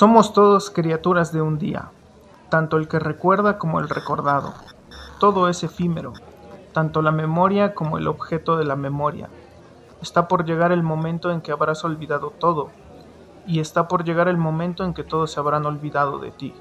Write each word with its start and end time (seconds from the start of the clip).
Somos 0.00 0.32
todos 0.32 0.70
criaturas 0.70 1.30
de 1.30 1.42
un 1.42 1.58
día, 1.58 1.90
tanto 2.48 2.78
el 2.78 2.88
que 2.88 2.98
recuerda 2.98 3.58
como 3.58 3.80
el 3.80 3.88
recordado. 3.90 4.54
Todo 5.18 5.46
es 5.46 5.62
efímero, 5.62 6.14
tanto 6.72 7.02
la 7.02 7.12
memoria 7.12 7.74
como 7.74 7.98
el 7.98 8.08
objeto 8.08 8.56
de 8.56 8.64
la 8.64 8.76
memoria. 8.76 9.28
Está 10.00 10.26
por 10.26 10.46
llegar 10.46 10.72
el 10.72 10.82
momento 10.82 11.30
en 11.30 11.42
que 11.42 11.52
habrás 11.52 11.84
olvidado 11.84 12.30
todo, 12.30 12.70
y 13.46 13.60
está 13.60 13.88
por 13.88 14.04
llegar 14.04 14.28
el 14.28 14.38
momento 14.38 14.84
en 14.84 14.94
que 14.94 15.04
todos 15.04 15.32
se 15.32 15.38
habrán 15.38 15.66
olvidado 15.66 16.18
de 16.18 16.30
ti. 16.30 16.54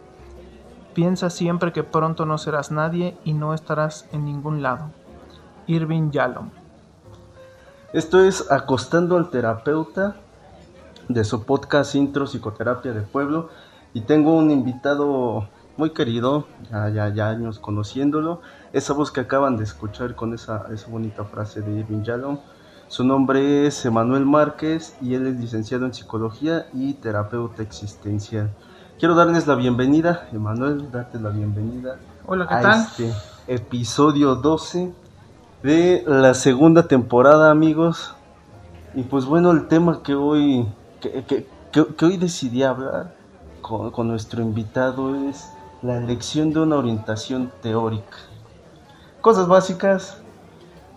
Piensa 0.94 1.30
siempre 1.30 1.72
que 1.72 1.84
pronto 1.84 2.26
no 2.26 2.38
serás 2.38 2.72
nadie 2.72 3.18
y 3.24 3.32
no 3.32 3.54
estarás 3.54 4.06
en 4.12 4.26
ningún 4.26 4.62
lado. 4.62 4.92
Irving 5.66 6.12
Yalom. 6.12 6.50
Esto 7.94 8.22
es 8.22 8.52
Acostando 8.52 9.16
al 9.16 9.30
Terapeuta 9.30 10.18
de 11.10 11.24
su 11.24 11.44
podcast 11.44 11.96
Intro 11.96 12.26
Psicoterapia 12.26 12.94
de 12.94 13.02
Pueblo 13.02 13.50
y 13.94 14.02
tengo 14.02 14.34
un 14.34 14.52
invitado 14.52 15.50
muy 15.76 15.90
querido, 15.90 16.46
ya, 16.72 17.10
ya, 17.10 17.30
años 17.30 17.58
conociéndolo, 17.58 18.42
esa 18.74 18.94
voz 18.94 19.12
que 19.12 19.22
acaban 19.22 19.58
de 19.58 19.64
escuchar 19.64 20.16
con 20.16 20.36
esa, 20.36 20.68
esa 20.72 20.88
bonita 20.88 21.24
frase 21.24 21.62
de 21.62 21.80
Irving 21.80 22.04
Yalom. 22.04 22.38
Su 22.90 23.04
nombre 23.04 23.66
es 23.66 23.84
Emanuel 23.86 24.26
Márquez 24.26 24.96
y 25.02 25.16
él 25.16 25.26
es 25.26 25.40
licenciado 25.40 25.86
en 25.86 25.96
psicología 25.96 26.68
y 26.74 26.94
terapeuta 26.94 27.64
existencial. 27.64 28.54
Quiero 29.00 29.16
darles 29.16 29.48
la 29.48 29.56
bienvenida, 29.56 30.28
Emanuel, 30.32 30.92
darte 30.92 31.20
la 31.20 31.30
bienvenida 31.30 31.98
Hola, 32.28 32.48
¿qué 32.48 32.54
a 32.54 32.62
tal? 32.62 32.82
este 32.82 33.12
episodio 33.48 34.36
12 34.36 34.94
de 35.64 36.04
la 36.06 36.36
segunda 36.36 36.88
temporada, 36.88 37.50
amigos. 37.50 38.14
Y 38.94 39.04
pues 39.04 39.26
bueno, 39.26 39.52
el 39.52 39.68
tema 39.68 40.04
que 40.04 40.14
hoy, 40.14 40.68
que, 41.00 41.26
que- 41.26 42.06
hoy 42.06 42.18
decidí 42.18 42.64
hablar 42.64 43.16
con, 43.62 43.92
con 43.92 44.08
nuestro 44.08 44.42
invitado 44.42 45.16
es 45.30 45.50
la 45.82 45.98
elección 45.98 46.52
de 46.54 46.62
una 46.62 46.78
orientación 46.78 47.52
teórica. 47.62 48.18
Cosas 49.22 49.48
básicas 49.48 50.24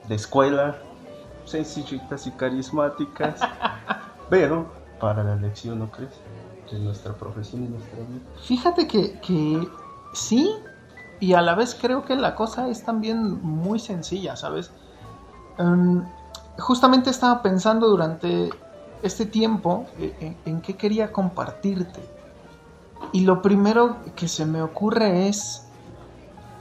de 0.09 0.15
escuela, 0.17 0.83
sencillitas 1.45 2.27
y 2.27 2.33
carismáticas, 2.33 3.41
pero 4.31 4.73
para 4.99 5.25
la 5.25 5.35
elección, 5.35 5.79
¿no 5.79 5.91
crees? 5.91 6.13
De 6.71 6.79
nuestra 6.81 7.17
profesión 7.17 7.65
y 7.65 7.69
nuestra 7.69 7.99
vida. 8.03 8.21
Fíjate 8.47 8.87
que, 8.89 9.21
que 9.21 9.69
sí, 10.15 10.51
y 11.21 11.35
a 11.35 11.43
la 11.43 11.55
vez 11.55 11.77
creo 11.81 12.05
que 12.05 12.17
la 12.17 12.35
cosa 12.35 12.69
es 12.69 12.85
también 12.85 13.41
muy 13.43 13.79
sencilla, 13.79 14.37
¿sabes? 14.37 14.73
Em, 15.59 16.03
justamente 16.59 17.11
estaba 17.11 17.43
pensando 17.43 17.89
durante 17.89 18.51
este 19.03 19.27
tiempo 19.27 19.87
eh, 19.99 20.15
en, 20.21 20.37
en 20.45 20.61
qué 20.61 20.77
quería 20.77 21.13
compartirte. 21.13 22.01
Y 23.13 23.23
lo 23.23 23.43
primero 23.43 23.97
que 24.17 24.29
se 24.29 24.47
me 24.47 24.63
ocurre 24.63 25.29
es 25.29 25.67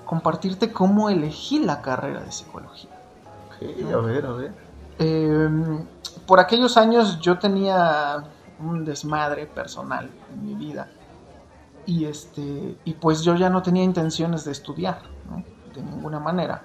compartirte 0.05 0.71
cómo 0.71 1.09
elegí 1.09 1.59
la 1.59 1.81
carrera 1.81 2.21
de 2.21 2.31
psicología. 2.31 2.91
Ok, 3.47 3.93
a 3.93 3.97
ver, 3.97 4.25
a 4.25 4.31
ver. 4.33 4.53
Eh, 4.99 5.49
por 6.25 6.39
aquellos 6.39 6.77
años 6.77 7.19
yo 7.21 7.39
tenía 7.39 8.23
un 8.59 8.85
desmadre 8.85 9.45
personal 9.45 10.09
en 10.33 10.45
mi 10.45 10.53
vida 10.53 10.87
y 11.85 12.05
este 12.05 12.77
y 12.85 12.93
pues 12.93 13.21
yo 13.23 13.35
ya 13.35 13.49
no 13.49 13.61
tenía 13.63 13.83
intenciones 13.83 14.45
de 14.45 14.51
estudiar 14.51 15.01
¿no? 15.29 15.43
de 15.73 15.81
ninguna 15.81 16.19
manera 16.19 16.61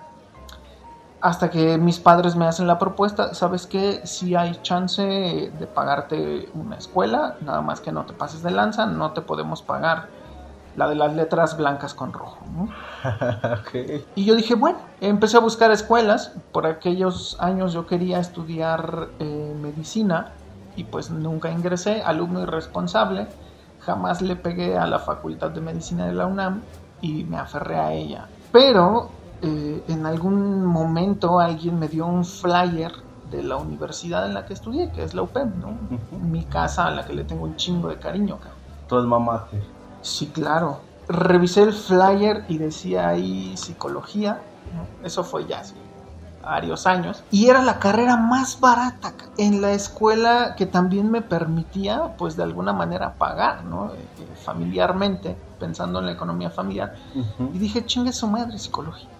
hasta 1.20 1.50
que 1.50 1.78
mis 1.78 1.98
padres 1.98 2.36
me 2.36 2.46
hacen 2.46 2.66
la 2.66 2.78
propuesta 2.78 3.34
sabes 3.34 3.66
que 3.66 4.06
si 4.06 4.34
hay 4.34 4.58
chance 4.62 5.02
de 5.02 5.66
pagarte 5.66 6.48
una 6.54 6.76
escuela 6.76 7.36
nada 7.40 7.62
más 7.62 7.80
que 7.80 7.90
no 7.90 8.04
te 8.04 8.12
pases 8.12 8.42
de 8.42 8.50
lanza 8.50 8.86
no 8.86 9.12
te 9.12 9.22
podemos 9.22 9.62
pagar 9.62 10.08
la 10.76 10.88
de 10.88 10.94
las 10.94 11.14
letras 11.14 11.56
blancas 11.56 11.94
con 11.94 12.12
rojo. 12.12 12.38
Y 14.14 14.24
yo 14.24 14.34
dije, 14.34 14.54
bueno, 14.54 14.78
empecé 15.00 15.36
a 15.36 15.40
buscar 15.40 15.70
escuelas. 15.70 16.32
Por 16.52 16.66
aquellos 16.66 17.36
años 17.40 17.72
yo 17.72 17.86
quería 17.86 18.18
estudiar 18.18 19.08
eh, 19.18 19.54
medicina 19.60 20.32
y 20.76 20.84
pues 20.84 21.10
nunca 21.10 21.50
ingresé, 21.50 22.02
alumno 22.02 22.42
irresponsable. 22.42 23.26
Jamás 23.80 24.20
le 24.22 24.36
pegué 24.36 24.76
a 24.76 24.86
la 24.86 24.98
Facultad 24.98 25.50
de 25.50 25.60
Medicina 25.60 26.06
de 26.06 26.12
la 26.12 26.26
UNAM 26.26 26.62
y 27.00 27.24
me 27.24 27.38
aferré 27.38 27.76
a 27.76 27.92
ella. 27.92 28.26
Pero 28.52 29.10
eh, 29.42 29.84
en 29.88 30.06
algún 30.06 30.64
momento 30.64 31.40
alguien 31.40 31.78
me 31.78 31.88
dio 31.88 32.06
un 32.06 32.24
flyer 32.24 32.92
de 33.30 33.42
la 33.42 33.56
universidad 33.56 34.26
en 34.26 34.34
la 34.34 34.46
que 34.46 34.54
estudié, 34.54 34.90
que 34.92 35.02
es 35.02 35.14
la 35.14 35.22
UPEM, 35.22 35.60
¿no? 35.60 35.78
Mi 36.18 36.44
casa 36.44 36.86
a 36.86 36.90
la 36.90 37.04
que 37.04 37.12
le 37.12 37.24
tengo 37.24 37.44
un 37.44 37.56
chingo 37.56 37.88
de 37.88 37.98
cariño. 37.98 38.38
Tu 38.88 38.96
alma 38.96 39.18
mater. 39.18 39.62
Sí, 40.00 40.28
claro. 40.28 40.80
Revisé 41.08 41.62
el 41.62 41.72
flyer 41.72 42.44
y 42.48 42.58
decía 42.58 43.08
ahí 43.08 43.56
psicología. 43.56 44.40
¿no? 44.74 45.06
Eso 45.06 45.24
fue 45.24 45.46
ya 45.46 45.60
hace 45.60 45.74
varios 46.46 46.86
años. 46.86 47.24
Y 47.30 47.48
era 47.48 47.62
la 47.62 47.78
carrera 47.78 48.16
más 48.16 48.60
barata 48.60 49.14
en 49.36 49.60
la 49.60 49.72
escuela 49.72 50.54
que 50.56 50.66
también 50.66 51.10
me 51.10 51.20
permitía, 51.20 52.14
pues 52.16 52.36
de 52.36 52.44
alguna 52.44 52.72
manera, 52.72 53.14
pagar, 53.14 53.64
¿no? 53.64 53.92
Eh, 53.92 53.98
eh, 54.18 54.36
familiarmente, 54.44 55.36
pensando 55.58 55.98
en 55.98 56.06
la 56.06 56.12
economía 56.12 56.50
familiar. 56.50 56.94
Y 57.52 57.58
dije, 57.58 57.84
chingue 57.84 58.12
su 58.12 58.28
madre, 58.28 58.58
psicología. 58.58 59.15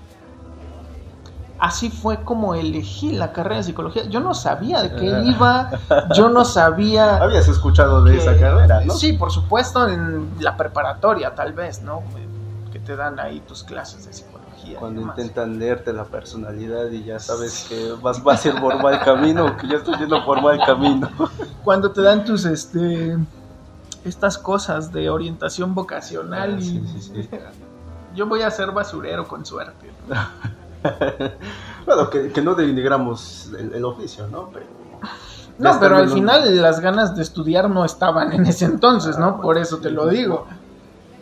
Así 1.59 1.91
fue 1.91 2.23
como 2.23 2.55
elegí 2.55 3.13
la 3.13 3.33
carrera 3.33 3.57
de 3.57 3.63
psicología. 3.63 4.05
Yo 4.05 4.21
no 4.21 4.35
sabía 4.35 4.83
de 4.83 4.95
qué 4.95 5.07
iba, 5.25 5.71
yo 6.15 6.29
no 6.29 6.45
sabía 6.45 7.17
Habías 7.23 7.49
escuchado 7.49 8.05
de 8.05 8.13
que- 8.13 8.19
esa 8.19 8.39
carrera, 8.39 8.81
¿no? 8.85 8.93
Sí, 8.93 9.15
por 9.15 9.31
supuesto, 9.33 9.89
en 9.89 10.33
la 10.39 10.57
preparatoria 10.57 11.35
tal 11.35 11.55
vez, 11.55 11.81
¿no? 11.83 12.03
Que 12.71 12.79
te 12.81 12.95
dan 12.95 13.19
ahí 13.19 13.41
tus 13.41 13.65
clases 13.65 14.05
de 14.05 14.13
psicología. 14.13 14.79
Cuando 14.79 15.01
intentan 15.01 15.59
leerte 15.59 15.93
la 15.95 16.05
personalidad 16.05 16.91
y 16.91 17.05
ya 17.05 17.19
sabes 17.19 17.65
que 17.69 17.93
vas, 18.03 18.23
vas 18.23 18.45
a 18.45 18.49
ir 18.49 18.61
por 18.61 18.83
mal 18.83 19.01
camino 19.01 19.57
que 19.57 19.67
ya 19.69 19.77
estás 19.77 19.99
yendo 19.99 20.25
por 20.27 20.43
mal 20.43 20.61
camino. 20.67 21.09
Cuando 21.65 21.91
te 21.93 22.03
dan 22.03 22.25
tus, 22.27 22.45
este, 22.45 23.17
estas 24.05 24.37
cosas 24.37 24.93
de 24.93 25.09
orientación 25.09 25.75
vocacional 25.75 26.55
Ah, 26.55 26.59
y 26.61 26.63
sí, 26.63 26.87
sí, 26.87 27.01
sí. 27.01 27.31
yo 28.15 28.27
voy 28.27 28.43
a 28.43 28.51
ser 28.51 28.73
basurero 28.73 29.27
con 29.27 29.47
suerte. 29.47 29.91
¿no? 30.07 30.15
bueno, 31.87 32.11
que, 32.11 32.33
que 32.33 32.43
no 32.43 32.55
denigramos 32.55 33.51
el, 33.59 33.75
el 33.75 33.85
oficio, 33.85 34.27
¿no? 34.29 34.51
Pero, 34.53 34.67
No, 35.59 35.81
pero 35.81 35.97
al 35.97 36.09
final 36.09 36.61
las 36.61 36.81
ganas 36.81 37.17
de 37.17 37.23
estudiar 37.23 37.71
no 37.71 37.85
estaban 37.85 38.33
en 38.33 38.47
ese 38.47 38.67
entonces, 38.67 39.19
¿no? 39.19 39.41
Por 39.41 39.59
eso 39.59 39.79
te 39.79 39.91
lo 39.91 40.09
digo. 40.09 40.47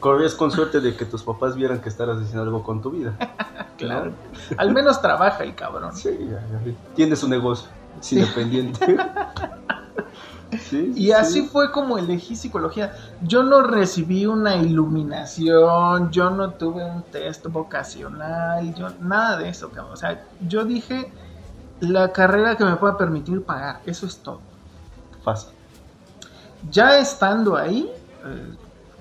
Corrías 0.01 0.35
con 0.35 0.51
suerte 0.51 0.81
de 0.81 0.97
que 0.97 1.07
tus 1.07 1.23
papás 1.23 1.57
vieran 1.57 1.81
que 1.81 1.89
estabas 1.89 2.19
haciendo 2.19 2.43
algo 2.43 2.63
con 2.63 2.83
tu 2.83 2.91
vida. 2.91 3.17
Claro. 3.77 4.13
Al 4.57 4.73
menos 4.73 5.03
trabaja 5.03 5.43
el 5.43 5.57
cabrón. 5.57 5.97
Sí. 5.97 6.17
Tiene 6.95 7.17
su 7.17 7.29
negocio, 7.29 7.69
es 8.01 8.13
independiente. 8.13 8.97
Sí, 10.59 10.95
Y 10.97 11.11
así 11.13 11.43
sí. 11.43 11.49
fue 11.49 11.73
como 11.73 11.99
elegí 11.99 12.37
psicología. 12.37 12.93
Yo 13.21 13.43
no 13.43 13.63
recibí 13.63 14.27
una 14.27 14.57
iluminación, 14.57 16.11
yo 16.13 16.31
no 16.31 16.55
tuve 16.55 16.85
un 16.85 17.11
test 17.11 17.47
vocacional, 17.49 18.73
yo 18.75 18.91
nada 19.01 19.37
de 19.39 19.49
eso, 19.49 19.73
cabrón. 19.73 19.95
O 19.95 19.97
sea, 19.97 20.29
yo 20.39 20.65
dije 20.65 21.13
la 21.81 22.13
carrera 22.13 22.57
que 22.57 22.65
me 22.65 22.77
pueda 22.77 22.97
permitir 22.99 23.45
pagar, 23.45 23.83
eso 23.87 24.07
es 24.07 24.23
todo. 24.23 24.49
Fácil. 25.25 25.55
Ya 26.61 26.99
estando 26.99 27.57
ahí, 27.57 27.91
eh, 28.25 28.57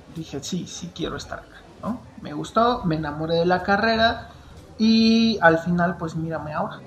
dije, 0.05 0.41
sí, 0.43 0.67
sí 0.67 0.91
quiero 0.93 1.15
estar 1.17 1.39
acá, 1.39 1.65
¿no? 1.81 2.11
Me 2.17 2.33
gustó, 2.33 2.83
me 2.85 2.95
enamoré 2.95 3.35
de 3.35 3.45
la 3.45 3.63
carrera 3.63 4.29
y 4.77 5.37
al 5.41 5.59
final, 5.59 5.97
pues 5.97 6.15
mírame 6.15 6.53
ahora. 6.53 6.83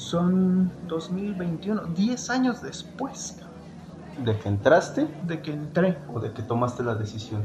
Son 0.00 0.72
2021, 0.88 1.82
10 1.94 2.30
años 2.30 2.62
después 2.62 3.36
¿De 4.24 4.38
que 4.38 4.48
entraste 4.48 5.06
de 5.26 5.42
que 5.42 5.52
entré. 5.52 5.98
o 6.12 6.20
de 6.20 6.32
que 6.32 6.42
tomaste 6.42 6.82
la 6.82 6.94
decisión? 6.94 7.42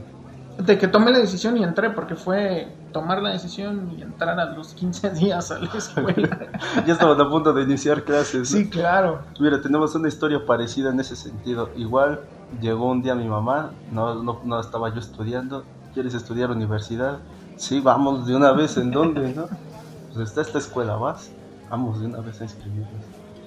De 0.57 0.77
que 0.77 0.87
tomé 0.87 1.11
la 1.11 1.19
decisión 1.19 1.57
y 1.57 1.63
entré, 1.63 1.89
porque 1.89 2.15
fue 2.15 2.73
tomar 2.93 3.21
la 3.21 3.31
decisión 3.31 3.91
y 3.97 4.01
entrar 4.01 4.39
a 4.39 4.45
los 4.45 4.73
15 4.73 5.09
días 5.11 5.51
a 5.51 5.59
la 5.59 5.69
escuela. 5.73 6.47
ya 6.87 6.93
estaban 6.93 7.19
a 7.19 7.29
punto 7.29 7.51
de 7.51 7.63
iniciar 7.63 8.03
clases. 8.03 8.51
¿no? 8.51 8.57
sí, 8.57 8.69
claro. 8.69 9.19
Mira, 9.37 9.61
tenemos 9.61 9.93
una 9.95 10.07
historia 10.07 10.45
parecida 10.45 10.91
en 10.91 10.99
ese 11.01 11.17
sentido. 11.17 11.69
Igual 11.75 12.21
llegó 12.61 12.89
un 12.89 13.01
día 13.01 13.15
mi 13.15 13.27
mamá, 13.27 13.71
no, 13.91 14.23
no, 14.23 14.39
no 14.45 14.59
estaba 14.61 14.93
yo 14.93 15.01
estudiando. 15.01 15.65
¿Quieres 15.93 16.13
estudiar 16.13 16.51
universidad? 16.51 17.17
Sí, 17.57 17.81
vamos 17.81 18.25
de 18.25 18.33
una 18.33 18.53
vez. 18.53 18.77
¿En 18.77 18.91
dónde? 18.91 19.33
¿No? 19.33 19.47
Pues 20.15 20.29
está 20.29 20.39
esta 20.39 20.59
escuela, 20.59 20.95
¿vas? 20.95 21.29
Vamos 21.69 21.99
de 21.99 22.07
una 22.07 22.19
vez 22.19 22.39
a 22.41 22.43
inscribirnos. 22.43 23.03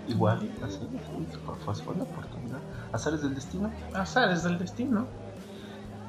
Igual, 0.08 0.38
así, 0.64 0.76
así, 0.76 1.82
fue, 1.82 1.96
la 1.96 2.02
oportunidad. 2.02 2.58
¿Azares 2.92 3.22
del 3.22 3.34
destino? 3.34 3.70
Azares 3.92 4.42
del 4.42 4.58
destino. 4.58 5.06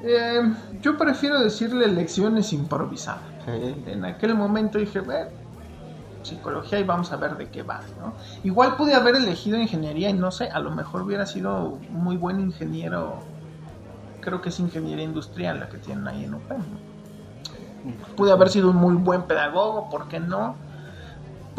Eh, 0.02 0.40
yo 0.80 0.96
prefiero 0.96 1.38
decirle 1.38 1.86
lecciones 1.88 2.52
improvisadas. 2.52 3.22
Sí. 3.44 3.84
En 3.86 4.04
aquel 4.06 4.34
momento 4.34 4.78
dije, 4.78 5.00
bueno, 5.00 5.28
psicología 6.22 6.78
y 6.78 6.84
vamos 6.84 7.12
a 7.12 7.16
ver 7.16 7.36
de 7.36 7.50
qué 7.50 7.62
va, 7.62 7.80
¿no? 8.00 8.14
Igual 8.42 8.76
pude 8.76 8.94
haber 8.94 9.16
elegido 9.16 9.58
ingeniería 9.58 10.08
y 10.08 10.14
no 10.14 10.30
sé, 10.30 10.48
a 10.48 10.60
lo 10.60 10.70
mejor 10.70 11.02
hubiera 11.02 11.26
sido 11.26 11.78
muy 11.90 12.16
buen 12.16 12.40
ingeniero 12.40 13.18
creo 14.20 14.40
que 14.40 14.50
es 14.50 14.60
ingeniería 14.60 15.04
industrial 15.04 15.60
la 15.60 15.68
que 15.68 15.78
tienen 15.78 16.06
ahí 16.06 16.24
en 16.24 16.34
UPEM. 16.34 16.62
Pude 18.16 18.30
haber 18.30 18.50
sido 18.50 18.70
un 18.70 18.76
muy 18.76 18.94
buen 18.94 19.22
pedagogo, 19.22 19.88
¿por 19.88 20.08
qué 20.08 20.20
no? 20.20 20.54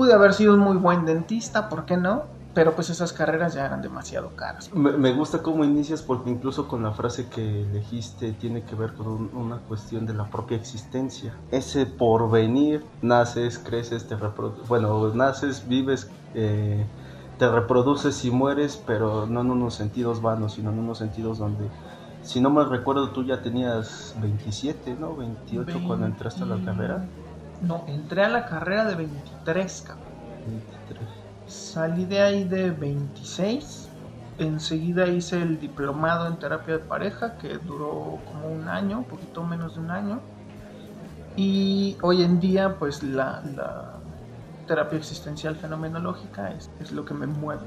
Pude 0.01 0.13
haber 0.13 0.33
sido 0.33 0.55
un 0.55 0.61
muy 0.61 0.77
buen 0.77 1.05
dentista, 1.05 1.69
¿por 1.69 1.85
qué 1.85 1.95
no? 1.95 2.23
Pero 2.55 2.73
pues 2.73 2.89
esas 2.89 3.13
carreras 3.13 3.53
ya 3.53 3.67
eran 3.67 3.83
demasiado 3.83 4.31
caras. 4.35 4.73
Me, 4.73 5.13
gusta 5.13 5.43
cómo 5.43 5.63
inicias 5.63 6.01
porque 6.01 6.31
incluso 6.31 6.67
con 6.67 6.81
la 6.81 6.91
frase 6.91 7.27
que 7.29 7.61
elegiste 7.61 8.31
tiene 8.31 8.63
que 8.63 8.73
ver 8.73 8.95
con 8.95 9.29
una 9.35 9.59
cuestión 9.59 10.07
de 10.07 10.15
la 10.15 10.27
propia 10.27 10.57
existencia. 10.57 11.37
Ese 11.51 11.85
porvenir, 11.85 12.83
naces, 13.03 13.59
creces, 13.59 14.07
te 14.07 14.15
reproduces, 14.15 14.67
bueno, 14.67 15.13
naces, 15.13 15.67
vives, 15.67 16.09
eh, 16.33 16.83
te 17.37 17.47
reproduces 17.47 18.25
y 18.25 18.31
mueres, 18.31 18.81
pero 18.87 19.27
no 19.27 19.41
en 19.41 19.51
unos 19.51 19.75
sentidos 19.75 20.19
vanos, 20.19 20.53
sino 20.53 20.71
en 20.71 20.79
unos 20.79 20.97
sentidos 20.97 21.37
donde, 21.37 21.69
si 22.23 22.41
no 22.41 22.49
me 22.49 22.65
recuerdo, 22.65 23.11
tú 23.11 23.23
ya 23.23 23.43
tenías 23.43 24.15
27, 24.19 24.95
¿no? 24.99 25.15
28 25.15 25.77
cuando 25.85 26.07
entraste 26.07 26.43
a 26.43 26.47
la 26.47 26.65
carrera. 26.65 27.07
No, 27.61 27.83
entré 27.87 28.23
a 28.23 28.29
la 28.29 28.45
carrera 28.45 28.85
de 28.85 28.95
23, 28.95 29.83
cabrón. 29.87 30.07
23. 30.47 31.09
Salí 31.45 32.05
de 32.05 32.21
ahí 32.21 32.43
de 32.43 32.71
26. 32.71 33.89
Enseguida 34.39 35.07
hice 35.07 35.41
el 35.41 35.59
diplomado 35.59 36.27
en 36.27 36.39
terapia 36.39 36.75
de 36.75 36.79
pareja 36.79 37.37
que 37.37 37.57
duró 37.57 38.17
como 38.25 38.47
un 38.47 38.67
año, 38.67 38.99
un 38.99 39.03
poquito 39.03 39.43
menos 39.43 39.75
de 39.75 39.81
un 39.81 39.91
año. 39.91 40.19
Y 41.35 41.97
hoy 42.01 42.23
en 42.23 42.39
día 42.39 42.77
pues 42.79 43.03
la, 43.03 43.43
terapia 44.67 44.97
existencial 44.97 45.55
fenomenológica 45.55 46.51
es, 46.51 46.69
es, 46.79 46.91
lo 46.91 47.05
que 47.05 47.13
me 47.13 47.27
mueve. 47.27 47.61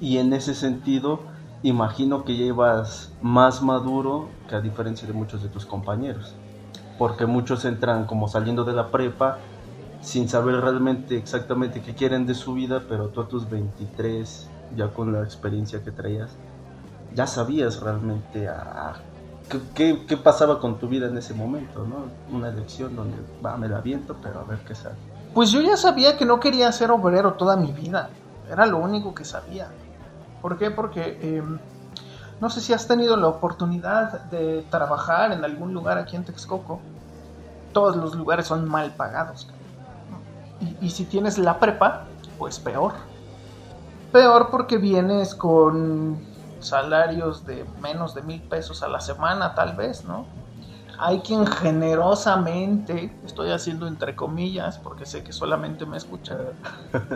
Y 0.00 0.18
en 0.18 0.32
ese 0.32 0.54
sentido, 0.54 1.20
imagino 1.62 2.24
que 2.24 2.36
ya 2.36 2.44
ibas 2.46 3.12
más 3.20 3.62
maduro 3.62 4.28
que 4.48 4.56
a 4.56 4.60
diferencia 4.60 5.06
de 5.06 5.14
muchos 5.14 5.42
de 5.42 5.48
tus 5.48 5.64
compañeros. 5.64 6.34
Porque 6.98 7.26
muchos 7.26 7.64
entran 7.64 8.06
como 8.06 8.28
saliendo 8.28 8.64
de 8.64 8.72
la 8.72 8.90
prepa 8.90 9.38
sin 10.00 10.28
saber 10.28 10.60
realmente 10.60 11.16
exactamente 11.16 11.82
qué 11.82 11.94
quieren 11.94 12.26
de 12.26 12.34
su 12.34 12.54
vida, 12.54 12.82
pero 12.88 13.08
tú 13.08 13.20
a 13.20 13.28
tus 13.28 13.50
23, 13.50 14.48
ya 14.76 14.88
con 14.88 15.12
la 15.12 15.22
experiencia 15.22 15.82
que 15.82 15.90
traías, 15.90 16.30
ya 17.14 17.26
sabías 17.26 17.80
realmente 17.80 18.48
a, 18.48 18.94
qué, 19.74 20.04
qué, 20.06 20.16
pasaba 20.16 20.60
con 20.60 20.78
tu 20.78 20.88
vida 20.88 21.08
en 21.08 21.16
ese 21.16 21.34
momento, 21.34 21.84
¿no? 21.84 22.04
Una 22.36 22.50
elección 22.50 22.94
donde, 22.94 23.16
va, 23.44 23.56
me 23.56 23.68
la 23.68 23.80
viento, 23.80 24.16
pero 24.22 24.40
a 24.40 24.44
ver 24.44 24.58
qué 24.60 24.74
sale. 24.74 24.96
Pues 25.34 25.50
yo 25.50 25.60
ya 25.60 25.76
sabía 25.76 26.16
que 26.16 26.24
no 26.24 26.40
quería 26.40 26.70
ser 26.72 26.90
obrero 26.90 27.34
toda 27.34 27.56
mi 27.56 27.72
vida, 27.72 28.10
era 28.50 28.66
lo 28.66 28.78
único 28.78 29.14
que 29.14 29.24
sabía. 29.24 29.68
¿Por 30.40 30.56
qué? 30.56 30.70
Porque 30.70 31.18
em, 31.20 31.58
no 32.40 32.50
sé 32.50 32.60
si 32.60 32.72
has 32.72 32.86
tenido 32.86 33.16
la 33.16 33.28
oportunidad 33.28 34.20
de 34.24 34.62
trabajar 34.70 35.32
en 35.32 35.44
algún 35.44 35.72
lugar 35.72 35.96
aquí 35.98 36.16
en 36.16 36.24
Texcoco. 36.24 36.80
Todos 37.72 37.96
los 37.96 38.14
lugares 38.14 38.46
son 38.46 38.68
mal 38.68 38.94
pagados. 38.94 39.48
Y, 40.80 40.90
si 40.90 41.04
tienes 41.04 41.38
la 41.38 41.58
prepa, 41.58 42.04
pues 42.38 42.58
peor. 42.58 42.92
Peor 44.12 44.48
porque 44.50 44.78
vienes 44.78 45.34
con 45.34 46.18
salarios 46.60 47.46
de 47.46 47.64
menos 47.80 48.14
de 48.14 48.22
mil 48.22 48.42
pesos 48.42 48.82
a 48.82 48.88
la 48.88 49.00
semana, 49.00 49.54
tal 49.54 49.76
vez, 49.76 50.04
¿no? 50.04 50.26
Hay 50.98 51.20
quien 51.20 51.46
generosamente, 51.46 53.14
estoy 53.26 53.50
haciendo 53.50 53.86
entre 53.86 54.16
comillas 54.16 54.78
porque 54.78 55.04
sé 55.04 55.22
que 55.22 55.32
solamente 55.32 55.84
me 55.84 55.98
escuchan, 55.98 56.38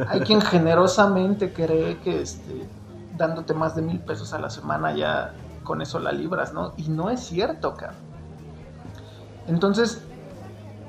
hay 0.09 0.21
quien 0.21 0.43
generosamente 0.43 1.55
cree 1.55 1.99
que 2.01 2.21
este, 2.21 2.69
dándote 3.21 3.55
más 3.55 3.77
de 3.77 3.83
mil 3.83 4.01
pesos 4.01 4.33
a 4.33 4.39
la 4.39 4.51
semana 4.51 4.97
ya 4.97 5.35
con 5.63 5.83
eso 5.83 6.01
la 6.01 6.11
libras, 6.11 6.53
¿no? 6.53 6.73
Y 6.77 6.89
no 6.89 7.11
es 7.11 7.21
cierto, 7.21 7.77
cara. 7.77 7.95
Entonces, 9.47 10.03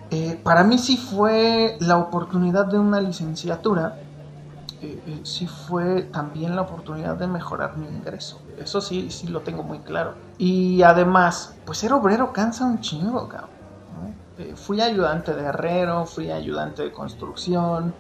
eh, 0.10 0.40
para 0.44 0.64
mí 0.64 0.78
sí 0.78 0.98
fue 0.98 1.78
la 1.80 1.98
oportunidad 1.98 2.66
de 2.66 2.80
una 2.80 3.02
licenciatura, 3.02 3.98
eh, 4.82 5.00
eh, 5.06 5.20
sí 5.24 5.46
fue 5.46 6.04
también 6.04 6.56
la 6.56 6.62
oportunidad 6.62 7.16
de 7.16 7.28
mejorar 7.28 7.78
mi 7.78 7.88
ingreso. 7.88 8.42
Eso 8.58 8.82
sí, 8.82 9.12
sí 9.12 9.28
lo 9.28 9.42
tengo 9.42 9.64
muy 9.64 9.80
claro. 9.80 10.16
Y 10.38 10.82
además, 10.84 11.56
pues 11.66 11.80
ser 11.80 11.94
obrero 11.94 12.32
cansa 12.34 12.66
un 12.66 12.80
chingo, 12.80 13.28
cabrón. 13.28 13.50
fui 14.56 14.82
ayudante 14.82 15.36
de 15.36 15.44
herrero, 15.44 16.06
fui 16.06 16.32
ayudante 16.32 16.84
de 16.84 16.92
construcción, 16.92 17.94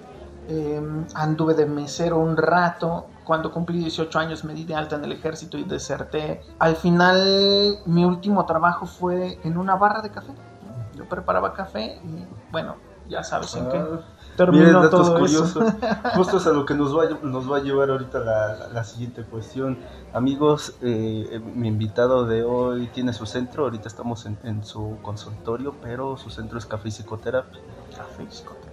em, 0.47 1.05
anduve 1.13 1.53
de 1.53 1.65
mesero 1.65 2.19
un 2.19 2.37
rato. 2.37 3.07
Cuando 3.23 3.51
cumplí 3.51 3.79
18 3.79 4.19
años 4.19 4.43
me 4.43 4.53
di 4.53 4.65
de 4.65 4.75
alta 4.75 4.95
en 4.95 5.05
el 5.05 5.11
ejército 5.11 5.57
y 5.57 5.63
deserté. 5.63 6.41
Al 6.59 6.75
final 6.75 7.79
mi 7.85 8.03
último 8.05 8.45
trabajo 8.45 8.85
fue 8.85 9.39
en 9.43 9.57
una 9.57 9.75
barra 9.75 10.01
de 10.01 10.09
café 10.09 10.33
preparaba 11.05 11.53
café 11.53 11.99
y 12.03 12.25
bueno, 12.51 12.75
ya 13.07 13.23
sabes 13.23 13.55
en 13.55 13.69
qué 13.69 13.77
ah, 13.77 13.99
terminó 14.35 14.89
todo 14.89 15.19
curiosos. 15.19 15.73
Justo 16.15 16.37
es 16.37 16.47
a 16.47 16.51
lo 16.51 16.65
que 16.65 16.73
nos 16.73 16.97
va, 16.97 17.05
nos 17.21 17.51
va 17.51 17.57
a 17.57 17.59
llevar 17.61 17.89
ahorita 17.89 18.19
la, 18.19 18.83
siguiente 18.83 19.23
cuestión. 19.23 19.79
Amigos, 20.13 20.75
eh, 20.81 21.41
mi 21.53 21.67
invitado 21.67 22.25
de 22.25 22.43
hoy 22.43 22.87
tiene 22.87 23.13
su 23.13 23.25
centro, 23.25 23.65
ahorita 23.65 23.87
estamos 23.87 24.25
en, 24.25 24.63
su 24.63 24.97
consultorio, 25.01 25.75
pero 25.81 26.17
su 26.17 26.29
centro 26.29 26.57
es 26.57 26.65
Café 26.65 26.89
y 26.89 26.91
Psicoterapia. 26.91 27.61
Café 27.95 28.23
y 28.23 28.27
Psicoterapia. 28.27 28.70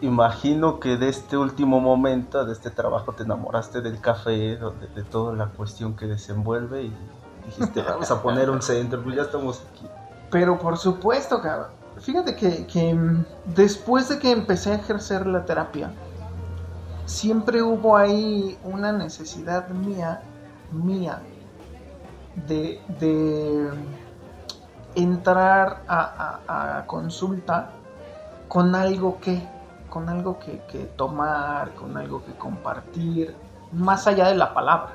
Imagino 0.00 0.78
que 0.78 0.96
de 0.96 1.08
este 1.08 1.36
último 1.36 1.80
momento, 1.80 2.44
de 2.44 2.52
este 2.52 2.70
trabajo, 2.70 3.12
te 3.12 3.24
enamoraste 3.24 3.80
del 3.80 4.00
café, 4.00 4.56
de, 4.94 5.02
toda 5.10 5.34
la 5.34 5.46
cuestión 5.46 5.96
que 5.96 6.06
desenvuelve 6.06 6.84
y 6.84 6.96
dijiste, 7.46 7.82
vamos 7.82 8.10
a 8.10 8.22
poner 8.22 8.48
un 8.48 8.62
centro, 8.62 9.02
pues 9.02 9.16
ya 9.16 9.22
estamos 9.22 9.62
aquí. 9.72 9.86
Pero 10.30 10.58
por 10.58 10.76
supuesto, 10.78 11.40
cabrón. 11.40 11.78
Fíjate 12.00 12.36
que, 12.36 12.94
mm, 12.94 13.24
después 13.56 14.08
de 14.08 14.18
que 14.18 14.30
empecé 14.30 14.72
a 14.72 14.74
ejercer 14.76 15.26
la 15.26 15.44
terapia, 15.44 15.90
siempre 17.06 17.62
hubo 17.62 17.96
ahí 17.96 18.56
una 18.62 18.92
necesidad 18.92 19.68
mía, 19.70 20.22
mía, 20.70 21.20
de, 22.46 22.80
entrar 24.94 25.82
a, 25.88 26.84
consulta 26.86 27.70
con 28.48 28.74
algo 28.74 29.18
que, 29.20 29.42
con 29.88 30.08
algo 30.08 30.38
que, 30.38 30.90
tomar, 30.96 31.74
con 31.74 31.96
algo 31.96 32.24
que 32.24 32.32
compartir, 32.34 33.34
más 33.72 34.06
allá 34.06 34.28
de 34.28 34.34
la 34.34 34.54
palabra. 34.54 34.92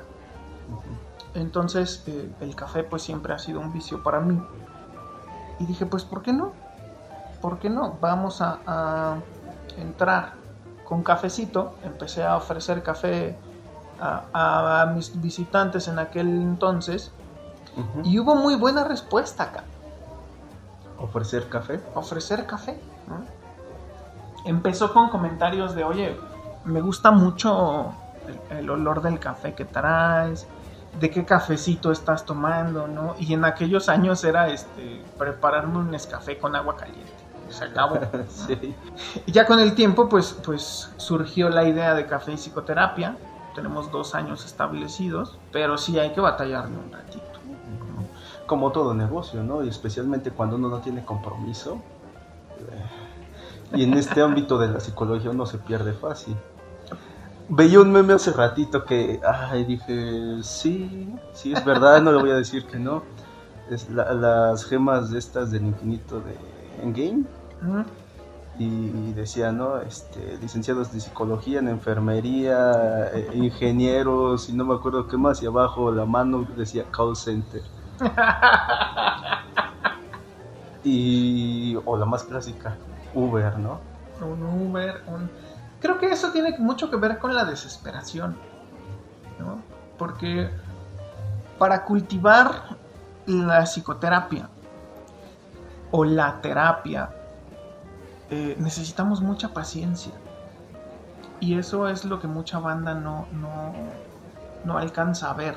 Entonces, 1.34 2.04
eh, 2.06 2.32
el 2.40 2.54
café 2.54 2.84
pues 2.84 3.02
siempre 3.02 3.34
ha 3.34 3.38
sido 3.38 3.60
un 3.60 3.72
vicio 3.72 4.02
para 4.02 4.20
mí. 4.20 4.40
Y 5.58 5.66
dije, 5.66 5.86
pues, 5.86 6.04
¿por 6.04 6.22
qué 6.22 6.32
no? 6.32 6.52
¿Por 7.40 7.58
qué 7.58 7.70
no? 7.70 7.98
Vamos 8.00 8.40
a, 8.40 9.16
entrar 9.76 10.34
con 10.84 11.02
cafecito. 11.02 11.74
Empecé 11.82 12.24
a 12.24 12.36
ofrecer 12.36 12.82
café 12.82 13.36
a, 14.00 14.90
mis 14.94 15.20
visitantes 15.20 15.88
en 15.88 15.98
aquel 15.98 16.28
entonces. 16.28 17.10
Y 18.04 18.18
hubo 18.20 18.36
muy 18.36 18.54
buena 18.54 18.84
respuesta 18.84 19.44
acá. 19.44 19.64
¿Ofrecer 20.98 21.48
café? 21.48 21.80
Ofrecer 21.94 22.46
café. 22.46 22.78
Empezó 24.44 24.92
con 24.92 25.08
comentarios 25.08 25.74
de, 25.74 25.84
oye, 25.84 26.16
me 26.64 26.80
gusta 26.80 27.10
mucho 27.10 27.92
el 28.50 28.68
olor 28.70 29.02
del 29.02 29.18
café 29.18 29.54
que 29.54 29.64
traes 29.64 30.46
de 31.00 31.10
qué 31.10 31.24
cafecito 31.24 31.90
estás 31.90 32.24
tomando, 32.24 32.86
¿no? 32.86 33.14
Y 33.18 33.34
en 33.34 33.44
aquellos 33.44 33.88
años 33.88 34.22
era 34.24 34.48
este 34.48 35.02
prepararme 35.18 35.78
un 35.78 35.96
café 36.10 36.38
con 36.38 36.54
agua 36.54 36.76
caliente. 36.76 37.12
Se 37.48 37.64
acabó. 37.64 37.98
sí. 38.28 38.74
Y 39.26 39.32
ya 39.32 39.46
con 39.46 39.60
el 39.60 39.74
tiempo, 39.74 40.08
pues, 40.08 40.38
pues 40.44 40.90
surgió 40.96 41.48
la 41.50 41.64
idea 41.64 41.94
de 41.94 42.06
café 42.06 42.32
y 42.32 42.36
psicoterapia. 42.36 43.16
Tenemos 43.54 43.90
dos 43.90 44.14
años 44.14 44.44
establecidos, 44.44 45.38
pero 45.52 45.78
sí 45.78 45.98
hay 45.98 46.12
que 46.12 46.20
batallarle 46.20 46.76
un 46.76 46.92
ratito. 46.92 47.22
Como 48.46 48.72
todo 48.72 48.94
negocio, 48.94 49.42
¿no? 49.42 49.64
Y 49.64 49.68
especialmente 49.68 50.30
cuando 50.30 50.56
uno 50.56 50.68
no 50.68 50.78
tiene 50.78 51.04
compromiso. 51.04 51.78
Y 53.72 53.84
en 53.84 53.94
este 53.94 54.20
ámbito 54.20 54.58
de 54.58 54.68
la 54.68 54.80
psicología 54.80 55.30
uno 55.30 55.46
se 55.46 55.58
pierde 55.58 55.92
fácil. 55.92 56.36
Veía 57.48 57.80
un 57.80 57.92
meme 57.92 58.14
hace 58.14 58.32
ratito 58.32 58.84
que, 58.84 59.20
ay, 59.26 59.64
dije, 59.64 60.42
sí, 60.42 61.14
sí, 61.34 61.52
es 61.52 61.64
verdad, 61.64 62.00
no 62.00 62.12
le 62.12 62.18
voy 62.18 62.30
a 62.30 62.36
decir 62.36 62.66
que 62.66 62.78
no. 62.78 63.02
Es 63.70 63.88
las 63.90 64.64
gemas 64.64 65.10
de 65.10 65.18
estas 65.18 65.50
del 65.50 65.66
infinito 65.66 66.20
de 66.20 66.36
Endgame. 66.82 67.24
y, 68.58 69.12
decía, 69.12 69.52
¿no? 69.52 69.80
Este, 69.80 70.38
licenciados 70.40 70.92
de 70.92 71.00
psicología, 71.00 71.58
en 71.58 71.68
enfermería, 71.68 73.10
eh, 73.12 73.30
ingenieros, 73.34 74.48
y 74.48 74.52
no 74.52 74.64
me 74.64 74.74
acuerdo 74.74 75.06
qué 75.06 75.16
más, 75.16 75.42
y 75.42 75.46
abajo 75.46 75.90
la 75.90 76.06
mano 76.06 76.46
decía 76.56 76.84
call 76.90 77.16
center. 77.16 77.62
y, 80.84 81.76
o 81.84 81.96
la 81.96 82.06
más 82.06 82.24
clásica, 82.24 82.76
Uber, 83.14 83.58
¿no? 83.58 83.80
Un 84.20 84.42
Uber, 84.42 85.02
un 85.06 85.30
creo 85.80 85.98
que 85.98 86.10
eso 86.10 86.30
tiene 86.32 86.56
mucho 86.58 86.90
que 86.90 86.96
ver 86.96 87.18
con 87.18 87.34
la 87.34 87.44
desesperación, 87.44 88.36
¿no? 89.38 89.58
Porque 89.98 90.50
para 91.58 91.84
cultivar 91.84 92.76
la 93.26 93.64
psicoterapia 93.64 94.48
o 95.90 96.04
la 96.04 96.40
terapia, 96.40 97.10
eh, 98.30 98.56
necesitamos 98.58 99.20
mucha 99.20 99.52
paciencia. 99.52 100.12
Y 101.38 101.58
eso 101.58 101.88
es 101.88 102.04
lo 102.06 102.18
que 102.18 102.26
mucha 102.26 102.58
banda 102.58 102.94
no, 102.94 103.26
no, 103.32 103.74
no 104.64 104.78
alcanza 104.78 105.30
a 105.30 105.34
ver. 105.34 105.54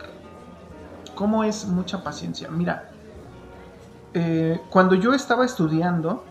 ¿Cómo 1.16 1.46
es 1.46 1.66
mucha 1.66 2.04
paciencia? 2.04 2.50
Mira, 2.50 2.92
eh, 4.14 4.62
cuando 4.70 4.96
yo 4.96 5.14
estaba 5.14 5.46
estudiando, 5.46 6.24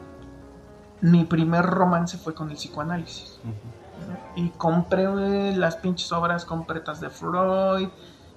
mi 1.00 1.24
primer 1.24 1.64
romance 1.64 2.18
fue 2.18 2.34
con 2.34 2.50
el 2.50 2.56
psicoanálisis. 2.56 3.38
Y 4.34 4.50
compré 4.50 5.56
las 5.56 5.76
pinches 5.76 6.12
obras 6.12 6.44
completas 6.44 7.00
de 7.00 7.10
Freud, 7.10 7.88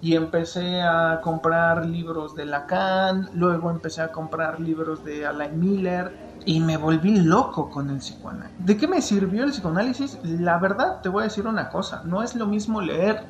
y 0.01 0.15
empecé 0.15 0.81
a 0.81 1.19
comprar 1.21 1.85
libros 1.85 2.35
de 2.35 2.45
Lacan, 2.45 3.29
luego 3.33 3.69
empecé 3.69 4.01
a 4.01 4.11
comprar 4.11 4.59
libros 4.59 5.03
de 5.03 5.25
Alain 5.25 5.59
Miller 5.59 6.15
y 6.45 6.61
me 6.61 6.77
volví 6.77 7.19
loco 7.19 7.69
con 7.69 7.89
el 7.89 7.97
psicoanálisis. 7.97 8.65
¿De 8.65 8.77
qué 8.77 8.87
me 8.87 9.01
sirvió 9.01 9.43
el 9.43 9.51
psicoanálisis? 9.51 10.19
La 10.23 10.57
verdad, 10.57 11.01
te 11.01 11.09
voy 11.09 11.21
a 11.21 11.23
decir 11.25 11.47
una 11.47 11.69
cosa, 11.69 12.03
no 12.05 12.23
es 12.23 12.35
lo 12.35 12.47
mismo 12.47 12.81
leer 12.81 13.23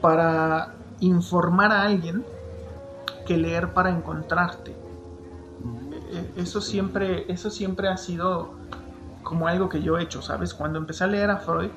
para 0.00 0.74
informar 1.00 1.70
a 1.70 1.82
alguien 1.82 2.24
que 3.26 3.36
leer 3.36 3.72
para 3.72 3.90
encontrarte. 3.90 4.73
E, 6.14 6.18
e, 6.18 6.42
eso 6.42 6.60
siempre, 6.60 7.24
eso 7.28 7.50
siempre 7.50 7.88
ha 7.88 7.96
sido 7.96 8.54
como 9.22 9.48
algo 9.48 9.68
que 9.68 9.82
yo 9.82 9.98
he 9.98 10.02
hecho, 10.02 10.22
¿sabes? 10.22 10.54
Cuando 10.54 10.78
empecé 10.78 11.04
a 11.04 11.08
leer 11.08 11.30
a 11.30 11.38
Freud, 11.38 11.70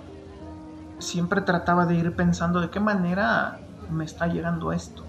siempre 0.99 1.41
trataba 1.41 1.85
de 1.85 1.95
ir 1.95 2.15
pensando 2.15 2.61
de 2.61 2.69
qué 2.69 2.79
manera 2.79 3.61
me 3.89 4.05
está 4.05 4.27
llegando 4.27 4.71
esto? 4.71 5.03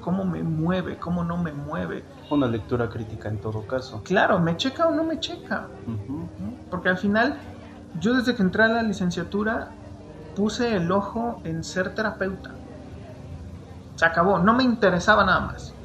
¿Cómo 0.00 0.24
me 0.24 0.42
mueve? 0.42 0.98
¿Cómo 0.98 1.24
no 1.24 1.36
me 1.42 1.52
mueve? 1.52 2.04
Una 2.30 2.46
lectura 2.46 2.88
crítica 2.88 3.28
en 3.28 3.40
todo 3.40 3.66
caso. 3.66 4.02
Claro, 4.04 4.38
¿me 4.38 4.56
checa 4.56 4.86
o 4.86 4.92
no 4.92 5.04
me 5.04 5.18
checa? 5.18 5.68
Porque 6.70 6.88
al 6.88 6.98
final, 6.98 7.40
yo 7.94 8.14
desde 8.14 8.34
que 8.34 8.42
entré 8.42 8.64
a 8.64 8.68
la 8.68 8.82
licenciatura 8.82 9.74
puse 10.34 10.76
el 10.76 10.90
ojo 10.92 11.40
en 11.44 11.62
ser 11.64 11.94
terapeuta. 11.94 12.58
Se 13.96 14.06
acabó, 14.06 14.38
no 14.38 14.54
me 14.54 14.62
interesaba 14.62 15.24
nada 15.24 15.40
más. 15.40 15.77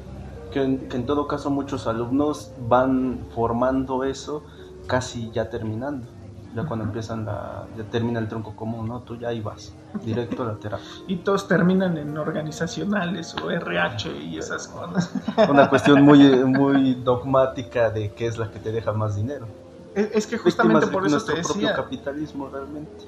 Que 0.54 0.62
en, 0.62 1.04
todo 1.04 1.26
caso 1.26 1.50
muchos 1.50 1.88
alumnos 1.88 2.52
van 2.68 3.26
formando 3.34 4.04
eso 4.04 4.44
casi 4.86 5.32
ya 5.32 5.50
terminando. 5.50 6.06
Ya 6.54 6.62
cuando 6.62 6.84
empiezan 6.84 7.24
la, 7.24 7.66
ya 7.76 7.82
termina 7.82 8.20
el 8.20 8.28
tronco 8.28 8.54
común, 8.54 8.86
¿no? 8.86 9.00
Tú 9.00 9.16
ya 9.16 9.30
ahí 9.30 9.40
vas 9.40 9.72
directo 10.04 10.44
a 10.44 10.46
la 10.46 10.54
terapia. 10.54 10.86
y 11.08 11.16
todos 11.16 11.48
terminan 11.48 11.98
en 11.98 12.16
organizacionales 12.16 13.34
o 13.34 13.50
RH 13.50 14.16
y 14.16 14.38
esas 14.38 14.68
cosas. 14.68 15.12
Una 15.50 15.68
cuestión 15.68 16.02
muy, 16.02 16.44
muy 16.44 16.94
dogmática 16.94 17.90
de 17.90 18.12
qué 18.12 18.28
es 18.28 18.38
la 18.38 18.48
que 18.52 18.60
te 18.60 18.70
deja 18.70 18.92
más 18.92 19.16
dinero. 19.16 19.48
Es, 19.96 20.28
que 20.28 20.38
justamente 20.38 20.86
por 20.86 21.04
eso 21.04 21.20
te 21.20 21.34
decía. 21.34 21.72
propio 21.72 21.74
capitalismo 21.74 22.48
realmente. 22.48 23.04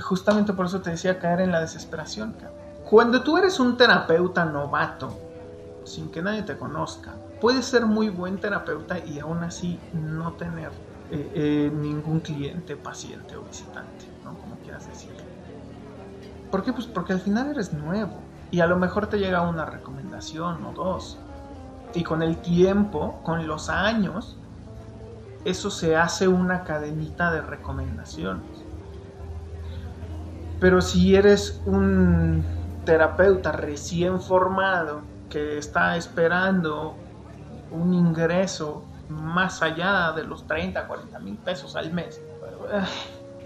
Justamente 0.00 0.54
por 0.54 0.64
eso 0.64 0.80
te 0.80 0.88
decía 0.92 1.18
caer 1.18 1.40
en 1.40 1.52
la 1.52 1.60
desesperación. 1.60 2.34
Cuando 2.88 3.22
tú 3.22 3.36
eres 3.36 3.60
un 3.60 3.76
terapeuta 3.76 4.46
novato, 4.46 5.25
sin 5.86 6.10
que 6.10 6.20
nadie 6.20 6.42
te 6.42 6.56
conozca, 6.56 7.14
puedes 7.40 7.64
ser 7.64 7.86
muy 7.86 8.08
buen 8.08 8.38
terapeuta 8.38 8.98
y 8.98 9.18
aún 9.18 9.42
así 9.44 9.78
no 9.92 10.32
tener 10.32 10.70
eh, 11.10 11.30
eh, 11.34 11.72
ningún 11.72 12.20
cliente, 12.20 12.76
paciente 12.76 13.36
o 13.36 13.42
visitante, 13.42 14.06
¿no? 14.24 14.34
Como 14.34 14.56
quieras 14.56 14.88
decirlo. 14.88 15.22
¿Por 16.50 16.64
qué? 16.64 16.72
Pues 16.72 16.86
porque 16.86 17.12
al 17.12 17.20
final 17.20 17.50
eres 17.50 17.72
nuevo 17.72 18.18
y 18.50 18.60
a 18.60 18.66
lo 18.66 18.76
mejor 18.76 19.06
te 19.06 19.18
llega 19.18 19.42
una 19.42 19.64
recomendación 19.64 20.64
o 20.64 20.72
dos. 20.72 21.18
Y 21.94 22.02
con 22.02 22.22
el 22.22 22.36
tiempo, 22.38 23.20
con 23.22 23.46
los 23.46 23.68
años, 23.68 24.36
eso 25.44 25.70
se 25.70 25.96
hace 25.96 26.26
una 26.26 26.64
cadenita 26.64 27.30
de 27.30 27.40
recomendaciones. 27.40 28.64
Pero 30.58 30.80
si 30.80 31.14
eres 31.14 31.60
un 31.66 32.44
terapeuta 32.84 33.52
recién 33.52 34.20
formado 34.20 35.02
que 35.36 35.58
está 35.58 35.98
esperando 35.98 36.94
un 37.70 37.92
ingreso 37.92 38.82
más 39.10 39.60
allá 39.60 40.12
de 40.12 40.24
los 40.24 40.46
30, 40.46 40.86
40 40.86 41.18
mil 41.18 41.36
pesos 41.36 41.76
al 41.76 41.92
mes, 41.92 42.22
eh, 42.72 42.80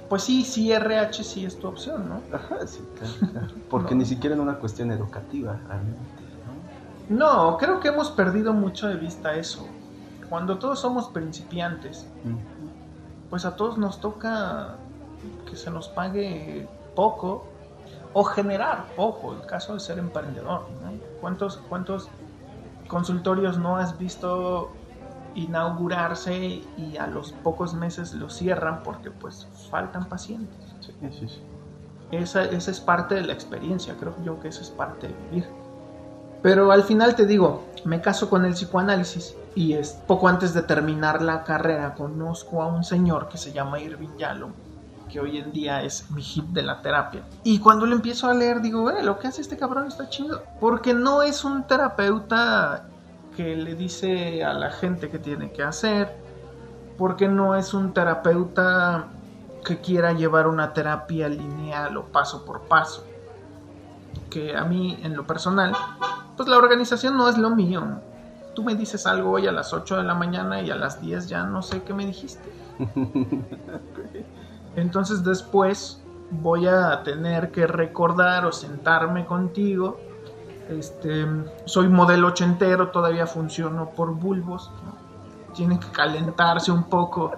pues 0.08 0.22
sí, 0.22 0.44
sí, 0.44 0.70
RH 0.70 1.24
sí 1.24 1.44
es 1.44 1.58
tu 1.58 1.66
opción, 1.66 2.08
¿no? 2.08 2.22
Ajá, 2.32 2.64
sí, 2.64 2.80
claro, 2.96 3.48
Porque 3.70 3.96
ni 3.96 4.04
siquiera 4.04 4.36
en 4.36 4.40
una 4.40 4.54
cuestión 4.54 4.92
educativa, 4.92 5.58
realmente. 5.66 5.98
¿no? 7.08 7.56
creo 7.56 7.80
que 7.80 7.88
hemos 7.88 8.12
perdido 8.12 8.52
mucho 8.52 8.86
de 8.86 8.94
vista 8.94 9.34
eso. 9.34 9.66
Cuando 10.28 10.58
todos 10.58 10.78
somos 10.78 11.08
principiantes, 11.08 12.06
pues 13.30 13.44
a 13.44 13.56
todos 13.56 13.78
nos 13.78 14.00
toca 14.00 14.76
que 15.44 15.56
se 15.56 15.72
nos 15.72 15.88
pague 15.88 16.68
poco 16.94 17.49
o 18.12 18.24
generar 18.24 18.86
poco, 18.96 19.34
el 19.34 19.46
caso 19.46 19.74
de 19.74 19.80
ser 19.80 19.98
emprendedor. 19.98 20.66
¿no? 20.82 20.92
¿Cuántos, 21.20 21.58
¿Cuántos 21.68 22.08
consultorios 22.88 23.58
no 23.58 23.76
has 23.76 23.96
visto 23.98 24.72
inaugurarse 25.34 26.62
y 26.76 26.96
a 26.98 27.06
los 27.06 27.32
pocos 27.32 27.74
meses 27.74 28.14
lo 28.14 28.28
cierran 28.28 28.82
porque 28.82 29.10
pues 29.10 29.46
faltan 29.70 30.08
pacientes. 30.08 30.58
Esa, 32.10 32.44
esa, 32.44 32.70
es 32.70 32.80
parte 32.80 33.14
de 33.14 33.22
la 33.22 33.32
experiencia, 33.32 33.94
creo 33.98 34.14
yo 34.24 34.40
que 34.40 34.48
esa 34.48 34.62
es 34.62 34.70
parte 34.70 35.08
de 35.08 35.14
vivir. 35.30 35.46
Pero 36.42 36.72
al 36.72 36.82
final 36.82 37.14
te 37.14 37.26
digo, 37.26 37.64
me 37.84 38.00
caso 38.00 38.28
con 38.28 38.44
el 38.44 38.54
psicoanálisis 38.54 39.36
y 39.54 39.74
es 39.74 39.90
poco 40.06 40.26
antes 40.26 40.52
de 40.54 40.62
terminar 40.62 41.22
la 41.22 41.44
carrera 41.44 41.94
conozco 41.94 42.62
a 42.62 42.66
un 42.66 42.82
señor 42.82 43.28
que 43.28 43.38
se 43.38 43.52
llama 43.52 43.78
Irving 43.78 44.16
Yalom, 44.18 44.52
que 45.10 45.20
hoy 45.20 45.38
en 45.38 45.52
día 45.52 45.82
es 45.82 46.10
mi 46.10 46.22
hit 46.22 46.44
de 46.46 46.62
la 46.62 46.80
terapia. 46.80 47.22
Y 47.44 47.58
cuando 47.58 47.86
lo 47.86 47.94
empiezo 47.94 48.28
a 48.28 48.34
leer 48.34 48.60
digo, 48.60 48.90
eh, 48.90 49.02
lo 49.02 49.18
que 49.18 49.28
hace 49.28 49.42
este 49.42 49.56
cabrón 49.56 49.88
está 49.88 50.08
chido, 50.08 50.42
porque 50.60 50.94
no 50.94 51.22
es 51.22 51.44
un 51.44 51.66
terapeuta 51.66 52.84
que 53.36 53.56
le 53.56 53.74
dice 53.74 54.44
a 54.44 54.52
la 54.54 54.70
gente 54.70 55.10
que 55.10 55.18
tiene 55.18 55.52
que 55.52 55.62
hacer, 55.62 56.16
porque 56.96 57.28
no 57.28 57.54
es 57.54 57.74
un 57.74 57.92
terapeuta 57.92 59.08
que 59.64 59.80
quiera 59.80 60.12
llevar 60.12 60.46
una 60.46 60.72
terapia 60.72 61.28
lineal 61.28 61.96
o 61.96 62.04
paso 62.04 62.44
por 62.44 62.62
paso. 62.62 63.06
Que 64.28 64.56
a 64.56 64.64
mí, 64.64 64.98
en 65.02 65.16
lo 65.16 65.26
personal, 65.26 65.74
pues 66.36 66.48
la 66.48 66.56
organización 66.56 67.16
no 67.16 67.28
es 67.28 67.36
lo 67.36 67.50
mío. 67.50 68.00
Tú 68.54 68.62
me 68.62 68.74
dices 68.74 69.06
algo 69.06 69.30
hoy 69.30 69.46
a 69.46 69.52
las 69.52 69.72
8 69.72 69.98
de 69.98 70.04
la 70.04 70.14
mañana 70.14 70.60
y 70.60 70.70
a 70.70 70.76
las 70.76 71.00
10 71.00 71.28
ya 71.28 71.44
no 71.44 71.62
sé 71.62 71.82
qué 71.82 71.94
me 71.94 72.06
dijiste. 72.06 72.48
Entonces 74.76 75.24
después 75.24 76.02
voy 76.30 76.66
a 76.66 77.02
tener 77.02 77.50
que 77.50 77.66
recordar 77.66 78.46
o 78.46 78.52
sentarme 78.52 79.26
contigo 79.26 79.98
este, 80.70 81.26
soy 81.64 81.88
modelo 81.88 82.28
ochentero, 82.28 82.90
todavía 82.90 83.26
funciono 83.26 83.90
por 83.90 84.14
bulbos. 84.14 84.70
Tiene 85.54 85.80
que 85.80 85.88
calentarse 85.88 86.70
un 86.70 86.84
poco 86.84 87.32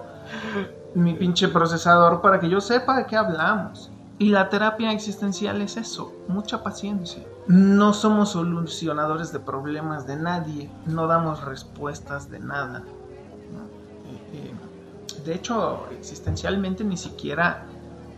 mi 0.93 1.15
pinche 1.15 1.47
procesador 1.47 2.21
para 2.21 2.39
que 2.39 2.47
yo 2.47 2.61
sepa 2.61 2.95
de 2.95 3.05
qué 3.07 3.17
hablamos. 3.17 3.91
Y 4.19 4.29
la 4.29 4.49
terapia 4.49 4.91
existencial 4.91 5.61
es 5.61 5.77
eso, 5.77 6.13
mucha 6.27 6.61
paciencia. 6.61 7.23
No 7.47 7.93
somos 7.93 8.29
solucionadores 8.33 9.33
de 9.33 9.39
problemas 9.39 10.05
de 10.05 10.15
nadie, 10.15 10.69
no 10.85 11.07
damos 11.07 11.43
respuestas 11.43 12.29
de 12.29 12.39
nada. 12.39 12.83
De 15.25 15.35
hecho, 15.35 15.85
existencialmente 15.97 16.83
ni 16.83 16.97
siquiera 16.97 17.65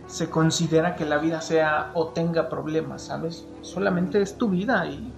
se 0.06 0.30
considera 0.30 0.96
que 0.96 1.04
la 1.04 1.18
vida 1.18 1.40
sea 1.40 1.90
o 1.94 2.08
tenga 2.08 2.48
problemas, 2.48 3.02
¿sabes? 3.02 3.44
Solamente 3.62 4.22
es 4.22 4.36
tu 4.36 4.48
vida 4.48 4.86
y 4.86 5.12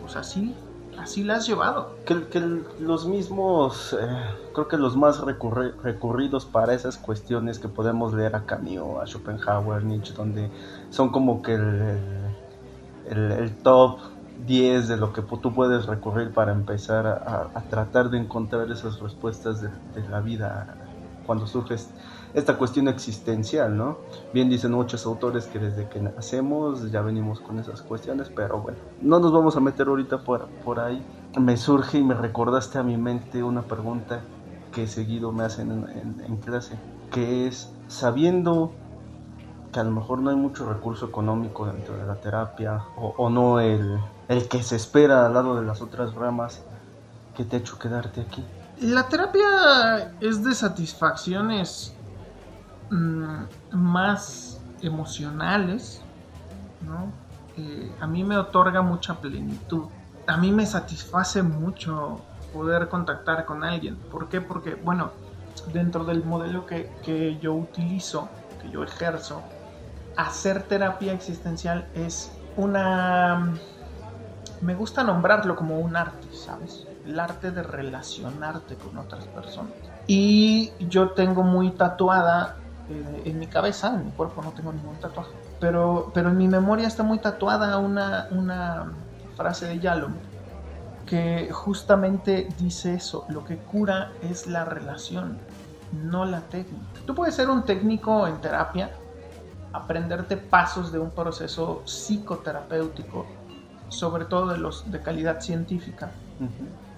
pues 0.00 0.16
así, 0.16 0.54
así 0.98 1.24
la 1.24 1.36
has 1.36 1.46
llevado. 1.46 1.96
Que, 2.04 2.40
los 2.80 3.06
mismos, 3.06 3.96
eh, 3.98 4.06
creo 4.52 4.68
que 4.68 4.76
los 4.76 4.96
más 4.96 5.20
recurridos 5.20 6.44
para 6.44 6.74
esas 6.74 6.98
cuestiones 6.98 7.58
que 7.58 7.68
podemos 7.68 8.12
leer 8.12 8.36
a 8.36 8.44
Camus, 8.44 9.02
a 9.02 9.06
Schopenhauer, 9.06 9.84
Nietzsche, 9.84 10.12
donde 10.14 10.50
son 10.90 11.10
como 11.10 11.42
que 11.42 11.54
el, 11.54 13.54
top 13.62 13.98
10 14.46 14.88
de 14.88 14.96
lo 14.96 15.12
que 15.12 15.22
tú 15.22 15.54
puedes 15.54 15.86
recurrir 15.86 16.32
para 16.32 16.52
empezar 16.52 17.06
a, 17.06 17.62
tratar 17.70 18.10
de 18.10 18.18
encontrar 18.18 18.70
esas 18.70 19.00
respuestas 19.00 19.62
de 19.62 19.70
la 20.10 20.20
vida 20.20 20.83
cuando 21.26 21.46
sufres 21.46 21.90
esta 22.34 22.56
cuestión 22.56 22.88
existencial, 22.88 23.76
¿no? 23.76 23.98
Bien 24.32 24.50
dicen 24.50 24.72
muchos 24.72 25.06
autores 25.06 25.46
que 25.46 25.58
desde 25.58 25.88
que 25.88 26.00
nacemos 26.00 26.90
ya 26.90 27.00
venimos 27.00 27.40
con 27.40 27.58
esas 27.60 27.80
cuestiones, 27.82 28.30
pero 28.34 28.60
bueno, 28.60 28.78
no 29.00 29.20
nos 29.20 29.32
vamos 29.32 29.56
a 29.56 29.60
meter 29.60 29.86
ahorita 29.86 30.18
por, 30.24 30.46
por 30.64 30.80
ahí. 30.80 31.02
Me 31.38 31.56
surge 31.56 31.98
y 31.98 32.02
me 32.02 32.14
recordaste 32.14 32.78
a 32.78 32.82
mi 32.82 32.96
mente 32.96 33.42
una 33.42 33.62
pregunta 33.62 34.20
que 34.72 34.86
seguido 34.88 35.30
me 35.30 35.44
hacen 35.44 35.70
en, 36.26 36.36
clase, 36.38 36.76
que 37.12 37.46
es, 37.46 37.72
sabiendo 37.86 38.72
que 39.72 39.78
a 39.78 39.84
lo 39.84 39.92
mejor 39.92 40.18
no 40.18 40.30
hay 40.30 40.36
mucho 40.36 40.68
recurso 40.68 41.06
económico 41.06 41.66
dentro 41.66 41.96
de 41.96 42.04
la 42.04 42.16
terapia 42.16 42.82
o, 42.96 43.30
no 43.30 43.60
el, 43.60 43.98
el, 44.28 44.48
que 44.48 44.62
se 44.62 44.76
espera 44.76 45.26
al 45.26 45.34
lado 45.34 45.56
de 45.56 45.64
las 45.64 45.80
otras 45.80 46.14
ramas 46.14 46.62
que 47.36 47.44
te 47.44 47.56
ha 47.56 47.58
hecho 47.60 47.78
quedarte 47.78 48.20
aquí? 48.20 48.44
La 48.80 49.08
terapia 49.08 50.16
es 50.20 50.42
de 50.42 50.54
satisfacciones 50.54 51.94
mm, 52.90 53.44
más 53.72 54.60
emocionales, 54.82 56.02
¿no? 56.80 57.12
Eh, 57.56 57.94
a 58.00 58.06
mí 58.06 58.24
me 58.24 58.36
otorga 58.36 58.82
mucha 58.82 59.14
plenitud. 59.20 59.84
A 60.26 60.36
mí 60.36 60.50
me 60.50 60.66
satisface 60.66 61.42
mucho 61.42 62.20
poder 62.52 62.88
contactar 62.88 63.44
con 63.44 63.62
alguien. 63.62 63.96
¿Por 64.10 64.28
qué? 64.28 64.40
Porque, 64.40 64.74
bueno, 64.74 65.12
dentro 65.72 66.04
del 66.04 66.24
modelo 66.24 66.66
que, 66.66 66.90
que 67.02 67.38
yo 67.38 67.54
utilizo, 67.54 68.28
que 68.60 68.70
yo 68.70 68.82
ejerzo, 68.82 69.42
hacer 70.16 70.64
terapia 70.64 71.12
existencial 71.12 71.88
es 71.94 72.32
una... 72.56 73.54
Me 74.60 74.74
gusta 74.74 75.04
nombrarlo 75.04 75.54
como 75.54 75.78
un 75.78 75.96
arte, 75.96 76.28
¿sabes? 76.32 76.86
El 77.04 77.20
arte 77.20 77.50
de 77.50 77.62
relacionarte 77.62 78.76
con 78.76 78.96
otras 78.98 79.24
personas. 79.26 79.72
Y 80.06 80.72
yo 80.80 81.10
tengo 81.10 81.42
muy 81.42 81.70
tatuada 81.70 82.56
eh, 82.88 83.22
en 83.26 83.38
mi 83.38 83.46
cabeza, 83.46 83.94
en 83.94 84.06
mi 84.06 84.10
cuerpo 84.12 84.42
no 84.42 84.52
tengo 84.52 84.72
ningún 84.72 84.96
tatuaje, 84.96 85.30
pero, 85.58 86.10
pero 86.12 86.28
en 86.28 86.36
mi 86.36 86.48
memoria 86.48 86.86
está 86.86 87.02
muy 87.02 87.18
tatuada 87.18 87.78
una, 87.78 88.28
una 88.30 88.92
frase 89.36 89.66
de 89.66 89.78
Yalom 89.78 90.12
que 91.06 91.50
justamente 91.52 92.48
dice 92.58 92.94
eso, 92.94 93.24
lo 93.28 93.44
que 93.44 93.58
cura 93.58 94.12
es 94.22 94.46
la 94.46 94.64
relación, 94.64 95.38
no 95.92 96.24
la 96.24 96.40
técnica. 96.40 97.00
Tú 97.06 97.14
puedes 97.14 97.34
ser 97.34 97.50
un 97.50 97.64
técnico 97.64 98.26
en 98.26 98.40
terapia, 98.40 98.90
aprenderte 99.72 100.36
pasos 100.36 100.92
de 100.92 100.98
un 100.98 101.10
proceso 101.10 101.82
psicoterapéutico, 101.84 103.26
sobre 103.88 104.24
todo 104.24 104.48
de 104.48 104.58
los 104.58 104.90
de 104.90 105.00
calidad 105.02 105.40
científica, 105.40 106.10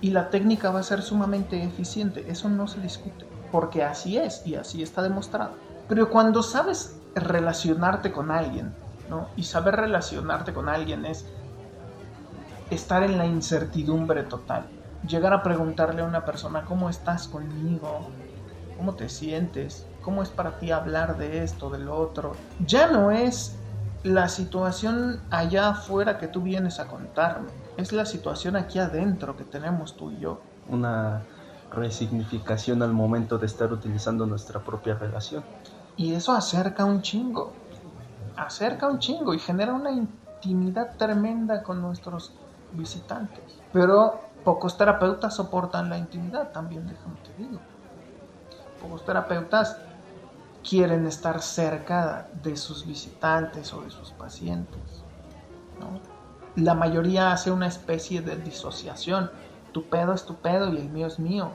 y 0.01 0.11
la 0.11 0.31
técnica 0.31 0.71
va 0.71 0.81
a 0.81 0.85
ser 0.85 1.03
sumamente 1.03 1.63
eficiente, 1.65 2.31
eso 2.31 2.49
no 2.49 2.67
se 2.67 2.81
discute, 2.81 3.27
porque 3.51 3.83
así 3.83 4.19
es 4.19 4.45
y 4.47 4.55
así 4.55 4.83
está 4.83 5.03
demostrado. 5.03 5.57
Pero 5.87 6.11
cuando 6.11 6.43
sabes 6.43 7.05
relacionarte 7.15 8.13
con 8.13 8.31
alguien, 8.31 8.79
¿no? 9.09 9.33
Y 9.37 9.45
saber 9.45 9.77
relacionarte 9.77 10.53
con 10.53 10.69
alguien 10.69 11.07
es 11.07 11.27
estar 12.71 13.03
en 13.03 13.19
la 13.19 13.27
incertidumbre 13.27 14.25
total. 14.25 14.73
Llegar 15.03 15.33
a 15.33 15.43
preguntarle 15.43 16.03
a 16.03 16.07
una 16.07 16.25
persona, 16.25 16.65
¿cómo 16.65 16.91
estás 16.91 17.29
conmigo? 17.29 18.19
¿Cómo 18.73 18.97
te 18.97 19.09
sientes? 19.09 19.93
¿Cómo 20.01 20.23
es 20.23 20.31
para 20.31 20.59
ti 20.59 20.71
hablar 20.71 21.17
de 21.17 21.43
esto, 21.43 21.71
de 21.71 21.79
lo 21.79 21.97
otro? 21.97 22.47
Ya 22.59 22.89
no 22.91 23.11
es 23.11 23.65
la 24.03 24.29
situación 24.29 25.27
allá 25.31 25.71
afuera 25.71 26.19
que 26.19 26.29
tú 26.29 26.43
vienes 26.43 26.81
a 26.81 26.89
contarme. 26.89 27.66
Es 27.77 27.93
la 27.93 28.07
situación 28.07 28.57
aquí 28.57 28.79
adentro 28.79 29.37
que 29.37 29.45
tenemos 29.45 29.97
tú 29.97 30.11
y 30.11 30.21
yo. 30.21 30.41
Una 30.69 31.23
resignificación 31.71 32.83
al 32.83 32.93
momento 32.93 33.39
de 33.39 33.47
estar 33.47 33.73
utilizando 33.73 34.27
nuestra 34.27 34.61
propia 34.61 34.95
relación. 34.95 35.45
Y 35.97 36.15
eso 36.15 36.33
acerca 36.33 36.85
un 36.85 37.03
chingo. 37.03 37.53
Acerca 38.37 38.89
un 38.89 38.99
chingo 38.99 39.35
y 39.35 39.39
genera 39.39 39.75
una 39.75 39.91
intimidad 39.91 40.97
tremenda 40.97 41.63
con 41.63 41.83
nuestros 41.83 42.33
visitantes. 42.73 43.61
Pero 43.73 44.21
pocos 44.45 44.79
terapeutas 44.79 45.35
soportan 45.35 45.91
la 45.91 45.99
intimidad, 45.99 46.53
también 46.53 46.87
déjame 46.87 47.17
te 47.21 47.43
digo. 47.43 47.61
Pocos 48.81 49.05
terapeutas 49.05 49.77
quieren 50.69 51.07
estar 51.07 51.43
cerca 51.43 52.29
de 52.43 52.57
sus 52.57 52.87
visitantes 52.87 53.73
o 53.73 53.83
de 53.83 53.91
sus 53.91 54.13
pacientes. 54.13 55.05
La 56.57 56.75
mayoría 56.75 57.33
hace 57.33 57.51
una 57.51 57.67
especie 57.67 58.23
de 58.23 58.37
disociación. 58.37 59.31
Tu 59.73 59.85
pedo 59.89 60.15
es 60.15 60.25
tu 60.25 60.37
pedo 60.37 60.73
y 60.73 60.79
el 60.79 60.89
mío 60.89 61.07
es 61.07 61.19
mío. 61.19 61.51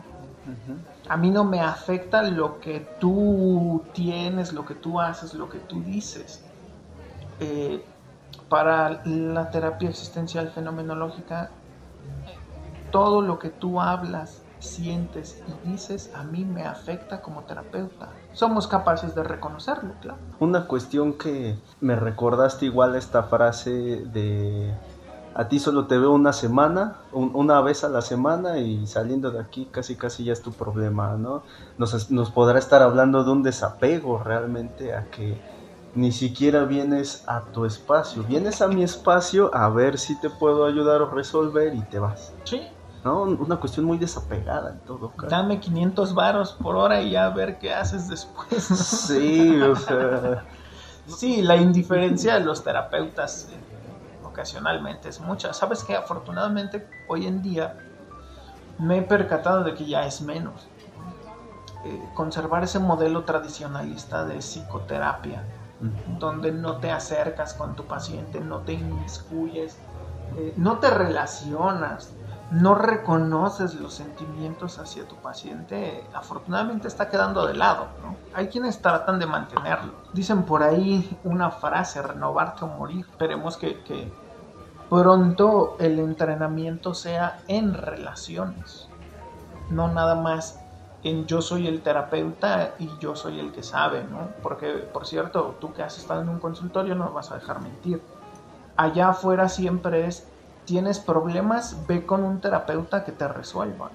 A 1.10 1.18
mí 1.18 1.30
no 1.30 1.44
me 1.44 1.60
afecta 1.60 2.24
lo 2.24 2.60
que 2.60 2.88
tú 3.00 3.84
tienes, 3.94 4.54
lo 4.54 4.66
que 4.66 4.76
tú 4.76 5.00
haces, 5.00 5.34
lo 5.34 5.50
que 5.50 5.60
tú 5.60 5.82
dices. 5.82 6.44
Eh, 7.40 7.84
para 8.48 9.02
la 9.06 9.50
terapia 9.50 9.90
existencial 9.90 10.50
fenomenológica, 10.50 11.50
todo 12.92 13.22
lo 13.22 13.40
que 13.40 13.50
tú 13.50 13.82
hablas, 13.82 14.42
sientes 14.62 15.42
y 15.48 15.70
dices 15.70 16.12
a 16.14 16.24
mí 16.24 16.46
me 16.46 16.64
afecta 16.64 17.22
como 17.22 17.42
terapeuta. 17.42 18.10
Somos 18.34 18.68
capaces 18.68 19.16
de 19.16 19.24
reconocerlo, 19.24 19.94
claro. 20.02 20.20
Una 20.40 20.68
cuestión 20.68 21.14
que 21.14 21.58
me 21.82 21.96
recordaste 21.96 22.66
igual 22.66 22.96
esta 22.96 23.24
frase 23.24 23.72
de 23.72 24.74
a 25.34 25.48
ti 25.48 25.60
solo 25.60 25.88
te 25.88 25.98
veo 25.98 26.12
una 26.12 26.34
semana, 26.34 26.98
una 27.12 27.62
vez 27.62 27.84
a 27.84 27.90
la 27.90 28.02
semana 28.02 28.58
y 28.58 28.86
saliendo 28.88 29.32
de 29.32 29.40
aquí 29.40 29.68
casi 29.72 29.96
casi 29.96 30.26
ya 30.26 30.34
es 30.34 30.42
tu 30.42 30.52
problema, 30.52 31.16
¿no? 31.18 31.44
Nos, 31.78 32.12
nos 32.12 32.32
podrá 32.32 32.60
estar 32.60 32.82
hablando 32.82 33.24
de 33.24 33.32
un 33.32 33.44
desapego 33.44 34.22
realmente 34.24 34.94
a 34.94 35.06
que 35.06 35.40
ni 35.96 36.12
siquiera 36.12 36.64
vienes 36.66 37.24
a 37.28 37.42
tu 37.42 37.66
espacio, 37.66 38.24
vienes 38.24 38.62
a 38.62 38.68
mi 38.68 38.84
espacio 38.84 39.54
a 39.54 39.70
ver 39.70 39.98
si 39.98 40.20
te 40.20 40.30
puedo 40.30 40.66
ayudar 40.66 41.02
o 41.02 41.10
resolver 41.10 41.74
y 41.76 41.82
te 41.82 42.00
vas. 42.00 42.34
Sí. 42.44 42.62
¿No? 43.04 43.24
Una 43.24 43.56
cuestión 43.56 43.86
muy 43.86 43.98
desapegada 43.98 44.72
en 44.72 44.80
todo 44.82 45.10
caso. 45.12 45.28
Dame 45.28 45.60
500 45.60 46.14
varos 46.14 46.52
por 46.62 46.76
hora 46.76 47.02
y 47.02 47.12
ya 47.12 47.26
a 47.26 47.30
ver 47.32 47.58
qué 47.58 47.74
haces 47.74 48.08
después. 48.08 48.64
Sí, 48.64 49.60
o 49.62 49.76
sea... 49.76 50.46
Sí, 51.08 51.42
la 51.42 51.58
indiferencia 51.58 52.36
de 52.36 52.42
los 52.42 52.64
terapeutas 52.64 53.50
eh, 53.52 53.71
ocasionalmente 54.32 55.10
es 55.10 55.20
mucha. 55.20 55.54
Sabes 55.54 55.84
que 55.84 55.96
afortunadamente 55.96 56.88
hoy 57.08 57.28
en 57.28 57.42
día 57.42 57.78
me 58.80 58.98
he 58.98 59.02
percatado 59.04 59.64
de 59.64 59.76
que 59.76 59.86
ya 59.86 60.06
es 60.06 60.22
menos. 60.22 60.68
Eh, 61.86 62.10
conservar 62.14 62.64
ese 62.64 62.80
modelo 62.80 63.24
tradicionalista 63.24 64.26
de 64.26 64.38
psicoterapia 64.38 65.44
donde 66.20 66.52
no 66.52 66.78
te 66.78 66.92
acercas 66.92 67.54
con 67.56 67.76
tu 67.76 67.86
paciente, 67.86 68.40
no 68.40 68.60
te 68.60 68.74
inmiscuyes, 68.74 69.78
eh, 70.38 70.54
no 70.58 70.78
te 70.78 70.90
relacionas, 70.92 72.14
no 72.52 72.76
reconoces 72.76 73.76
los 73.76 73.94
sentimientos 73.94 74.78
hacia 74.78 75.08
tu 75.08 75.16
paciente, 75.16 76.06
afortunadamente 76.14 76.88
está 76.88 77.10
quedando 77.10 77.48
de 77.48 77.56
lado. 77.56 77.88
¿no? 78.04 78.16
Hay 78.34 78.48
quienes 78.48 78.82
tratan 78.82 79.20
de 79.20 79.26
mantenerlo. 79.26 79.94
Dicen 80.14 80.44
por 80.44 80.62
ahí 80.62 81.18
una 81.24 81.50
frase, 81.50 82.02
renovarte 82.02 82.66
o 82.66 82.68
morir. 82.68 83.06
Esperemos 83.10 83.58
que, 83.58 83.82
que 83.84 84.12
pronto 84.92 85.78
el 85.80 86.00
entrenamiento 86.00 86.94
sea 86.94 87.40
en 87.48 87.74
relaciones, 87.74 88.90
no 89.70 89.88
nada 89.88 90.16
más 90.16 90.60
en 91.02 91.28
yo 91.28 91.42
soy 91.42 91.66
el 91.66 91.82
terapeuta 91.82 92.74
y 92.78 92.90
yo 93.00 93.16
soy 93.16 93.40
el 93.40 93.54
que 93.54 93.64
sabe, 93.64 94.04
¿no? 94.04 94.28
Porque, 94.44 94.68
por 94.74 95.08
cierto, 95.08 95.56
tú 95.62 95.72
que 95.72 95.82
has 95.82 95.98
estado 95.98 96.24
en 96.24 96.28
un 96.28 96.40
consultorio 96.40 96.94
no 96.94 97.10
vas 97.14 97.32
a 97.32 97.36
dejar 97.36 97.62
mentir. 97.62 98.02
Allá 98.76 99.12
afuera 99.12 99.48
siempre 99.48 100.08
es, 100.08 100.28
tienes 100.66 101.00
problemas, 101.00 101.88
ve 101.88 102.06
con 102.06 102.26
un 102.26 102.42
terapeuta 102.42 103.06
que 103.06 103.14
te 103.14 103.30
resuelva. 103.30 103.92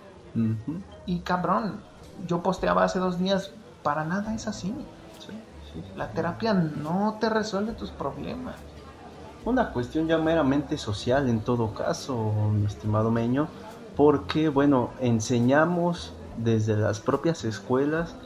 Y 1.04 1.20
cabrón, 1.20 1.82
yo 2.26 2.42
posteaba 2.42 2.84
hace 2.84 3.00
dos 3.00 3.18
días, 3.18 3.50
para 3.82 4.04
nada 4.04 4.34
es 4.34 4.48
así. 4.48 4.74
La 5.94 6.08
terapia 6.12 6.54
no 6.54 7.18
te 7.20 7.28
resuelve 7.28 7.72
tus 7.72 7.90
problemas. 7.90 8.56
Una 9.46 9.72
cuestión 9.72 10.08
ya 10.08 10.18
meramente 10.18 10.76
social 10.76 11.28
en 11.28 11.44
todo 11.44 11.72
caso, 11.72 12.50
mi 12.52 12.66
estimado 12.66 13.12
Meño, 13.12 13.46
porque, 13.94 14.48
bueno, 14.48 14.90
enseñamos 14.98 16.12
desde 16.36 16.76
las 16.76 16.98
propias 16.98 17.44
escuelas 17.44 18.16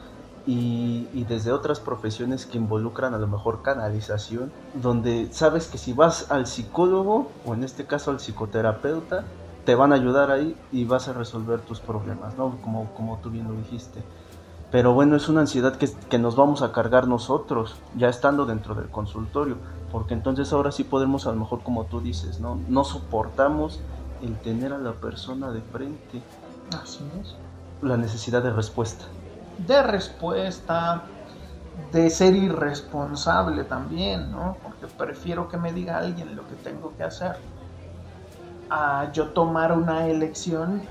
y, 0.47 1.23
desde 1.25 1.51
otras 1.51 1.79
profesiones 1.79 2.47
que 2.47 2.57
involucran 2.57 3.13
a 3.13 3.19
lo 3.19 3.27
mejor 3.27 3.61
canalización, 3.61 4.51
donde 4.73 5.31
sabes 5.31 5.67
que 5.67 5.77
si 5.77 5.93
vas 5.93 6.31
al 6.31 6.47
psicólogo 6.47 7.39
o 7.43 7.53
en 7.53 7.63
este 7.63 7.85
caso 7.85 8.09
al 8.09 8.19
psicoterapeuta, 8.19 9.23
te 9.63 9.75
van 9.75 9.91
a 9.91 9.97
ayudar 9.97 10.31
ahí 10.31 10.57
y 10.71 10.85
vas 10.85 11.07
a 11.07 11.13
resolver 11.13 11.61
tus 11.61 11.81
problemas, 11.81 12.35
¿no? 12.35 12.59
Como, 12.61 12.95
como 12.95 13.21
tú 13.21 13.29
bien 13.29 13.47
lo 13.47 13.53
dijiste. 13.53 14.07
Pero 14.71 14.93
bueno, 14.93 15.15
es 15.17 15.27
una 15.27 15.41
ansiedad 15.41 15.75
que, 15.75 15.89
que, 16.09 16.17
nos 16.17 16.35
vamos 16.35 16.61
a 16.61 16.71
cargar 16.71 17.07
nosotros, 17.07 17.75
ya 17.97 18.07
estando 18.07 18.45
dentro 18.45 18.73
del 18.73 18.89
consultorio, 18.89 19.57
porque 19.91 20.13
entonces 20.13 20.53
ahora 20.53 20.71
sí 20.71 20.85
podemos, 20.85 21.27
a 21.27 21.31
lo 21.31 21.37
mejor 21.37 21.61
como 21.61 21.85
tú 21.85 21.99
dices, 21.99 22.39
¿no? 22.39 22.57
No 22.69 22.85
soportamos 22.85 23.81
el 24.21 24.37
tener 24.37 24.71
a 24.71 24.77
la 24.77 24.93
persona 24.93 25.51
de 25.51 25.61
frente. 25.61 26.21
Así 26.81 27.03
es 27.19 27.35
la 27.81 27.97
necesidad 27.97 28.43
de 28.43 28.51
respuesta. 28.51 29.05
De 29.57 29.81
respuesta, 29.83 31.03
de 31.91 32.09
ser 32.09 32.35
irresponsable 32.35 33.63
también, 33.63 34.31
¿no? 34.31 34.57
Porque 34.63 34.87
prefiero 34.87 35.47
que 35.49 35.57
me 35.57 35.73
diga 35.73 35.97
alguien 35.97 36.35
lo 36.35 36.47
que 36.47 36.55
tengo 36.55 36.93
que 36.95 37.03
hacer 37.03 37.35
a 38.69 39.11
yo 39.11 39.29
tomar 39.29 39.73
una 39.73 40.07
elección 40.07 40.81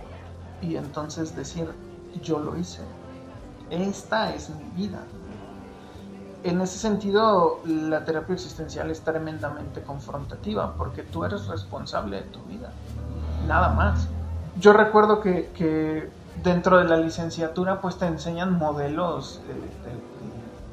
y 0.60 0.76
entonces 0.76 1.34
decir, 1.34 1.70
yo 2.22 2.38
lo 2.38 2.56
hice. 2.56 2.82
Esta 3.70 4.34
es 4.34 4.50
mi 4.50 4.64
vida. 4.74 4.98
en 6.42 6.60
ese 6.62 6.78
sentido, 6.78 7.60
la 7.66 8.04
terapia 8.04 8.34
existencial 8.34 8.90
es 8.90 9.02
tremendamente 9.02 9.82
confrontativa 9.82 10.74
porque 10.74 11.02
tú 11.02 11.24
eres 11.24 11.46
responsable 11.48 12.16
de 12.16 12.22
tu 12.22 12.40
vida, 12.44 12.72
nada 13.46 13.68
más. 13.74 14.08
Yo 14.58 14.72
recuerdo 14.72 15.20
que, 15.20 16.10
dentro 16.42 16.78
de 16.78 16.84
la 16.84 16.96
licenciatura 16.96 17.82
pues 17.82 17.98
te 17.98 18.06
enseñan 18.06 18.58
modelos 18.58 19.40
de, 19.46 20.00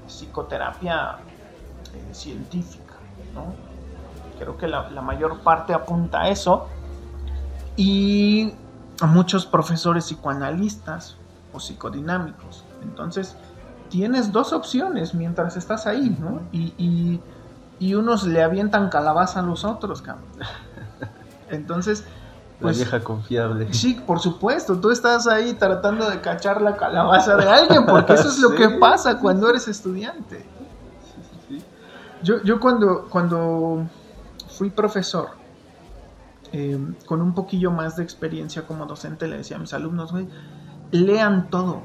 psicoterapia 0.08 1.18
eh, 1.94 2.14
científica, 2.14 2.94
¿no? 3.36 3.54
Creo 4.40 4.58
que 4.58 4.68
la, 4.68 4.90
la 4.90 5.02
mayor 5.02 5.42
parte 5.42 5.74
apunta 5.74 6.22
a 6.22 6.30
eso 6.30 6.68
y 7.76 8.54
a 9.02 9.06
muchos 9.06 9.46
profesores 9.46 10.06
psicoanalistas 10.06 11.18
o 11.54 11.60
psicodinámicos. 11.60 12.64
Entonces, 12.82 13.36
tienes 13.90 14.32
dos 14.32 14.54
opciones 14.54 15.14
mientras 15.14 15.58
estás 15.58 15.88
ahí, 15.88 16.16
¿no? 16.20 16.42
Y, 16.52 17.22
unos 17.94 18.26
le 18.26 18.42
avientan 18.42 18.90
calabaza 18.90 19.40
a 19.40 19.44
los 19.44 19.64
otros, 19.64 20.02
cabrón. 20.02 20.26
Entonces, 21.50 22.04
pues, 22.60 22.78
la 22.78 22.84
vieja 22.84 23.04
confiable. 23.04 23.72
Sí, 23.72 24.02
por 24.06 24.20
supuesto, 24.20 24.80
tú 24.80 24.90
estás 24.90 25.28
ahí 25.28 25.54
tratando 25.54 26.10
de 26.10 26.20
cachar 26.20 26.62
la 26.62 26.76
calabaza 26.76 27.36
de 27.38 27.48
alguien, 27.48 27.86
porque 27.86 28.14
eso 28.14 28.30
es 28.30 28.40
lo 28.40 28.50
que 28.56 28.70
pasa 28.70 29.20
cuando 29.20 29.50
eres 29.50 29.68
estudiante. 29.68 30.46
Yo, 32.24 32.42
yo 32.42 32.60
cuando, 32.60 33.06
cuando 33.10 33.88
fui 34.50 34.72
profesor, 34.72 35.30
em, 36.52 36.96
con 37.06 37.22
un 37.22 37.36
poquillo 37.36 37.70
más 37.70 37.96
de 37.96 38.04
experiencia 38.04 38.66
como 38.66 38.88
docente, 38.88 39.28
le 39.28 39.38
decía 39.38 39.58
a 39.58 39.60
mis 39.60 39.74
alumnos, 39.74 40.12
güey, 40.12 40.28
lean 40.92 41.52
todo 41.52 41.84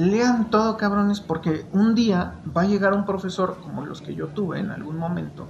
lean 0.00 0.50
todo, 0.50 0.76
cabrones, 0.76 1.20
porque 1.20 1.66
un 1.72 1.94
día 1.94 2.34
va 2.56 2.62
a 2.62 2.66
llegar 2.66 2.94
un 2.94 3.04
profesor, 3.04 3.58
como 3.62 3.84
los 3.84 4.00
que 4.00 4.14
yo 4.14 4.28
tuve 4.28 4.58
en 4.58 4.70
algún 4.70 4.96
momento, 4.96 5.46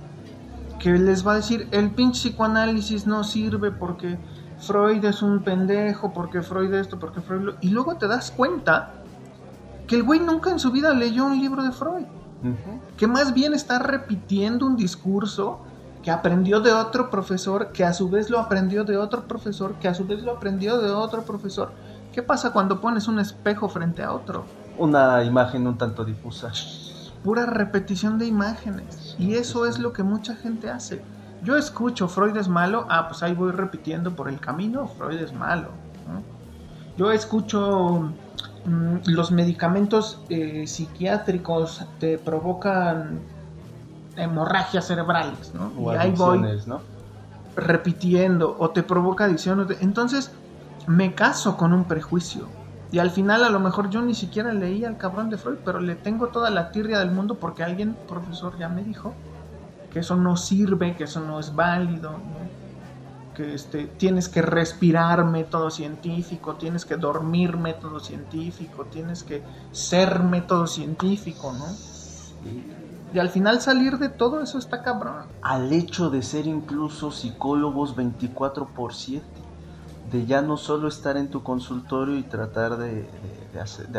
que 0.79 0.91
les 0.93 1.27
va 1.27 1.33
a 1.33 1.37
decir, 1.37 1.69
el 1.71 1.91
pinche 1.91 2.31
psicoanálisis 2.31 3.07
no 3.07 3.23
sirve 3.23 3.71
porque 3.71 4.19
Freud 4.59 5.05
es 5.05 5.23
un 5.23 5.43
pendejo, 5.43 6.13
porque 6.13 6.43
Freud 6.43 6.73
esto, 6.75 6.99
porque 6.99 7.21
Freud 7.21 7.43
lo... 7.43 7.55
Y 7.61 7.71
luego 7.71 7.97
te 7.97 8.09
das 8.09 8.31
cuenta 8.31 8.95
que 9.87 9.97
el 9.97 10.03
güey 10.03 10.21
nunca 10.21 10.51
en 10.51 10.59
su 10.59 10.71
vida 10.71 10.95
leyó 10.95 11.27
un 11.27 11.39
libro 11.39 11.63
de 11.63 11.73
Freud. 11.73 12.07
Que 12.97 13.07
más 13.07 13.35
bien 13.35 13.53
está 13.53 13.79
repitiendo 13.79 14.67
un 14.67 14.77
discurso 14.77 15.61
que 16.03 16.11
aprendió 16.11 16.61
de 16.61 16.73
otro 16.73 17.11
profesor, 17.11 17.73
que 17.73 17.85
a 17.85 17.93
su 17.93 18.09
vez 18.09 18.31
lo 18.31 18.39
aprendió 18.39 18.85
de 18.85 18.97
otro 18.97 19.29
profesor, 19.29 19.75
que 19.75 19.89
a 19.89 19.95
su 19.95 20.07
vez 20.07 20.23
lo 20.23 20.33
aprendió 20.33 20.79
de 20.79 20.91
otro 20.91 21.23
profesor 21.23 21.73
¿Qué 22.13 22.23
pasa 22.23 22.53
cuando 22.53 22.81
pones 22.81 23.07
un 23.07 23.21
espejo 23.21 23.69
frente 23.69 24.03
a 24.03 24.13
otro? 24.13 24.45
Una 24.79 25.23
imagen 25.23 25.67
un 25.67 25.79
tanto 25.79 26.05
difusa. 26.05 26.51
Pura 27.23 27.47
repetición 27.47 28.19
de 28.19 28.27
imágenes. 28.27 29.15
Y 29.19 29.35
eso 29.35 29.67
es 29.67 29.79
lo 29.79 29.93
que 29.93 30.03
mucha 30.03 30.35
gente 30.35 30.71
hace. 30.71 31.03
Yo 31.43 31.57
escucho, 31.57 32.09
Freud 32.09 32.37
es 32.37 32.49
malo, 32.49 32.87
ah, 32.91 33.09
pues 33.09 33.23
ahí 33.23 33.35
voy 33.35 33.53
repitiendo 33.53 34.15
por 34.15 34.29
el 34.29 34.41
camino, 34.41 34.89
Freud 34.89 35.21
es 35.21 35.33
malo. 35.33 35.69
Yo 36.97 37.13
escucho 37.13 38.13
mm, 38.65 38.97
los 39.07 39.31
medicamentos 39.31 40.21
eh, 40.29 40.67
psiquiátricos 40.67 41.85
te 41.99 42.19
provocan 42.19 43.21
hemorragias 44.17 44.87
cerebrales, 44.87 45.55
¿no? 45.55 45.93
y 45.93 45.97
ahí 45.97 46.11
voy 46.11 46.45
repitiendo, 47.57 48.57
o 48.59 48.71
te 48.71 48.83
provoca 48.83 49.25
adicción. 49.25 49.67
Entonces, 49.81 50.31
me 50.87 51.15
caso 51.15 51.57
con 51.57 51.73
un 51.73 51.85
prejuicio. 51.85 52.49
Y 52.93 52.99
al 52.99 53.11
final 53.11 53.45
a 53.45 53.51
lo 53.51 53.61
mejor 53.61 53.89
yo 53.91 54.03
ni 54.03 54.15
siquiera 54.15 54.53
leí 54.53 54.85
al 54.85 54.99
cabrón 54.99 55.31
de 55.31 55.39
Freud, 55.39 55.59
pero 55.65 55.81
le 55.81 55.95
tengo 55.95 56.29
toda 56.29 56.51
la 56.51 56.73
tirria 56.73 56.99
del 56.99 57.13
mundo 57.13 57.37
porque 57.37 57.63
alguien, 57.63 57.97
profesor, 58.09 58.59
ya 58.59 58.69
me 58.69 58.83
dijo 58.83 59.15
que 59.93 60.01
eso 60.01 60.17
no 60.17 60.37
sirve, 60.37 60.97
que 60.97 61.05
eso 61.05 61.21
no 61.21 61.39
es 61.39 61.55
válido, 61.55 62.17
que 63.35 63.55
este, 63.55 63.87
tienes 63.87 64.29
que 64.29 64.43
respirar 64.43 65.25
método 65.25 65.71
científico, 65.71 66.55
tienes 66.55 66.85
que 66.85 66.97
dormir 66.97 67.57
método 67.57 68.01
científico, 68.01 68.87
tienes 68.87 69.23
que 69.23 69.43
ser 69.71 70.21
método 70.25 70.67
científico, 70.67 71.53
¿no? 71.53 71.67
Y 73.13 73.19
al 73.19 73.29
final 73.29 73.61
salir 73.61 73.99
de 73.99 74.09
todo 74.09 74.41
eso 74.41 74.59
está 74.59 74.83
cabrón. 74.83 75.27
Al 75.43 75.73
hecho 75.73 76.11
de 76.11 76.23
ser 76.23 76.47
incluso 76.47 77.11
psicólogos 77.11 77.97
24 77.97 78.69
por 78.69 78.95
7 78.95 79.50
de 80.11 80.27
ya 80.27 80.43
no 80.43 80.57
solo 80.57 80.89
estar 80.89 81.17
en 81.17 81.29
tu 81.29 81.43
consultorio 81.43 82.17
y 82.17 82.23
tratar 82.23 82.77
de, 82.79 83.09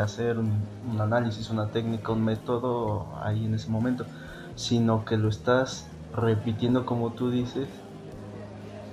hacer, 0.02 0.38
un, 0.38 0.68
análisis, 1.00 1.50
una 1.50 1.68
técnica, 1.68 2.12
un 2.12 2.26
método 2.26 3.08
ahí 3.24 3.46
en 3.46 3.56
ese 3.56 3.70
momento, 3.70 4.06
sino 4.56 5.06
que 5.06 5.18
lo 5.18 5.30
estás 5.30 5.88
repitiendo 6.16 6.86
como 6.86 7.12
tú 7.12 7.32
dices 7.32 7.68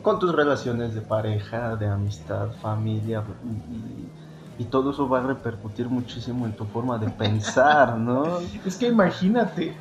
con 0.02 0.20
tus 0.20 0.32
relaciones 0.32 0.94
de 0.94 1.00
pareja, 1.00 1.74
de 1.74 1.88
amistad, 1.88 2.52
familia 2.62 3.24
y 4.56 4.64
todo 4.64 4.92
eso 4.92 5.08
va 5.08 5.18
a 5.18 5.22
repercutir 5.22 5.88
muchísimo 5.88 6.46
en 6.46 6.52
tu 6.52 6.64
forma 6.66 6.98
de 6.98 7.10
pensar, 7.10 7.96
¿no? 7.96 8.38
Es 8.64 8.76
que 8.76 8.86
imagínate, 8.86 9.76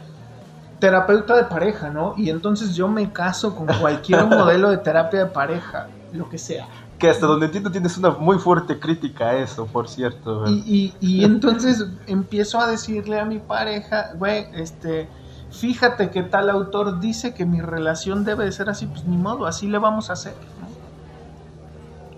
terapeuta 0.80 1.36
de 1.36 1.44
pareja, 1.44 1.90
¿no? 1.90 2.16
Y 2.18 2.32
entonces 2.32 2.76
yo 2.76 2.88
me 2.88 3.12
caso 3.12 3.56
con 3.56 3.68
cualquier 3.80 4.26
modelo 4.26 4.70
de 4.70 4.78
terapia 4.78 5.20
de 5.20 5.26
pareja, 5.28 5.88
lo 6.12 6.28
que 6.30 6.40
sea 6.40 6.68
que 6.98 7.10
hasta 7.10 7.28
donde 7.28 7.46
entiendo 7.46 7.72
tienes 7.72 7.98
una 7.98 8.12
muy 8.12 8.40
fuerte 8.40 8.80
crítica 8.80 9.28
a 9.28 9.36
eso, 9.38 9.68
por 9.68 9.88
cierto. 9.88 10.46
Y, 10.48 10.94
y, 11.00 11.24
entonces 11.24 11.86
empiezo 12.08 12.60
a 12.60 12.68
decirle 12.68 13.20
a 13.20 13.26
mi 13.26 13.40
pareja, 13.40 14.14
güey, 14.16 14.48
este, 14.54 15.08
fíjate 15.52 16.10
que 16.10 16.24
tal 16.24 16.50
autor 16.50 17.00
dice 17.00 17.34
que 17.34 17.46
mi 17.46 17.62
relación 17.62 18.26
debe 18.26 18.46
de 18.46 18.52
ser 18.52 18.70
así, 18.70 18.88
pues 18.88 19.06
ni 19.06 19.18
modo, 19.18 19.46
así 19.46 19.68
le 19.68 19.78
vamos 19.78 20.10
a 20.10 20.14
hacer. 20.14 20.34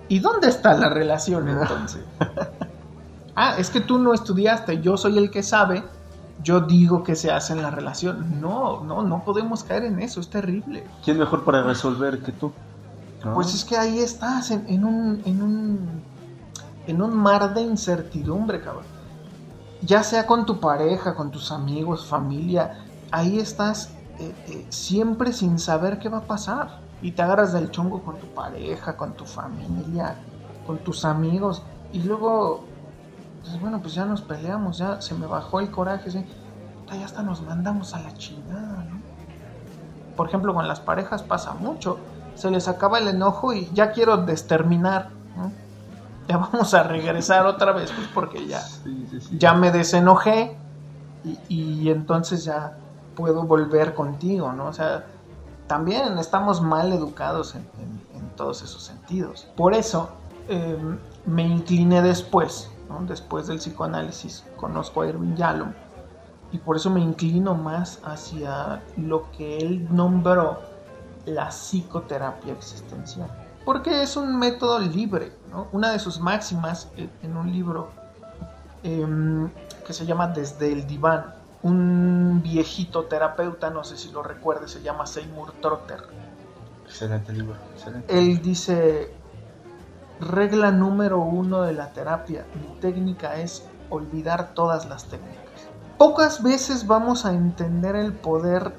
¿Y 0.08 0.20
dónde 0.20 0.48
está 0.48 0.74
la 0.76 0.90
relación 0.90 1.50
entonces? 1.50 2.04
ah, 3.36 3.56
es 3.58 3.70
que 3.70 3.82
tú 3.82 4.00
no 4.00 4.14
estudiaste, 4.14 4.82
yo 4.82 4.98
soy 4.98 5.18
el 5.18 5.30
que 5.30 5.44
sabe, 5.44 5.84
yo 6.42 6.62
digo 6.62 7.04
que 7.04 7.16
se 7.16 7.32
hace 7.32 7.52
en 7.52 7.62
la 7.62 7.70
relación. 7.70 8.40
No, 8.40 8.82
no, 8.84 9.04
no 9.04 9.24
podemos 9.26 9.66
caer 9.66 9.84
en 9.84 10.00
eso, 10.00 10.22
es 10.22 10.30
terrible. 10.30 10.86
¿Quién 11.04 11.20
mejor 11.20 11.44
para 11.44 11.64
resolver 11.64 12.20
que 12.20 12.32
tú? 12.32 12.54
Pues 13.22 13.54
es 13.54 13.66
que 13.66 13.76
ahí 13.76 14.00
estás, 14.00 14.52
en, 14.52 14.86
un, 14.86 15.22
en, 15.26 15.42
un, 15.42 16.04
en 16.88 17.02
un 17.02 17.16
mar 17.16 17.54
de 17.54 17.62
incertidumbre, 17.62 18.62
cabrón. 18.62 18.86
Ya 19.82 20.04
sea 20.04 20.26
con 20.26 20.46
tu 20.46 20.60
pareja, 20.60 21.16
con 21.16 21.30
tus 21.30 21.52
amigos, 21.52 22.06
familia, 22.06 22.86
ahí 23.12 23.40
estás 23.40 23.92
eh, 24.20 24.34
eh, 24.48 24.66
siempre 24.70 25.34
sin 25.34 25.60
saber 25.60 26.00
qué 26.00 26.08
va 26.08 26.20
a 26.20 26.28
pasar. 26.28 26.80
Y 27.02 27.12
te 27.12 27.22
agarras 27.22 27.54
del 27.54 27.72
chongo 27.72 28.02
con 28.04 28.18
tu 28.20 28.28
pareja, 28.28 28.96
con 28.96 29.14
tu 29.14 29.26
familia, 29.26 30.16
con 30.66 30.78
tus 30.80 31.04
amigos. 31.06 31.62
Y 31.92 32.04
luego, 32.04 32.64
pues 33.42 33.60
bueno, 33.60 33.82
pues 33.82 33.94
ya 33.94 34.06
nos 34.06 34.22
peleamos, 34.22 34.78
ya 34.78 35.02
se 35.02 35.14
me 35.14 35.26
bajó 35.26 35.60
el 35.60 35.72
coraje, 35.72 36.12
¿sí? 36.12 36.26
ya 36.90 37.06
hasta 37.06 37.22
nos 37.22 37.42
mandamos 37.42 37.94
a 37.94 38.00
la 38.00 38.14
chingada, 38.16 38.84
¿no? 38.90 39.00
Por 40.16 40.28
ejemplo, 40.28 40.54
con 40.54 40.68
las 40.68 40.80
parejas 40.80 41.24
pasa 41.24 41.54
mucho 41.54 42.00
se 42.40 42.50
les 42.50 42.68
acaba 42.68 43.00
el 43.00 43.08
enojo 43.10 43.54
y 43.54 43.70
ya 43.74 43.92
quiero 43.92 44.18
desterminar. 44.18 45.10
Ya 46.28 46.38
vamos 46.52 46.74
a 46.74 46.84
regresar 46.84 47.46
otra 47.46 47.72
vez, 47.74 47.92
pues 47.92 48.08
porque 48.14 48.48
ya, 48.48 48.64
ya 49.38 49.54
me 49.54 49.72
desenojé 49.72 50.58
y, 51.50 51.90
entonces 51.90 52.46
ya 52.46 52.78
puedo 53.16 53.44
volver 53.44 53.94
contigo, 53.94 54.54
¿no? 54.54 54.68
O 54.68 54.74
sea, 54.74 55.06
también 55.68 56.18
estamos 56.18 56.62
mal 56.62 56.94
educados 56.94 57.56
en, 57.56 57.68
todos 58.36 58.62
esos 58.62 58.82
sentidos. 58.82 59.50
Por 59.58 59.74
eso 59.74 60.12
em, 60.48 60.98
me 61.26 61.46
incliné 61.46 62.02
después, 62.02 62.70
después 63.02 63.48
del 63.48 63.58
psicoanálisis, 63.58 64.46
conozco 64.56 65.02
a 65.02 65.08
Irving 65.08 65.36
Yalom, 65.36 65.74
y 66.54 66.58
por 66.58 66.78
eso 66.78 66.90
me 66.90 67.02
inclino 67.02 67.56
más 67.56 68.00
hacia 68.06 68.82
lo 68.96 69.30
que 69.32 69.58
él 69.58 69.94
nombró 69.94 70.69
la 71.26 71.50
psicoterapia 71.50 72.54
existencial. 72.54 73.30
Porque 73.66 74.02
es 74.02 74.16
un 74.16 74.38
método 74.38 74.80
libre. 74.80 75.32
Una 75.72 75.92
de 75.92 76.00
sus 76.00 76.20
máximas 76.20 76.90
en 76.98 77.38
un 77.38 77.52
libro 77.52 77.90
em, 78.84 79.50
que 79.86 79.94
se 79.94 80.06
llama 80.06 80.28
Desde 80.28 80.72
el 80.72 80.88
diván, 80.88 81.34
un 81.62 82.42
viejito 82.44 83.06
terapeuta, 83.06 83.70
no 83.70 83.84
sé 83.84 83.98
si 83.98 84.12
lo 84.12 84.24
recuerdes, 84.24 84.72
se 84.72 84.82
llama 84.82 85.06
Seymour 85.06 85.54
Trotter. 85.62 86.04
Excelente 86.86 87.34
libro, 87.34 87.56
Él 88.08 88.42
dice, 88.42 89.14
regla 90.20 90.72
número 90.72 91.20
uno 91.20 91.62
de 91.62 91.74
la 91.74 91.92
terapia, 91.92 92.46
mi 92.56 92.80
técnica 92.80 93.36
es 93.36 93.68
olvidar 93.90 94.54
todas 94.54 94.88
las 94.88 95.06
técnicas. 95.06 95.40
Pocas 95.98 96.42
veces 96.42 96.88
vamos 96.88 97.26
a 97.26 97.34
entender 97.34 97.96
el 97.96 98.14
poder 98.14 98.74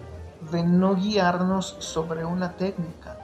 de 0.51 0.63
no 0.63 0.95
guiarnos 0.95 1.77
sobre 1.79 2.25
una 2.25 2.53
técnica, 2.53 3.19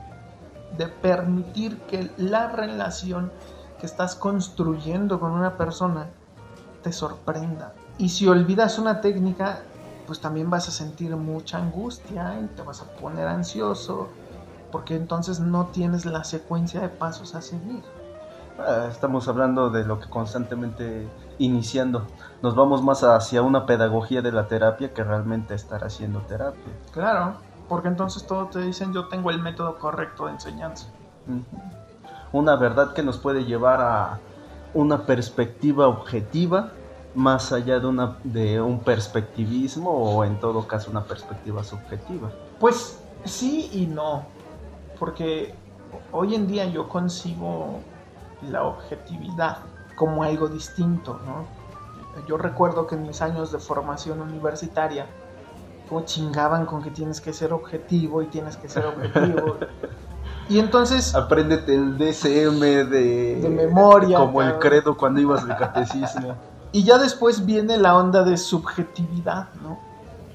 de 0.76 0.87
permitir 0.88 1.81
que 1.83 2.11
la 2.16 2.48
relación 2.48 3.33
que 3.79 3.87
estás 3.87 4.14
construyendo 4.14 5.20
con 5.20 5.33
una 5.33 5.57
persona 5.57 6.11
te 6.83 6.92
sorprenda, 6.92 7.74
Y 7.98 8.11
si 8.11 8.29
olvidas 8.29 8.79
una 8.79 9.00
técnica, 9.00 9.62
pues 10.07 10.20
también 10.20 10.50
vas 10.50 10.68
a 10.68 10.70
sentir 10.70 11.16
mucha 11.16 11.59
angustia 11.59 12.38
y 12.40 12.46
te 12.55 12.62
vas 12.62 12.83
a 12.83 12.85
poner 12.96 13.26
ansioso, 13.26 14.11
porque 14.70 14.94
entonces 14.94 15.40
no 15.40 15.66
tienes 15.68 16.05
la 16.05 16.22
secuencia 16.22 16.81
de 16.81 16.90
pasos 16.90 17.35
a 17.35 17.40
seguir. 17.40 17.83
Ah, 18.59 18.88
estamos 18.90 19.29
hablando 19.29 19.71
de 19.71 19.85
lo 19.85 20.01
que 20.01 20.09
constantemente 20.09 21.07
iniciando. 21.38 22.07
Nos 22.42 22.55
vamos 22.55 22.83
más 22.83 23.03
hacia 23.03 23.42
una 23.42 23.66
pedagogía 23.66 24.23
de 24.23 24.33
la 24.33 24.49
terapia 24.49 24.95
que 24.95 25.05
realmente 25.05 25.55
estar 25.55 25.85
haciendo 25.85 26.21
terapia. 26.21 26.73
Claro, 26.92 27.35
porque 27.69 27.88
entonces 27.88 28.27
todo 28.27 28.47
te 28.47 28.61
dicen 28.61 28.92
yo 28.92 29.09
tengo 29.09 29.31
el 29.31 29.40
método 29.40 29.79
correcto 29.79 30.27
de 30.27 30.33
enseñanza. 30.33 30.87
Una 32.33 32.57
verdad 32.57 32.95
que 32.95 33.03
nos 33.03 33.19
puede 33.19 33.45
llevar 33.45 33.81
a 33.81 34.21
una 34.73 35.05
perspectiva 35.05 35.87
objetiva 35.88 36.73
más 37.14 37.53
allá 37.53 37.81
de, 37.81 37.87
una, 37.87 38.16
de 38.25 38.61
un 38.61 38.81
perspectivismo 38.81 39.90
o 39.90 40.25
en 40.25 40.38
todo 40.38 40.66
caso 40.66 40.90
una 40.90 41.05
perspectiva 41.05 41.64
subjetiva. 41.64 42.31
Pues 42.61 43.01
sí 43.25 43.71
y 43.73 43.87
no, 43.87 44.25
porque 44.99 45.55
hoy 46.12 46.35
en 46.35 46.47
día 46.47 46.66
yo 46.66 46.88
consigo 46.88 47.81
la 48.42 48.64
objetividad 48.64 49.59
como 49.96 50.22
algo 50.22 50.49
distinto, 50.49 51.18
¿no? 51.25 51.46
Yo 52.27 52.38
recuerdo 52.38 52.87
que 52.87 52.94
en 52.94 53.03
mis 53.03 53.20
años 53.20 53.53
de 53.53 53.59
formación 53.59 54.20
universitaria, 54.20 55.07
como 55.88 56.05
chingaban 56.05 56.66
con 56.66 56.83
que 56.83 56.90
tienes 56.90 57.20
que 57.20 57.33
ser 57.33 57.53
objetivo 57.53 58.22
y 58.22 58.27
tienes 58.27 58.57
que 58.57 58.68
ser 58.68 58.87
objetivo. 58.87 59.57
y 60.49 60.59
entonces... 60.59 61.14
Apréndete 61.14 61.75
el 61.75 61.99
DCM 61.99 62.61
de... 62.90 63.40
De 63.42 63.49
memoria. 63.49 64.18
Como 64.18 64.42
el 64.42 64.59
credo 64.59 64.96
cuando 64.96 65.20
ibas 65.20 65.44
al 65.44 65.57
catecismo. 65.57 66.35
y 66.72 66.85
ya 66.85 66.99
después 66.99 67.44
viene 67.44 67.77
la 67.77 67.96
onda 67.96 68.22
de 68.22 68.37
subjetividad, 68.37 69.49
¿no? 69.62 69.79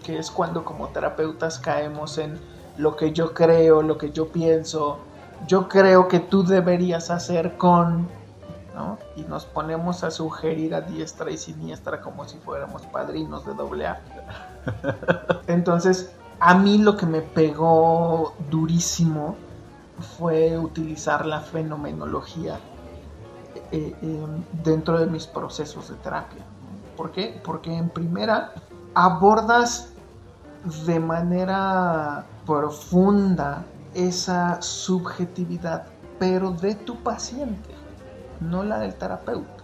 Que 0.03 0.17
es 0.19 0.29
cuando 0.29 0.63
como 0.63 0.87
terapeutas 0.89 1.59
caemos 1.59 2.17
en 2.17 2.39
lo 2.77 2.95
que 2.95 3.11
yo 3.11 3.33
creo, 3.33 3.81
lo 3.81 3.97
que 3.97 4.11
yo 4.11 4.29
pienso, 4.29 4.99
yo 5.47 5.67
creo 5.67 6.07
que 6.07 6.19
tú 6.19 6.43
deberías 6.43 7.09
hacer 7.09 7.57
con, 7.57 8.07
¿no? 8.75 8.97
Y 9.15 9.23
nos 9.23 9.45
ponemos 9.45 10.03
a 10.03 10.11
sugerir 10.11 10.75
a 10.75 10.81
diestra 10.81 11.29
y 11.31 11.37
siniestra 11.37 12.01
como 12.01 12.27
si 12.27 12.37
fuéramos 12.39 12.83
padrinos 12.83 13.45
de 13.45 13.53
doble 13.53 13.87
A. 13.87 14.01
Entonces, 15.47 16.11
a 16.39 16.55
mí 16.55 16.77
lo 16.77 16.97
que 16.97 17.05
me 17.05 17.21
pegó 17.21 18.33
durísimo 18.49 19.35
fue 20.17 20.57
utilizar 20.57 21.25
la 21.25 21.41
fenomenología 21.41 22.59
eh, 23.71 23.95
eh, 24.01 24.25
dentro 24.63 24.99
de 24.99 25.05
mis 25.05 25.27
procesos 25.27 25.89
de 25.89 25.95
terapia. 25.95 26.43
¿Por 26.97 27.11
qué? 27.11 27.39
Porque 27.43 27.75
en 27.75 27.89
primera 27.89 28.53
abordas 28.93 29.93
de 30.85 30.99
manera 30.99 32.25
profunda 32.45 33.65
esa 33.93 34.61
subjetividad, 34.61 35.85
pero 36.19 36.51
de 36.51 36.75
tu 36.75 36.97
paciente, 36.97 37.75
no 38.39 38.63
la 38.63 38.79
del 38.79 38.95
terapeuta. 38.95 39.61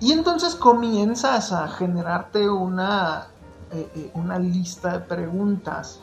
Y 0.00 0.12
entonces 0.12 0.54
comienzas 0.54 1.52
a 1.52 1.68
generarte 1.68 2.48
una, 2.48 3.26
eh, 3.70 3.90
eh, 3.94 4.10
una 4.14 4.38
lista 4.38 4.92
de 4.92 5.00
preguntas 5.00 6.00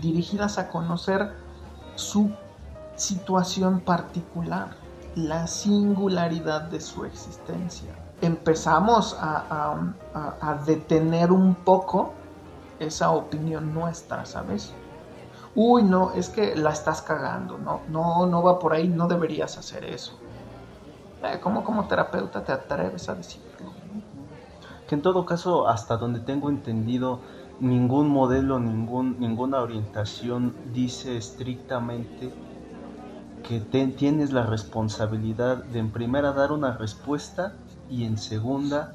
dirigidas 0.00 0.58
a 0.58 0.68
conocer 0.68 1.32
su 1.94 2.30
situación 2.96 3.80
particular, 3.80 4.76
la 5.14 5.46
singularidad 5.46 6.62
de 6.62 6.80
su 6.80 7.04
existencia. 7.04 7.94
Empezamos 8.20 9.16
a, 9.18 9.92
a 10.14 10.54
detener 10.64 11.32
un 11.32 11.54
poco 11.54 12.12
esa 12.78 13.10
opinión 13.10 13.74
nuestra, 13.74 14.24
¿sabes? 14.24 14.72
Uy, 15.54 15.82
no, 15.82 16.12
es 16.12 16.28
que 16.28 16.56
la 16.56 16.70
estás 16.70 17.02
cagando, 17.02 17.58
no, 17.58 17.80
no, 17.88 18.26
no 18.26 18.42
va 18.42 18.58
por 18.58 18.72
ahí, 18.72 18.88
no 18.88 19.06
deberías 19.06 19.58
hacer 19.58 19.84
eso. 19.84 20.12
Eh, 21.22 21.38
¿Cómo 21.40 21.62
como 21.62 21.86
terapeuta 21.86 22.44
te 22.44 22.52
atreves 22.52 23.08
a 23.08 23.14
decirlo? 23.14 23.72
Que 24.88 24.94
en 24.94 25.02
todo 25.02 25.24
caso, 25.24 25.68
hasta 25.68 25.96
donde 25.96 26.20
tengo 26.20 26.50
entendido, 26.50 27.20
ningún 27.60 28.08
modelo, 28.08 28.58
ningún, 28.58 29.20
ninguna 29.20 29.60
orientación 29.60 30.54
dice 30.72 31.16
estrictamente 31.16 32.32
que 33.42 33.60
tienes 33.60 34.32
la 34.32 34.46
responsabilidad 34.46 35.64
de 35.64 35.80
en 35.80 35.90
primera 35.90 36.32
dar 36.32 36.52
una 36.52 36.76
respuesta 36.76 37.54
y 37.90 38.04
en 38.04 38.18
segunda 38.18 38.94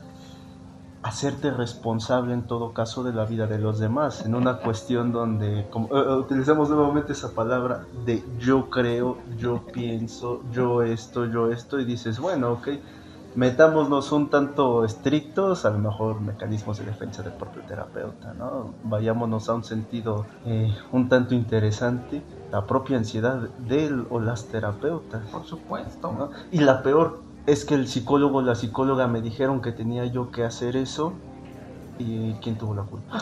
hacerte 1.07 1.51
responsable 1.51 2.33
en 2.33 2.43
todo 2.43 2.73
caso 2.73 3.03
de 3.03 3.13
la 3.13 3.25
vida 3.25 3.47
de 3.47 3.59
los 3.59 3.79
demás, 3.79 4.25
en 4.25 4.35
una 4.35 4.57
cuestión 4.57 5.11
donde 5.11 5.67
como, 5.69 5.87
eh, 5.87 6.03
eh, 6.05 6.13
utilizamos 6.15 6.69
nuevamente 6.69 7.13
esa 7.13 7.33
palabra 7.33 7.85
de 8.05 8.23
yo 8.39 8.69
creo, 8.69 9.17
yo 9.37 9.65
pienso, 9.71 10.41
yo 10.51 10.83
esto, 10.83 11.25
yo 11.25 11.49
esto, 11.51 11.79
y 11.79 11.85
dices, 11.85 12.19
bueno, 12.19 12.51
ok, 12.51 12.67
metámonos 13.35 14.11
un 14.11 14.29
tanto 14.29 14.83
estrictos, 14.83 15.63
a 15.63 15.69
lo 15.69 15.77
mejor 15.77 16.19
mecanismos 16.19 16.79
de 16.79 16.85
defensa 16.85 17.23
del 17.23 17.33
propio 17.33 17.61
terapeuta, 17.61 18.33
¿no? 18.33 18.73
Vayámonos 18.83 19.47
a 19.47 19.53
un 19.53 19.63
sentido 19.63 20.25
eh, 20.45 20.75
un 20.91 21.07
tanto 21.07 21.35
interesante, 21.35 22.21
la 22.51 22.65
propia 22.65 22.97
ansiedad 22.97 23.39
del 23.59 24.07
o 24.09 24.19
las 24.19 24.45
terapeutas. 24.47 25.29
Por 25.29 25.45
supuesto. 25.45 26.11
¿no? 26.11 26.31
Y 26.51 26.59
la 26.59 26.81
peor, 26.81 27.21
es 27.47 27.65
que 27.65 27.73
el 27.75 27.87
psicólogo 27.87 28.39
o 28.39 28.41
la 28.43 28.55
psicóloga 28.55 29.07
me 29.07 29.21
dijeron 29.23 29.61
que 29.61 29.71
tenía 29.71 30.05
yo 30.05 30.29
que 30.31 30.43
hacer 30.43 30.75
eso 30.77 31.25
y 31.97 32.39
¿quién 32.41 32.57
tuvo 32.57 32.75
la 32.75 32.83
culpa? 32.85 33.17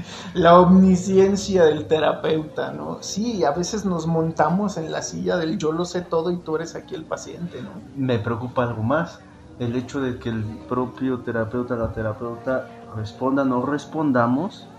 la 0.34 0.58
omnisciencia 0.60 1.64
del 1.64 1.86
terapeuta, 1.86 2.72
¿no? 2.72 3.02
Sí, 3.02 3.44
a 3.44 3.52
veces 3.52 3.84
nos 3.84 4.06
montamos 4.06 4.76
en 4.76 4.90
la 4.92 5.02
silla 5.02 5.36
del 5.36 5.58
yo 5.58 5.72
lo 5.72 5.84
sé 5.84 6.02
todo 6.02 6.30
y 6.30 6.42
tú 6.42 6.56
eres 6.56 6.74
aquí 6.74 6.94
el 6.94 7.06
paciente, 7.06 7.62
¿no? 7.62 7.88
Me 7.94 8.18
preocupa 8.18 8.64
algo 8.64 8.82
más, 8.82 9.24
el 9.58 9.76
hecho 9.76 10.00
de 10.00 10.18
que 10.18 10.28
el 10.28 10.58
propio 10.66 11.22
terapeuta, 11.22 11.76
la 11.76 11.92
terapeuta 11.92 12.76
responda, 12.94 13.44
no 13.44 13.64
respondamos, 13.64 14.74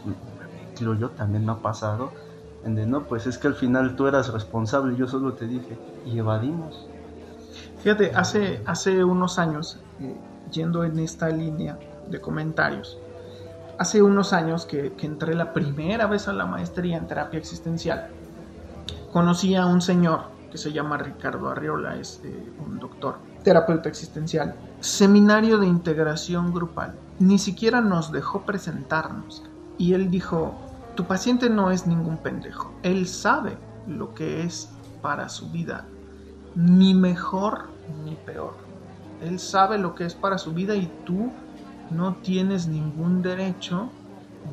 creo 0.75 0.95
yo 0.95 1.11
también 1.15 1.45
me 1.45 1.53
ha 1.53 1.61
pasado, 1.61 2.15
en 2.61 2.75
de 2.75 2.85
no, 2.87 3.07
pues 3.07 3.27
es 3.27 3.37
que 3.39 3.47
al 3.47 3.55
final 3.55 3.95
tú 3.95 4.07
eras 4.07 4.29
responsable, 4.33 4.95
yo 4.97 5.07
solo 5.07 5.35
te 5.35 5.47
dije, 5.47 5.83
y 6.03 6.19
evadimos. 6.19 6.94
Fíjate, 7.85 8.13
hace, 8.15 8.63
hace 8.65 9.03
unos 9.03 9.37
años, 9.37 9.77
yendo 10.51 10.83
en 10.85 10.97
esta 10.97 11.29
línea 11.29 11.77
de 12.09 12.19
comentarios, 12.19 12.97
hace 13.77 14.01
unos 14.01 14.33
años 14.33 14.65
que, 14.65 14.91
entré 15.01 15.35
la 15.35 15.53
primera 15.53 16.07
vez 16.07 16.27
a 16.27 16.33
la 16.33 16.47
maestría 16.47 16.97
en 16.97 17.05
terapia 17.05 17.37
existencial, 17.37 18.07
conocí 19.13 19.53
a 19.53 19.67
un 19.67 19.81
señor 19.81 20.21
que 20.49 20.57
se 20.57 20.71
llama 20.71 20.97
Ricardo 20.97 21.47
Arriola, 21.47 21.95
es 21.95 22.21
eh, 22.23 22.51
un 22.65 22.79
doctor, 22.79 23.19
terapeuta 23.43 23.87
existencial, 23.87 24.55
seminario 24.79 25.59
de 25.59 25.67
integración 25.67 26.51
grupal. 26.51 26.95
Ni 27.19 27.37
siquiera 27.37 27.81
nos 27.81 28.11
dejó 28.11 28.47
presentarnos. 28.47 29.43
Y 29.77 29.93
él 29.93 30.09
dijo, 30.09 30.55
tu 30.95 31.03
paciente 31.03 31.51
no 31.51 31.69
es 31.69 31.85
ningún 31.85 32.17
pendejo, 32.17 32.73
él 32.81 33.07
sabe 33.07 33.59
lo 33.85 34.15
que 34.15 34.41
es 34.41 34.71
para 35.03 35.29
su 35.29 35.51
vida, 35.51 35.85
ni 36.55 36.95
mejor 36.95 37.74
ni 38.03 38.15
peor. 38.15 38.55
Él 39.21 39.39
sabe 39.39 39.77
lo 39.77 39.95
que 39.95 40.05
es 40.05 40.15
para 40.15 40.37
su 40.37 40.53
vida 40.53 40.75
y 40.75 40.91
tú 41.05 41.31
no 41.91 42.15
tienes 42.15 42.67
ningún 42.67 43.21
derecho 43.21 43.89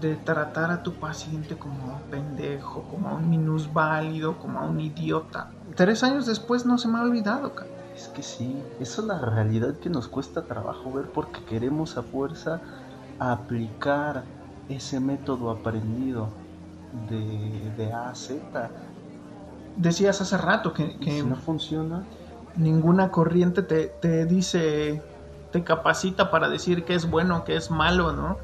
de 0.01 0.16
tratar 0.16 0.71
a 0.71 0.83
tu 0.83 0.95
paciente 0.95 1.57
como 1.57 1.85
un 1.85 2.01
pendejo, 2.11 2.83
como 2.90 3.09
a 3.09 3.14
un 3.14 3.29
minusválido, 3.29 4.38
como 4.38 4.59
a 4.59 4.64
un 4.64 4.81
idiota. 4.81 5.51
Tres 5.77 6.03
años 6.03 6.27
después 6.27 6.64
no 6.64 6.79
se 6.79 6.88
me 6.88 6.99
ha 6.99 7.03
olvidado, 7.03 7.53
Es 7.95 8.09
que 8.09 8.23
sí, 8.23 8.57
esa 8.81 9.03
es 9.03 9.07
la 9.07 9.21
realidad 9.21 9.79
que 9.79 9.90
nos 9.90 10.09
cuesta 10.09 10.42
trabajo 10.42 10.92
ver 10.92 11.07
porque 11.12 11.40
queremos 11.45 11.99
a 11.99 12.03
fuerza 12.03 12.62
aplicar 13.18 14.25
ese 14.68 14.99
método 15.01 15.51
aprendido 15.51 16.31
de, 17.11 17.71
de 17.77 17.92
A 17.92 18.11
a 18.11 18.14
Z. 18.14 18.71
Decías 19.77 20.21
hace 20.21 20.37
rato 20.37 20.73
que, 20.73 20.99
que 20.99 21.23
no 21.23 21.37
funciona, 21.37 22.05
ninguna 22.57 23.11
corriente 23.11 23.62
te, 23.62 23.87
te, 23.87 24.27
dice, 24.27 25.03
te 25.51 25.65
capacita 25.65 26.31
para 26.31 26.49
decir 26.49 26.85
qué 26.85 26.95
es 26.95 27.09
bueno, 27.11 27.45
qué 27.45 27.57
es 27.57 27.71
malo, 27.71 28.12
¿no? 28.12 28.38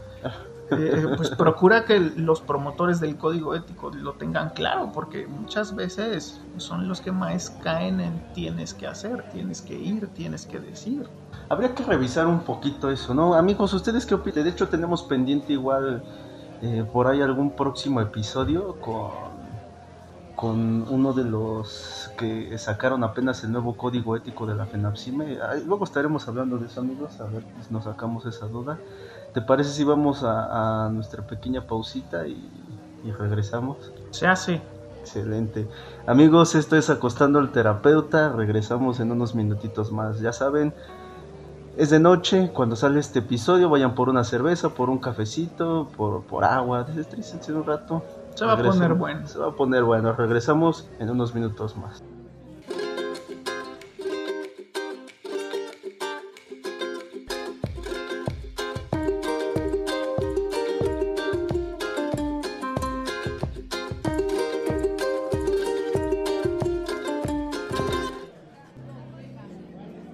Eh, 0.70 1.06
pues 1.16 1.30
procura 1.30 1.86
que 1.86 1.98
los 1.98 2.42
promotores 2.42 3.00
del 3.00 3.16
código 3.16 3.54
ético 3.54 3.90
lo 3.90 4.12
tengan 4.14 4.50
claro, 4.50 4.90
porque 4.92 5.26
muchas 5.26 5.74
veces 5.74 6.40
son 6.58 6.88
los 6.88 7.00
que 7.00 7.10
más 7.10 7.50
caen 7.62 8.00
en 8.00 8.20
tienes 8.34 8.74
que 8.74 8.86
hacer, 8.86 9.24
tienes 9.32 9.62
que 9.62 9.74
ir, 9.74 10.08
tienes 10.08 10.44
que 10.44 10.58
decir. 10.58 11.08
Habría 11.48 11.74
que 11.74 11.84
revisar 11.84 12.26
un 12.26 12.40
poquito 12.40 12.90
eso, 12.90 13.14
¿no? 13.14 13.34
Amigos, 13.34 13.72
¿ustedes 13.72 14.04
qué 14.04 14.14
opinan? 14.14 14.44
De 14.44 14.50
hecho, 14.50 14.68
tenemos 14.68 15.02
pendiente 15.02 15.54
igual 15.54 16.02
eh, 16.60 16.84
por 16.92 17.06
ahí 17.06 17.22
algún 17.22 17.50
próximo 17.50 18.00
episodio 18.02 18.78
con 18.80 19.27
con 20.38 20.86
uno 20.88 21.14
de 21.14 21.24
los 21.24 22.12
que 22.16 22.56
sacaron 22.58 23.02
apenas 23.02 23.42
el 23.42 23.50
nuevo 23.50 23.76
código 23.76 24.14
ético 24.14 24.46
de 24.46 24.54
la 24.54 24.66
FENAPSIME. 24.66 25.36
Luego 25.66 25.82
estaremos 25.82 26.28
hablando 26.28 26.58
de 26.58 26.66
eso, 26.66 26.80
amigos, 26.80 27.20
a 27.20 27.24
ver 27.24 27.42
si 27.66 27.74
nos 27.74 27.82
sacamos 27.82 28.24
esa 28.24 28.46
duda. 28.46 28.78
¿Te 29.34 29.42
parece 29.42 29.70
si 29.70 29.82
vamos 29.82 30.22
a, 30.22 30.90
nuestra 30.92 31.26
pequeña 31.26 31.66
pausita 31.66 32.28
y, 32.28 32.48
y 33.04 33.10
regresamos? 33.10 33.78
Se 34.12 34.28
hace. 34.28 34.62
Excelente. 35.00 35.66
Amigos, 36.06 36.54
esto 36.54 36.76
es 36.76 36.88
Acostando 36.88 37.40
al 37.40 37.50
Terapeuta. 37.50 38.28
Regresamos 38.28 39.00
en 39.00 39.10
unos 39.10 39.34
minutitos 39.34 39.90
más. 39.90 40.20
Ya 40.20 40.32
saben, 40.32 40.72
es 41.76 41.90
de 41.90 41.98
noche. 41.98 42.52
Cuando 42.54 42.76
sale 42.76 43.00
este 43.00 43.18
episodio, 43.18 43.70
vayan 43.70 43.96
por 43.96 44.08
una 44.08 44.22
cerveza, 44.22 44.68
por 44.68 44.88
un 44.88 44.98
cafecito, 44.98 45.88
por, 45.96 46.22
por 46.22 46.44
agua. 46.44 46.84
Desestrícense 46.84 47.52
un 47.52 47.64
rato. 47.64 48.04
Se 48.38 48.44
va 48.44 48.52
a 48.52 48.56
poner 48.56 48.94
bueno. 48.94 49.26
Se 49.26 49.36
va 49.36 49.48
a 49.48 49.50
poner 49.50 49.82
bueno. 49.82 50.12
Regresamos 50.12 50.88
en 51.00 51.10
unos 51.10 51.34
minutos 51.34 51.76
más. 51.76 52.04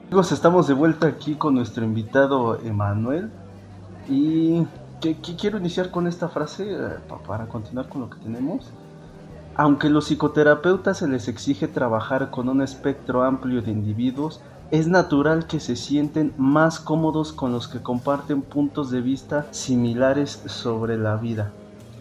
Amigos, 0.07 0.33
estamos 0.33 0.67
de 0.67 0.73
vuelta 0.73 1.09
aquí 1.09 1.35
con 1.35 1.57
nuestro 1.57 1.85
invitado 1.85 2.59
Emanuel 2.61 3.31
y 4.09 4.67
que, 5.13 5.37
quiero 5.37 5.59
iniciar 5.59 5.91
con 5.91 6.07
esta 6.07 6.29
frase 6.29 6.65
eh, 6.71 6.89
para 7.27 7.47
continuar 7.47 7.89
con 7.89 8.01
lo 8.01 8.11
que 8.11 8.19
tenemos. 8.19 8.71
Aunque 9.55 9.91
los 9.91 10.07
psicoterapeutas 10.07 10.99
se 10.99 11.09
les 11.09 11.29
exige 11.29 11.69
trabajar 11.69 12.31
con 12.31 12.49
un 12.49 12.63
espectro 12.63 13.23
amplio 13.23 13.61
de 13.61 13.71
individuos, 13.71 14.41
es 14.71 14.89
natural 14.89 15.47
que 15.47 15.61
se 15.61 15.77
sienten 15.77 16.33
más 16.39 16.81
cómodos 16.81 17.33
con 17.33 17.53
los 17.53 17.69
que 17.69 17.83
comparten 17.83 18.43
puntos 18.43 18.91
de 18.91 19.03
vista 19.03 19.47
similares 19.51 20.43
sobre 20.47 20.97
la 20.97 21.17
vida. 21.17 21.53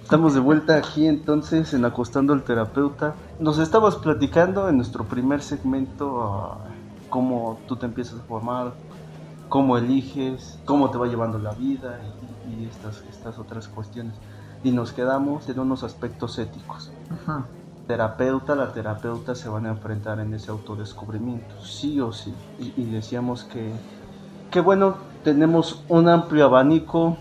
Estamos 0.01 0.33
de 0.33 0.39
vuelta 0.39 0.77
aquí 0.77 1.05
entonces 1.05 1.73
en 1.73 1.85
Acostando 1.85 2.33
al 2.33 2.43
Terapeuta. 2.43 3.15
Nos 3.39 3.59
estabas 3.59 3.97
platicando 3.97 4.67
en 4.69 4.77
nuestro 4.77 5.03
primer 5.03 5.41
segmento 5.41 6.23
ah, 6.23 6.57
cómo 7.09 7.59
tú 7.67 7.75
te 7.75 7.85
empiezas 7.85 8.19
a 8.19 8.23
formar, 8.23 8.73
cómo 9.53 9.77
eliges, 9.77 10.57
cómo 10.65 10.89
te 10.89 10.97
va 10.97 11.05
llevando 11.05 11.37
la 11.37 11.51
vida 11.51 11.99
y, 12.49 12.65
estas, 12.65 13.03
estas 13.07 13.37
otras 13.37 13.67
cuestiones. 13.67 14.15
Y 14.63 14.71
nos 14.71 14.93
quedamos 14.93 15.47
en 15.47 15.59
unos 15.59 15.83
aspectos 15.83 16.39
éticos. 16.39 16.91
Terapeuta, 17.85 18.55
la 18.55 18.73
terapeuta 18.73 19.35
se 19.35 19.49
van 19.49 19.67
a 19.67 19.69
enfrentar 19.69 20.19
en 20.19 20.33
ese 20.33 20.49
autodescubrimiento, 20.49 21.53
sí 21.61 22.01
o 22.01 22.11
sí. 22.11 22.33
Y, 22.57 22.73
y 22.81 22.85
decíamos 22.85 23.43
que, 23.43 23.71
que, 24.49 24.59
bueno, 24.59 24.95
tenemos 25.23 25.83
un 25.87 26.09
amplio 26.09 26.45
abanico 26.45 27.15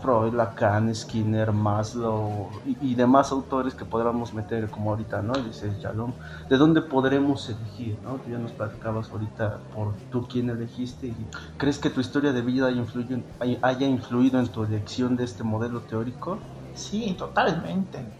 Freud, 0.00 0.32
Lacan, 0.34 0.94
Skinner, 0.94 1.52
Maslow 1.52 2.60
y, 2.64 2.94
demás 2.94 3.32
autores 3.32 3.74
que 3.74 3.84
podríamos 3.84 4.32
meter 4.32 4.70
como 4.70 4.90
ahorita, 4.90 5.22
¿no? 5.22 5.32
Dice 5.42 5.74
Shalom, 5.76 6.16
¿de 6.48 6.56
dónde 6.56 6.82
podremos 6.82 7.48
elegir, 7.48 8.00
¿no? 8.02 8.20
Tú 8.20 8.30
ya 8.30 8.38
nos 8.38 8.52
platicabas 8.54 9.12
ahorita 9.12 9.66
por 9.70 9.98
tú 10.08 10.26
quién 10.28 10.50
elegiste 10.50 11.08
y 11.08 11.30
crees 11.56 11.78
que 11.78 11.90
tu 11.90 12.00
historia 12.00 12.32
de 12.32 12.42
vida 12.42 12.66
haya 12.68 12.78
influido, 12.78 13.24
haya 13.62 13.86
influido 13.86 14.38
en 14.40 14.52
tu 14.52 14.62
elección 14.64 15.16
de 15.16 15.24
este 15.24 15.42
modelo 15.44 15.84
teórico. 15.84 16.48
Sí, 16.72 17.16
totalmente. 17.18 18.14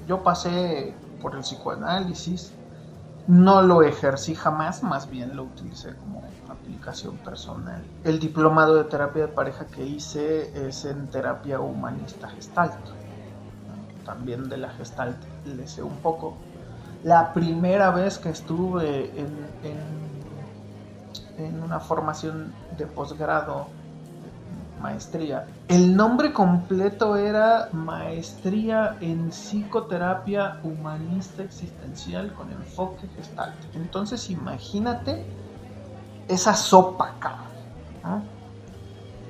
Yo 0.00 0.22
pasé 0.22 1.02
por 1.20 1.34
el 1.34 1.42
psicoanálisis, 1.42 2.58
no 3.26 3.62
lo 3.62 3.82
ejercí 3.82 4.34
jamás, 4.34 4.82
más 4.82 5.08
bien 5.10 5.36
lo 5.36 5.44
utilicé 5.44 5.96
como 5.98 6.25
personal. 7.24 7.82
El 8.04 8.18
diplomado 8.20 8.76
de 8.76 8.84
terapia 8.84 9.22
de 9.22 9.28
pareja 9.28 9.66
que 9.66 9.84
hice 9.84 10.68
es 10.68 10.84
en 10.84 11.08
terapia 11.08 11.58
humanista 11.60 12.28
gestalt. 12.28 12.74
También 14.04 14.48
de 14.48 14.56
la 14.56 14.70
gestalt 14.70 15.16
le 15.44 15.66
sé 15.66 15.82
un 15.82 15.96
poco. 15.96 16.36
La 17.02 17.32
primera 17.32 17.90
vez 17.90 18.18
que 18.18 18.30
estuve 18.30 19.10
en, 19.18 19.28
en, 21.38 21.62
una 21.62 21.80
formación 21.80 22.52
de 22.78 22.86
posgrado, 22.86 23.66
maestría, 24.80 25.46
el 25.68 25.96
nombre 25.96 26.32
completo 26.32 27.16
era 27.16 27.68
Maestría 27.72 28.96
en 29.00 29.30
Psicoterapia 29.30 30.60
Humanista 30.62 31.42
Existencial 31.42 32.32
con 32.32 32.50
enfoque 32.52 33.08
gestalt. 33.16 33.56
Entonces 33.74 34.30
imagínate 34.30 35.26
esa 36.28 36.54
sopa, 36.54 37.14
cabrón. 37.18 37.46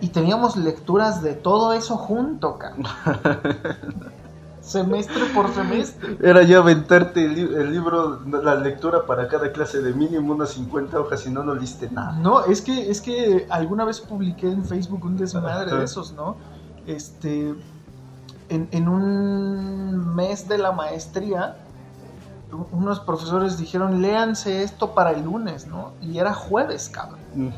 Y 0.01 0.09
teníamos 0.09 0.57
lecturas 0.57 1.23
de 1.23 1.35
todo 1.35 1.73
eso 1.73 1.97
junto, 1.97 2.59
cabrón. 2.59 2.87
semestre 4.67 5.25
por 5.33 5.49
semestre. 5.55 6.19
Era 6.21 6.43
ya 6.43 6.59
aventarte 6.59 7.25
el, 7.25 7.71
libro, 7.73 8.21
la 8.43 8.57
lectura 8.57 9.07
para 9.07 9.29
cada 9.29 9.53
clase 9.53 9.81
de 9.81 9.95
mínimo 9.95 10.35
unas 10.35 10.51
50 10.51 10.99
hojas 10.99 11.25
y 11.27 11.31
no 11.31 11.45
no 11.45 11.55
liste 11.55 11.89
nada. 11.91 12.13
No, 12.19 12.45
es 12.45 12.63
que, 12.63 12.91
es 12.91 13.01
que 13.01 13.47
alguna 13.49 13.85
vez 13.85 14.01
publiqué 14.01 14.51
en 14.51 14.65
Facebook 14.65 15.05
un 15.05 15.17
desmadre 15.17 15.75
de 15.75 15.85
esos, 15.85 16.13
¿no? 16.13 16.37
Este, 16.87 17.55
en, 18.49 18.69
en 18.73 18.89
un 18.89 20.15
mes 20.15 20.49
de 20.49 20.59
la 20.59 20.73
maestría 20.73 21.57
unos 22.53 23.01
profesores 23.01 23.59
dijeron, 23.59 24.01
léanse 24.03 24.63
esto 24.63 24.95
para 24.95 25.11
el 25.11 25.25
lunes, 25.25 25.67
¿no? 25.67 25.93
Y 26.01 26.19
era 26.19 26.33
jueves, 26.33 26.89
cabrón. 26.89 27.19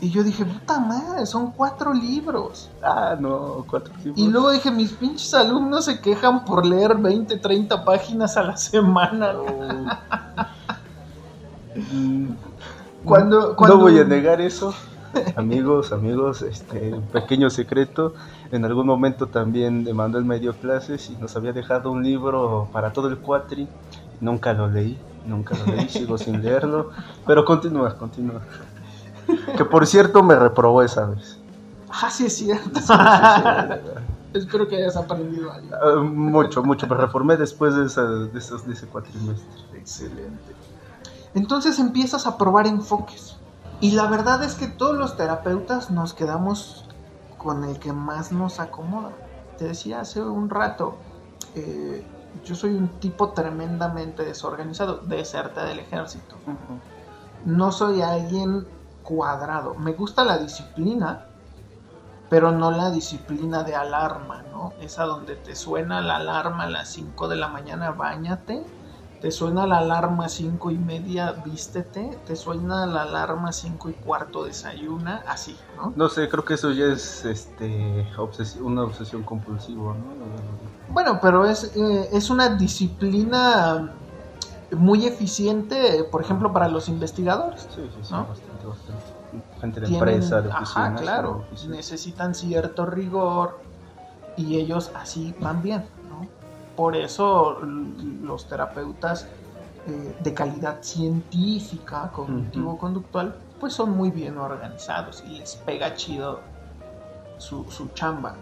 y 0.00 0.10
yo 0.10 0.22
dije, 0.22 0.44
puta 0.44 0.80
madre, 0.80 1.24
son 1.26 1.52
cuatro 1.52 1.92
libros. 1.94 2.68
Ah, 2.82 3.16
no, 3.18 3.64
cuatro 3.68 3.94
libros. 3.96 4.18
Y 4.18 4.28
luego 4.28 4.50
dije, 4.50 4.70
mis 4.70 4.92
pinches 4.92 5.32
alumnos 5.34 5.84
se 5.84 6.00
quejan 6.00 6.44
por 6.44 6.66
leer 6.66 6.96
20, 6.96 7.36
30 7.36 7.84
páginas 7.84 8.36
a 8.36 8.42
la 8.42 8.56
semana. 8.56 9.32
cuando, 13.04 13.54
cuando... 13.56 13.76
No 13.76 13.82
voy 13.82 13.98
a 13.98 14.04
negar 14.04 14.40
eso. 14.40 14.74
Amigos, 15.36 15.92
amigos, 15.92 16.42
este, 16.42 16.92
un 16.94 17.02
pequeño 17.02 17.50
secreto. 17.50 18.14
En 18.50 18.64
algún 18.64 18.86
momento 18.86 19.26
también 19.26 19.84
de 19.84 19.94
Manuel 19.94 20.24
me 20.24 20.38
dio 20.38 20.54
clases 20.54 21.10
y 21.10 21.16
nos 21.16 21.36
había 21.36 21.52
dejado 21.52 21.90
un 21.90 22.02
libro 22.02 22.68
para 22.72 22.92
todo 22.92 23.08
el 23.08 23.18
cuatri. 23.18 23.68
Nunca 24.20 24.52
lo 24.52 24.68
leí, 24.68 24.98
nunca 25.26 25.56
lo 25.56 25.72
leí, 25.72 25.88
sigo 25.88 26.18
sin 26.18 26.42
leerlo. 26.42 26.90
Pero 27.26 27.44
continúa, 27.44 27.96
continúa. 27.96 28.40
Que 29.56 29.64
por 29.64 29.86
cierto 29.86 30.22
me 30.22 30.34
reprobó 30.34 30.82
esa 30.82 31.06
vez. 31.06 31.38
Ah, 31.90 32.10
sí 32.10 32.26
es 32.26 32.36
cierto. 32.36 32.80
Espero 34.34 34.68
que 34.68 34.76
hayas 34.76 34.96
aprendido 34.96 35.50
algo. 35.50 35.68
Ah, 35.74 36.02
mucho, 36.02 36.62
mucho. 36.62 36.86
Me 36.86 36.96
reformé 36.96 37.36
después 37.36 37.74
de, 37.74 37.82
de, 37.82 38.38
esos, 38.38 38.66
de 38.66 38.74
ese 38.74 38.86
cuatrimestre. 38.86 39.46
Excelente. 39.74 40.54
Entonces 41.34 41.78
empiezas 41.78 42.26
a 42.26 42.36
probar 42.36 42.66
enfoques. 42.66 43.37
Y 43.80 43.92
la 43.92 44.08
verdad 44.08 44.42
es 44.42 44.56
que 44.56 44.66
todos 44.66 44.96
los 44.96 45.16
terapeutas 45.16 45.90
nos 45.90 46.12
quedamos 46.12 46.84
con 47.36 47.62
el 47.62 47.78
que 47.78 47.92
más 47.92 48.32
nos 48.32 48.58
acomoda. 48.58 49.12
Te 49.56 49.66
decía 49.66 50.00
hace 50.00 50.20
un 50.20 50.50
rato, 50.50 50.96
eh, 51.54 52.04
yo 52.44 52.56
soy 52.56 52.74
un 52.74 52.88
tipo 53.00 53.30
tremendamente 53.30 54.24
desorganizado, 54.24 54.98
deserta 54.98 55.64
del 55.64 55.78
ejército. 55.78 56.34
No 57.44 57.70
soy 57.70 58.02
alguien 58.02 58.66
cuadrado. 59.04 59.74
Me 59.76 59.92
gusta 59.92 60.24
la 60.24 60.38
disciplina, 60.38 61.26
pero 62.28 62.50
no 62.50 62.72
la 62.72 62.90
disciplina 62.90 63.62
de 63.62 63.76
alarma, 63.76 64.42
¿no? 64.50 64.72
Esa 64.80 65.04
donde 65.04 65.36
te 65.36 65.54
suena 65.54 66.00
la 66.00 66.16
alarma 66.16 66.64
a 66.64 66.70
las 66.70 66.88
5 66.88 67.28
de 67.28 67.36
la 67.36 67.46
mañana, 67.46 67.92
bañate 67.92 68.64
te 69.20 69.32
suena 69.32 69.66
la 69.66 69.78
alarma 69.78 70.28
cinco 70.28 70.70
y 70.70 70.78
media, 70.78 71.32
vístete, 71.44 72.18
te 72.24 72.36
suena 72.36 72.86
la 72.86 73.02
alarma 73.02 73.52
cinco 73.52 73.90
y 73.90 73.94
cuarto, 73.94 74.44
desayuna, 74.44 75.24
así, 75.26 75.58
¿no? 75.76 75.92
No 75.96 76.08
sé, 76.08 76.28
creo 76.28 76.44
que 76.44 76.54
eso 76.54 76.70
ya 76.70 76.86
es 76.86 77.24
este 77.24 78.06
una 78.60 78.84
obsesión 78.84 79.24
compulsiva, 79.24 79.94
¿no? 79.94 80.14
Bueno, 80.88 81.18
pero 81.20 81.44
es, 81.44 81.64
eh, 81.76 82.08
es 82.12 82.30
una 82.30 82.50
disciplina 82.50 83.92
muy 84.70 85.06
eficiente, 85.06 86.04
por 86.10 86.22
ejemplo, 86.22 86.52
para 86.52 86.68
los 86.68 86.88
investigadores. 86.88 87.66
Sí, 87.74 87.82
sí, 87.94 88.04
sí, 88.04 88.14
bastante, 88.14 88.66
bastante. 88.66 89.02
Gente 89.60 89.80
de 89.80 89.86
empresa, 89.88 90.40
de 90.40 90.50
Ajá, 90.50 90.94
claro, 90.94 91.44
necesitan 91.68 92.34
cierto 92.34 92.86
rigor 92.86 93.60
y 94.36 94.56
ellos 94.56 94.90
así 94.94 95.34
van 95.40 95.62
bien. 95.62 95.84
Por 96.78 96.94
eso 96.94 97.58
los 97.60 98.46
terapeutas 98.46 99.26
eh, 99.88 100.16
de 100.20 100.32
calidad 100.32 100.80
científica, 100.80 102.08
cognitivo-conductual, 102.12 103.34
pues 103.58 103.72
son 103.72 103.96
muy 103.96 104.12
bien 104.12 104.38
organizados 104.38 105.24
y 105.26 105.40
les 105.40 105.56
pega 105.56 105.96
chido 105.96 106.38
su, 107.38 107.66
chamba. 107.94 108.36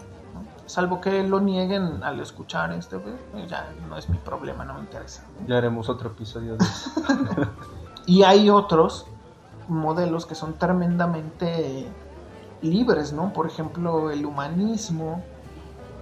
salvo 0.67 1.01
que 1.01 1.23
lo 1.23 1.39
nieguen 1.39 2.03
al 2.03 2.19
escuchar 2.19 2.73
este, 2.73 2.99
ya 3.47 3.73
no 3.89 3.97
es 3.97 4.07
mi 4.07 4.19
problema, 4.19 4.63
no 4.63 4.75
me 4.75 4.81
interesa. 4.81 5.23
Ya 5.47 5.57
haremos 5.57 5.89
otro 5.89 6.09
episodio 6.09 6.57
de 6.57 6.63
eso. 6.63 6.91
y 8.05 8.21
hay 8.21 8.51
otros 8.51 9.07
modelos 9.67 10.27
que 10.27 10.35
son 10.35 10.53
tremendamente 10.59 11.87
libres, 12.61 13.13
¿no? 13.13 13.33
Por 13.33 13.47
ejemplo, 13.47 14.11
el 14.11 14.27
humanismo, 14.27 15.23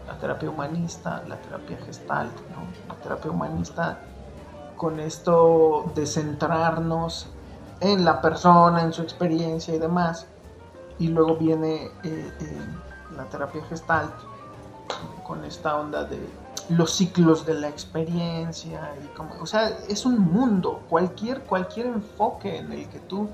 la 0.07 0.17
terapia 0.17 0.49
humanista, 0.49 1.23
la 1.27 1.37
terapia 1.37 1.77
gestalt, 1.85 2.33
¿no? 2.51 2.93
La 2.93 3.01
terapia 3.01 3.31
humanista 3.31 3.99
con 4.77 4.99
esto 4.99 5.91
de 5.95 6.05
centrarnos 6.05 7.27
en 7.79 8.05
la 8.05 8.21
persona, 8.21 8.81
en 8.81 8.93
su 8.93 9.01
experiencia 9.01 9.73
y 9.73 9.79
demás. 9.79 10.27
Y 10.99 11.09
luego 11.09 11.35
viene 11.35 11.85
eh, 11.85 11.91
eh, 12.03 12.67
la 13.15 13.25
terapia 13.25 13.63
gestalt 13.65 14.13
con 15.23 15.43
esta 15.43 15.75
onda 15.77 16.03
de 16.03 16.19
los 16.69 16.91
ciclos 16.91 17.45
de 17.45 17.53
la 17.55 17.67
experiencia 17.67 18.93
y 19.03 19.07
como, 19.15 19.35
o 19.41 19.45
sea, 19.45 19.69
es 19.87 20.05
un 20.05 20.19
mundo, 20.19 20.81
cualquier 20.89 21.41
cualquier 21.41 21.87
enfoque 21.87 22.57
en 22.57 22.71
el 22.71 22.89
que 22.89 22.99
tú 22.99 23.29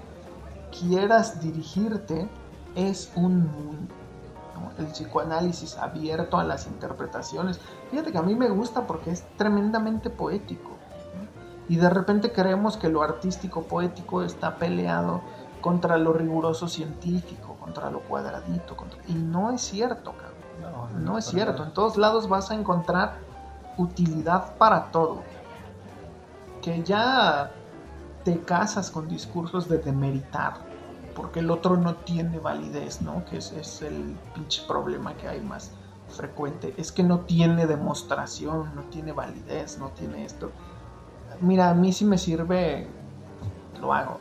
quieras 0.78 1.42
dirigirte 1.42 2.28
es 2.76 3.12
un 3.16 3.48
mundo. 3.52 3.94
El 4.78 4.88
psicoanálisis 4.88 5.78
abierto 5.78 6.38
a 6.38 6.44
las 6.44 6.68
interpretaciones. 6.68 7.60
Fíjate 7.90 8.12
que 8.12 8.18
a 8.18 8.22
mí 8.22 8.36
me 8.36 8.50
gusta 8.50 8.88
porque 8.88 9.12
es 9.12 9.24
tremendamente 9.38 10.10
poético. 10.10 10.72
Y 11.70 11.78
de 11.78 11.90
repente 11.90 12.32
creemos 12.32 12.78
que 12.78 12.90
lo 12.90 13.02
artístico 13.02 13.64
poético 13.64 14.24
está 14.24 14.58
peleado 14.58 15.22
contra 15.62 15.98
lo 15.98 16.14
riguroso 16.14 16.68
científico, 16.68 17.56
contra 17.60 17.90
lo 17.90 18.02
cuadradito. 18.02 18.76
Y 19.08 19.14
no 19.14 19.52
es 19.52 19.62
cierto, 19.62 20.14
cabrón. 20.14 20.92
No, 20.94 21.00
no 21.00 21.18
es 21.18 21.26
cierto. 21.26 21.64
En 21.64 21.74
todos 21.74 21.98
lados 21.98 22.28
vas 22.28 22.52
a 22.52 22.56
encontrar 22.56 23.20
utilidad 23.78 24.56
para 24.58 24.92
todo. 24.92 25.22
Que 26.62 26.84
ya 26.84 27.52
te 28.24 28.40
casas 28.42 28.92
con 28.92 29.08
discursos 29.08 29.68
de 29.68 29.80
demeritar, 29.80 30.54
porque 31.16 31.40
el 31.40 31.52
otro 31.52 31.78
no 31.78 31.96
tiene 31.96 32.40
validez, 32.40 33.02
¿no? 33.02 33.24
Que 33.26 33.38
es, 33.38 33.52
es 33.52 33.82
el 33.82 34.16
pinche 34.34 34.64
problema 34.68 35.14
que 35.16 35.28
hay 35.28 35.42
más 35.42 35.72
frecuente. 36.10 36.74
Es 36.78 36.92
que 36.92 37.04
no 37.04 37.22
tiene 37.22 37.68
demostración, 37.68 38.76
no 38.76 38.84
tiene 38.90 39.12
validez, 39.12 39.78
no 39.78 39.90
tiene 39.90 40.26
esto. 40.26 40.52
Mira, 41.40 41.70
a 41.70 41.74
mí 41.74 41.94
si 41.94 42.06
me 42.06 42.18
sirve, 42.18 42.88
lo 43.80 43.94
hago. 43.94 44.20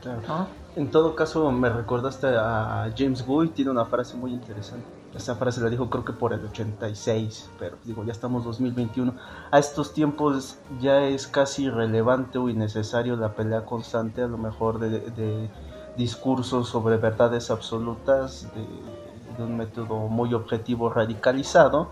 claro. 0.00 0.46
En 0.76 0.90
todo 0.90 1.14
caso, 1.14 1.52
me 1.52 1.68
recordaste 1.68 2.26
a 2.26 2.92
James 2.96 3.24
Bowie, 3.24 3.50
tiene 3.50 3.70
una 3.70 3.84
frase 3.84 4.16
muy 4.16 4.32
interesante 4.32 5.04
esa 5.14 5.36
frase 5.36 5.60
la 5.60 5.70
dijo 5.70 5.88
creo 5.88 6.04
que 6.04 6.12
por 6.12 6.32
el 6.32 6.44
86, 6.44 7.50
pero 7.58 7.76
digo, 7.84 8.04
ya 8.04 8.12
estamos 8.12 8.44
2021. 8.44 9.14
A 9.50 9.58
estos 9.58 9.94
tiempos 9.94 10.58
ya 10.80 11.04
es 11.04 11.28
casi 11.28 11.64
irrelevante 11.64 12.38
o 12.38 12.48
innecesario 12.48 13.16
la 13.16 13.34
pelea 13.34 13.64
constante, 13.64 14.22
a 14.22 14.26
lo 14.26 14.38
mejor 14.38 14.80
de, 14.80 15.50
discursos 15.96 16.68
sobre 16.68 16.96
verdades 16.96 17.50
absolutas, 17.50 18.48
de 18.54 19.42
un 19.42 19.56
método 19.56 19.96
muy 20.08 20.32
objetivo 20.34 20.90
radicalizado 20.90 21.88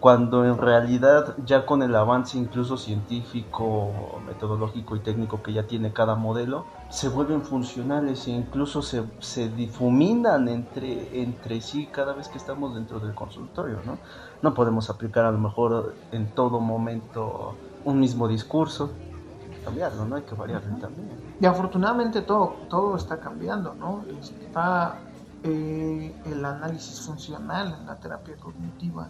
cuando 0.00 0.46
en 0.46 0.56
realidad 0.56 1.36
ya 1.44 1.66
con 1.66 1.82
el 1.82 1.94
avance 1.94 2.38
incluso 2.38 2.78
científico, 2.78 3.92
metodológico 4.26 4.96
y 4.96 5.00
técnico 5.00 5.42
que 5.42 5.52
ya 5.52 5.64
tiene 5.64 5.92
cada 5.92 6.14
modelo, 6.14 6.64
se 6.88 7.10
vuelven 7.10 7.42
funcionales 7.42 8.26
e 8.26 8.30
incluso 8.30 8.80
se, 8.80 9.04
se 9.20 9.50
difuminan 9.50 10.48
entre, 10.48 11.20
entre 11.20 11.60
sí 11.60 11.86
cada 11.92 12.14
vez 12.14 12.28
que 12.28 12.38
estamos 12.38 12.74
dentro 12.74 12.98
del 12.98 13.14
consultorio, 13.14 13.80
¿no? 13.84 13.98
No 14.40 14.54
podemos 14.54 14.88
aplicar 14.88 15.26
a 15.26 15.32
lo 15.32 15.38
mejor 15.38 15.94
en 16.12 16.34
todo 16.34 16.60
momento 16.60 17.54
un 17.84 18.00
mismo 18.00 18.26
discurso, 18.26 18.94
cambiarlo, 19.64 20.04
¿no? 20.04 20.16
Hay 20.16 20.22
que 20.22 20.34
variarlo 20.34 20.76
también. 20.76 21.08
Y 21.40 21.46
afortunadamente 21.46 22.22
todo, 22.22 22.56
todo 22.68 22.96
está 22.96 23.18
cambiando, 23.20 23.74
¿no? 23.74 24.04
Está 24.20 24.98
eh, 25.42 26.14
el 26.26 26.44
análisis 26.44 27.00
funcional 27.00 27.76
en 27.80 27.86
la 27.86 27.96
terapia 27.96 28.36
cognitiva 28.36 29.08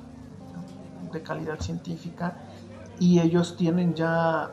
de 1.12 1.22
calidad 1.22 1.58
científica 1.58 2.36
y 3.00 3.18
ellos 3.18 3.56
tienen 3.56 3.94
ya 3.94 4.50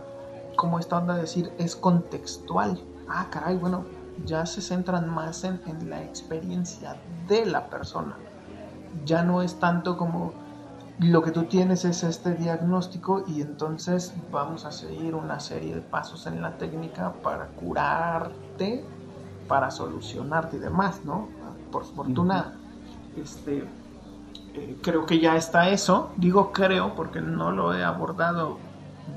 como 0.55 0.79
esta 0.79 0.97
onda 0.97 1.15
de 1.15 1.21
decir 1.21 1.51
es 1.59 1.75
contextual. 1.75 2.81
Ah, 3.07 3.27
caray, 3.29 3.57
bueno, 3.57 3.85
ya 4.25 4.45
se 4.45 4.61
centran 4.61 5.09
más 5.09 5.43
en, 5.43 5.61
en 5.67 5.89
la 5.89 6.03
experiencia 6.03 6.95
de 7.27 7.45
la 7.45 7.69
persona. 7.69 8.15
Ya 9.05 9.21
no 9.21 9.41
es 9.43 9.59
tanto 9.59 9.97
como 9.97 10.33
lo 10.99 11.21
que 11.21 11.31
tú 11.31 11.43
tienes 11.43 11.85
es 11.85 12.03
este 12.03 12.33
diagnóstico 12.33 13.23
y 13.27 13.41
entonces 13.41 14.13
vamos 14.31 14.65
a 14.65 14.71
seguir 14.71 15.13
una 15.13 15.39
serie 15.39 15.75
de 15.75 15.81
pasos 15.81 16.25
en 16.25 16.41
la 16.41 16.57
técnica 16.57 17.13
para 17.21 17.47
curarte, 17.47 18.83
para 19.47 19.69
solucionarte 19.69 20.57
y 20.57 20.59
demás, 20.59 21.01
¿no? 21.05 21.29
Por 21.71 21.85
fortuna, 21.85 22.55
este, 23.15 23.67
eh, 24.55 24.77
creo 24.81 25.05
que 25.05 25.19
ya 25.19 25.35
está 25.35 25.69
eso. 25.69 26.13
Digo 26.17 26.51
creo 26.51 26.95
porque 26.95 27.21
no 27.21 27.51
lo 27.51 27.75
he 27.75 27.83
abordado 27.83 28.57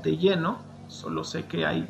de 0.03 0.17
lleno. 0.17 0.59
Solo 0.87 1.23
sé 1.23 1.47
que 1.47 1.65
hay 1.65 1.89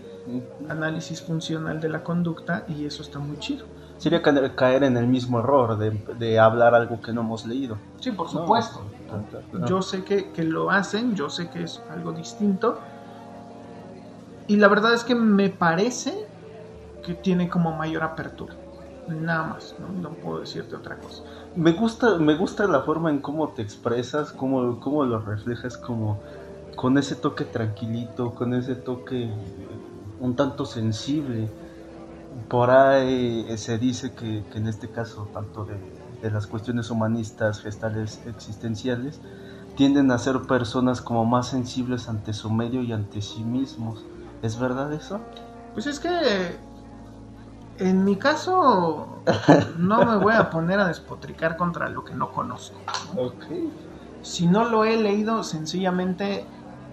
análisis 0.70 1.22
funcional 1.22 1.82
de 1.82 1.90
la 1.90 2.04
conducta 2.04 2.64
y 2.68 2.86
eso 2.86 3.02
está 3.02 3.20
muy 3.20 3.40
chido. 3.40 3.66
Sería 4.02 4.24
caer 4.56 4.84
en 4.84 4.98
el 4.98 5.06
mismo 5.06 5.40
error 5.42 5.78
de, 5.78 6.40
hablar 6.40 6.74
algo 6.74 7.00
que 7.04 7.14
no 7.14 7.22
hemos 7.22 7.46
leído. 7.46 7.78
Sí, 8.00 8.12
por 8.12 8.28
supuesto. 8.30 8.84
Yo 9.68 9.84
sé 9.84 10.04
que, 10.04 10.32
que 10.32 10.44
lo 10.44 10.72
hacen, 10.72 11.14
yo 11.14 11.30
sé 11.30 11.50
que 11.50 11.62
es 11.62 11.80
algo 11.88 12.12
distinto. 12.12 12.80
Y 14.48 14.56
la 14.56 14.70
verdad 14.70 14.96
es 14.96 15.04
que 15.04 15.14
me 15.14 15.50
parece 15.50 16.26
que 17.06 17.14
tiene 17.14 17.48
como 17.48 17.74
mayor 17.74 18.02
apertura. 18.02 18.56
Nada 19.08 19.44
más, 19.44 19.76
no, 20.02 20.10
puedo 20.16 20.40
decirte 20.40 20.76
otra 20.76 20.98
cosa. 20.98 21.22
Me 21.56 21.74
gusta, 21.74 22.18
me 22.18 22.36
gusta 22.36 22.66
la 22.66 22.82
forma 22.82 23.12
en 23.12 23.20
cómo 23.20 23.50
te 23.50 23.62
expresas, 23.62 24.32
cómo, 24.32 24.80
cómo 24.80 25.06
lo 25.06 25.20
reflejas, 25.20 25.78
como 25.78 26.20
con 26.76 26.98
ese 26.98 27.16
toque 27.16 27.46
tranquilito, 27.46 28.34
con 28.34 28.56
ese 28.56 28.74
toque 28.74 29.30
un 30.20 30.36
tanto 30.36 30.66
sensible. 30.66 31.50
Por 32.48 32.70
ahí 32.70 33.46
eh, 33.50 33.58
se 33.58 33.78
dice 33.78 34.14
que, 34.14 34.44
en 34.54 34.68
este 34.68 34.90
caso, 34.90 35.30
tanto 35.34 35.66
de, 35.66 35.76
de, 36.22 36.32
las 36.32 36.48
cuestiones 36.48 36.90
humanistas, 36.90 37.62
gestales, 37.62 38.22
existenciales, 38.26 39.20
tienden 39.76 40.12
a 40.12 40.18
ser 40.18 40.42
personas 40.42 41.02
como 41.02 41.26
más 41.26 41.48
sensibles 41.48 42.10
ante 42.10 42.34
su 42.34 42.52
medio 42.52 42.82
y 42.84 42.92
ante 42.92 43.22
sí 43.22 43.44
mismos. 43.44 44.04
¿Es 44.42 44.60
verdad 44.60 44.92
eso? 44.94 45.20
Pues 45.74 45.88
es 45.88 46.00
que 46.00 46.58
en 47.82 48.04
mi 48.04 48.16
caso, 48.16 49.08
no 49.78 50.06
me 50.06 50.18
voy 50.18 50.34
a 50.34 50.50
poner 50.50 50.80
a 50.80 50.88
despotricar 50.88 51.58
contra 51.58 51.90
lo 51.90 52.06
que 52.06 52.14
no 52.14 52.32
conozco. 52.32 52.78
Si 54.22 54.46
no 54.46 54.66
lo 54.66 54.86
he 54.86 54.98
leído, 54.98 55.44
sencillamente 55.44 56.46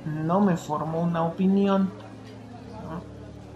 no 0.06 0.40
me 0.40 0.56
formó 0.56 1.02
una 1.02 1.24
opinión. 1.24 1.90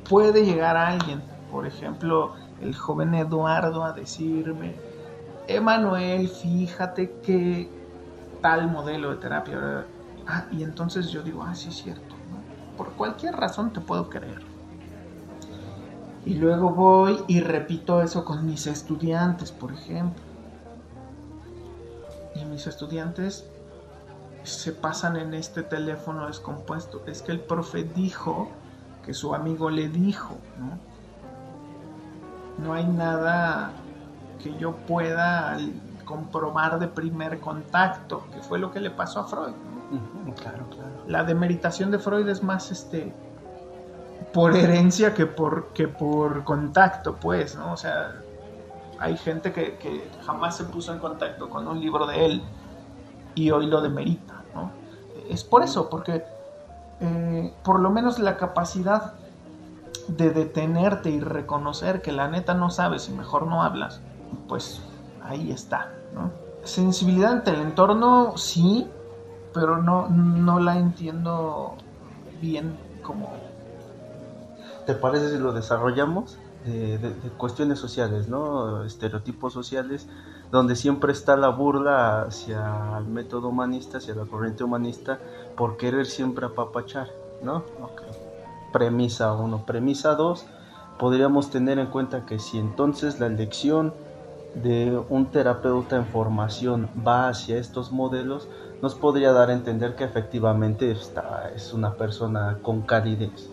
Puede 0.08 0.44
llegar 0.44 0.76
alguien, 0.76 1.22
por 1.52 1.66
ejemplo, 1.66 2.32
el 2.62 2.74
joven 2.74 3.14
Eduardo, 3.14 3.84
a 3.84 3.92
decirme, 3.92 4.74
Emanuel, 5.46 6.28
fíjate 6.28 7.12
que 7.22 7.68
tal 8.40 8.70
modelo 8.70 9.10
de 9.10 9.16
terapia. 9.16 9.86
Ah, 10.26 10.46
y 10.50 10.62
entonces 10.62 11.10
yo 11.10 11.22
digo, 11.22 11.42
ah, 11.42 11.54
sí 11.54 11.68
es 11.68 11.76
cierto. 11.76 12.14
Por 12.76 12.92
cualquier 12.92 13.34
razón 13.36 13.70
te 13.72 13.80
puedo 13.80 14.08
creer. 14.08 14.42
Y 16.24 16.34
luego 16.34 16.70
voy 16.70 17.18
y 17.28 17.40
repito 17.40 18.00
eso 18.00 18.24
con 18.24 18.46
mis 18.46 18.66
estudiantes, 18.66 19.52
por 19.52 19.72
ejemplo. 19.72 20.22
Y 22.34 22.46
mis 22.46 22.66
estudiantes 22.66 23.44
se 24.44 24.72
pasan 24.72 25.16
en 25.16 25.34
este 25.34 25.62
teléfono 25.62 26.28
descompuesto. 26.28 27.02
Es 27.06 27.20
que 27.20 27.32
el 27.32 27.40
profe 27.40 27.84
dijo 27.84 28.48
que 29.04 29.12
su 29.12 29.34
amigo 29.34 29.68
le 29.68 29.88
dijo, 29.88 30.38
¿no? 30.58 30.91
No 32.58 32.74
hay 32.74 32.84
nada 32.84 33.72
que 34.42 34.56
yo 34.58 34.72
pueda 34.72 35.58
comprobar 36.04 36.78
de 36.78 36.88
primer 36.88 37.40
contacto, 37.40 38.24
que 38.32 38.40
fue 38.40 38.58
lo 38.58 38.70
que 38.70 38.80
le 38.80 38.90
pasó 38.90 39.20
a 39.20 39.24
Freud. 39.24 39.54
Claro, 40.40 40.66
claro. 40.70 40.90
La 41.06 41.24
demeritación 41.24 41.90
de 41.90 41.98
Freud 41.98 42.28
es 42.28 42.42
más 42.42 42.70
este 42.70 43.12
por 44.32 44.56
herencia 44.56 45.14
que 45.14 45.26
por, 45.26 45.68
que 45.68 45.88
por 45.88 46.44
contacto, 46.44 47.16
pues, 47.16 47.56
¿no? 47.56 47.72
O 47.72 47.76
sea, 47.76 48.14
hay 48.98 49.16
gente 49.16 49.52
que, 49.52 50.08
jamás 50.24 50.56
se 50.56 50.64
puso 50.64 50.92
en 50.92 50.98
contacto 50.98 51.50
con 51.50 51.66
un 51.68 51.80
libro 51.80 52.06
de 52.06 52.24
él 52.24 52.42
y 53.34 53.50
hoy 53.50 53.66
lo 53.66 53.80
demerita, 53.80 54.42
¿no? 54.54 54.70
Es 55.28 55.44
por 55.44 55.62
eso, 55.62 55.90
porque 55.90 56.24
eh, 57.00 57.52
por 57.62 57.80
lo 57.80 57.90
menos 57.90 58.18
la 58.18 58.36
capacidad 58.36 59.14
de 60.08 60.30
detenerte 60.30 61.10
y 61.10 61.20
reconocer 61.20 62.02
que 62.02 62.12
la 62.12 62.28
neta 62.28 62.54
no 62.54 62.70
sabes 62.70 63.08
y 63.08 63.12
mejor 63.12 63.46
no 63.46 63.62
hablas, 63.62 64.00
pues 64.48 64.82
ahí 65.22 65.50
está, 65.50 65.92
¿no? 66.14 66.42
sensibilidad 66.64 67.32
ante 67.32 67.50
el 67.50 67.60
entorno, 67.60 68.36
sí, 68.36 68.86
pero 69.52 69.82
no, 69.82 70.08
no 70.08 70.60
la 70.60 70.78
entiendo 70.78 71.74
bien 72.40 72.76
como... 73.02 73.32
¿Te 74.86 74.94
parece 74.94 75.30
si 75.30 75.38
lo 75.38 75.52
desarrollamos? 75.52 76.38
De, 76.64 76.98
cuestiones 77.38 77.80
sociales, 77.80 78.28
¿no? 78.28 78.84
Estereotipos 78.84 79.52
sociales, 79.52 80.06
donde 80.52 80.76
siempre 80.76 81.12
está 81.12 81.36
la 81.36 81.48
burla 81.48 82.22
hacia 82.22 82.98
el 82.98 83.06
método 83.06 83.48
humanista, 83.48 83.98
hacia 83.98 84.14
la 84.14 84.24
corriente 84.24 84.62
humanista, 84.62 85.18
por 85.56 85.76
querer 85.76 86.06
siempre 86.06 86.46
apapachar, 86.46 87.08
¿no? 87.42 87.64
Premisa 88.72 89.32
1. 89.32 89.66
Premisa 89.66 90.14
2, 90.14 90.46
podríamos 90.98 91.50
tener 91.50 91.78
en 91.78 91.86
cuenta 91.86 92.26
que 92.26 92.38
si 92.38 92.58
entonces 92.58 93.20
la 93.20 93.26
elección 93.26 93.92
de 94.54 95.00
un 95.08 95.26
terapeuta 95.26 95.96
en 95.96 96.06
formación 96.06 96.88
va 97.06 97.28
hacia 97.28 97.58
estos 97.58 97.92
modelos, 97.92 98.48
nos 98.82 98.94
podría 98.94 99.32
dar 99.32 99.50
a 99.50 99.54
entender 99.54 99.94
que 99.94 100.04
efectivamente 100.04 100.90
esta 100.90 101.50
es 101.54 101.72
una 101.72 101.94
persona 101.94 102.58
con 102.62 102.82
calidez. 102.82 103.48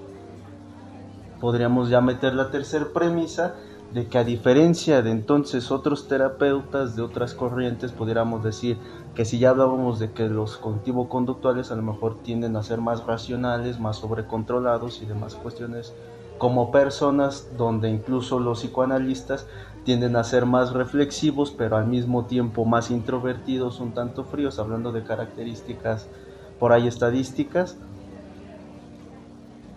Podríamos 1.39 1.89
ya 1.89 2.01
meter 2.01 2.33
la 2.33 2.51
tercera 2.51 2.87
premisa 2.93 3.55
de 3.93 4.07
que 4.07 4.17
a 4.17 4.23
diferencia 4.23 5.01
de 5.01 5.11
entonces 5.11 5.71
otros 5.71 6.07
terapeutas 6.07 6.95
de 6.95 7.01
otras 7.01 7.33
corrientes, 7.33 7.91
pudiéramos 7.91 8.43
decir 8.43 8.77
que 9.13 9.25
si 9.25 9.39
ya 9.39 9.49
hablábamos 9.51 9.99
de 9.99 10.13
que 10.13 10.29
los 10.29 10.57
cognitivo-conductuales 10.57 11.71
a 11.71 11.75
lo 11.75 11.83
mejor 11.83 12.21
tienden 12.23 12.55
a 12.55 12.63
ser 12.63 12.79
más 12.81 13.05
racionales, 13.05 13.79
más 13.79 13.97
sobrecontrolados 13.99 15.01
y 15.01 15.05
demás 15.05 15.35
cuestiones, 15.35 15.97
como 16.37 16.71
personas 16.71 17.55
donde 17.57 17.89
incluso 17.89 18.39
los 18.39 18.59
psicoanalistas 18.61 19.47
tienden 19.83 20.15
a 20.15 20.23
ser 20.23 20.45
más 20.45 20.71
reflexivos, 20.73 21.51
pero 21.51 21.77
al 21.77 21.87
mismo 21.87 22.27
tiempo 22.27 22.65
más 22.65 22.91
introvertidos, 22.91 23.79
un 23.79 23.93
tanto 23.93 24.25
fríos, 24.25 24.59
hablando 24.59 24.91
de 24.91 25.03
características 25.03 26.09
por 26.57 26.71
ahí 26.73 26.87
estadísticas. 26.87 27.81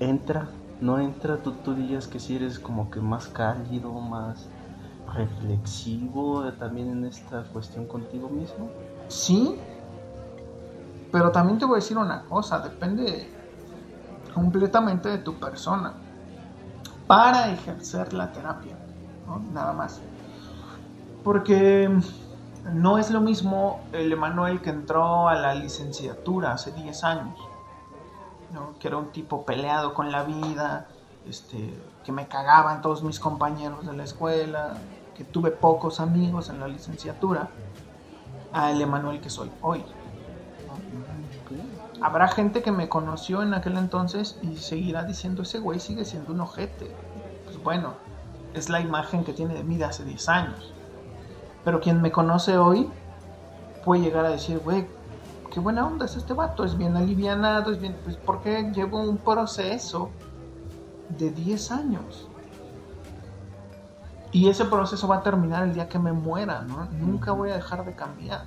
Entra, 0.00 0.60
no 0.80 0.98
entra, 0.98 1.42
tú, 1.42 1.62
tú 1.62 1.74
dirías 1.74 2.06
que 2.08 2.20
si 2.20 2.36
eres 2.36 2.58
como 2.60 2.90
que 2.90 3.00
más 3.00 3.28
cálido, 3.28 3.92
más 4.00 4.52
reflexivo 5.06 6.46
eh, 6.46 6.52
también 6.52 6.90
en 6.90 7.04
esta 7.04 7.48
cuestión 7.50 7.86
contigo 7.86 8.28
mismo. 8.30 8.76
Sí, 9.12 9.60
pero 11.12 11.30
también 11.30 11.58
te 11.58 11.66
voy 11.66 11.74
a 11.74 11.80
decir 11.80 11.98
una 11.98 12.22
cosa, 12.22 12.60
depende 12.60 13.30
completamente 14.32 15.10
de 15.10 15.18
tu 15.18 15.38
persona. 15.38 15.92
Para 17.06 17.52
ejercer 17.52 18.14
la 18.14 18.32
terapia 18.32 18.74
nada 19.52 19.74
más. 19.74 20.00
Porque 21.22 21.90
no 22.72 22.96
es 22.96 23.10
lo 23.10 23.20
mismo 23.20 23.82
el 23.92 24.10
Emanuel 24.12 24.62
que 24.62 24.70
entró 24.70 25.28
a 25.28 25.34
la 25.34 25.54
licenciatura 25.54 26.52
hace 26.52 26.72
10 26.72 27.04
años, 27.04 27.38
que 28.80 28.88
era 28.88 28.96
un 28.96 29.12
tipo 29.12 29.44
peleado 29.44 29.92
con 29.92 30.10
la 30.10 30.24
vida, 30.24 30.88
este, 31.28 31.78
que 32.02 32.12
me 32.12 32.28
cagaban 32.28 32.80
todos 32.80 33.02
mis 33.02 33.20
compañeros 33.20 33.86
de 33.86 33.92
la 33.92 34.04
escuela, 34.04 34.72
que 35.14 35.24
tuve 35.24 35.50
pocos 35.50 36.00
amigos 36.00 36.48
en 36.48 36.60
la 36.60 36.66
licenciatura, 36.66 37.50
al 38.52 38.80
Emanuel 38.80 39.20
que 39.20 39.30
soy 39.30 39.50
hoy. 39.60 39.84
Habrá 42.00 42.28
gente 42.28 42.62
que 42.62 42.72
me 42.72 42.88
conoció 42.88 43.42
en 43.42 43.54
aquel 43.54 43.76
entonces 43.76 44.38
y 44.42 44.56
seguirá 44.56 45.04
diciendo 45.04 45.42
ese 45.42 45.60
güey 45.60 45.78
sigue 45.78 46.04
siendo 46.04 46.32
un 46.32 46.40
ojete. 46.40 46.90
Pues 47.44 47.62
bueno, 47.62 47.94
es 48.54 48.68
la 48.68 48.80
imagen 48.80 49.24
que 49.24 49.32
tiene 49.32 49.54
de 49.54 49.62
mí 49.62 49.76
de 49.76 49.84
hace 49.84 50.04
10 50.04 50.28
años. 50.28 50.72
Pero 51.64 51.80
quien 51.80 52.02
me 52.02 52.10
conoce 52.10 52.58
hoy 52.58 52.90
puede 53.84 54.02
llegar 54.02 54.24
a 54.24 54.30
decir, 54.30 54.58
güey, 54.58 54.86
qué 55.52 55.60
buena 55.60 55.86
onda 55.86 56.06
es 56.06 56.16
este 56.16 56.32
vato, 56.34 56.64
es 56.64 56.76
bien 56.76 56.96
alivianado, 56.96 57.70
es 57.70 57.80
bien, 57.80 57.96
pues 58.04 58.16
porque 58.16 58.70
llevo 58.74 59.00
un 59.00 59.18
proceso 59.18 60.10
de 61.08 61.30
10 61.30 61.70
años. 61.70 62.28
Y 64.32 64.48
ese 64.48 64.64
proceso 64.64 65.06
va 65.06 65.16
a 65.16 65.22
terminar 65.22 65.62
el 65.62 65.74
día 65.74 65.88
que 65.88 65.98
me 65.98 66.12
muera, 66.12 66.62
¿no? 66.62 66.88
Nunca 66.92 67.32
voy 67.32 67.50
a 67.50 67.54
dejar 67.54 67.84
de 67.84 67.94
cambiar. 67.94 68.44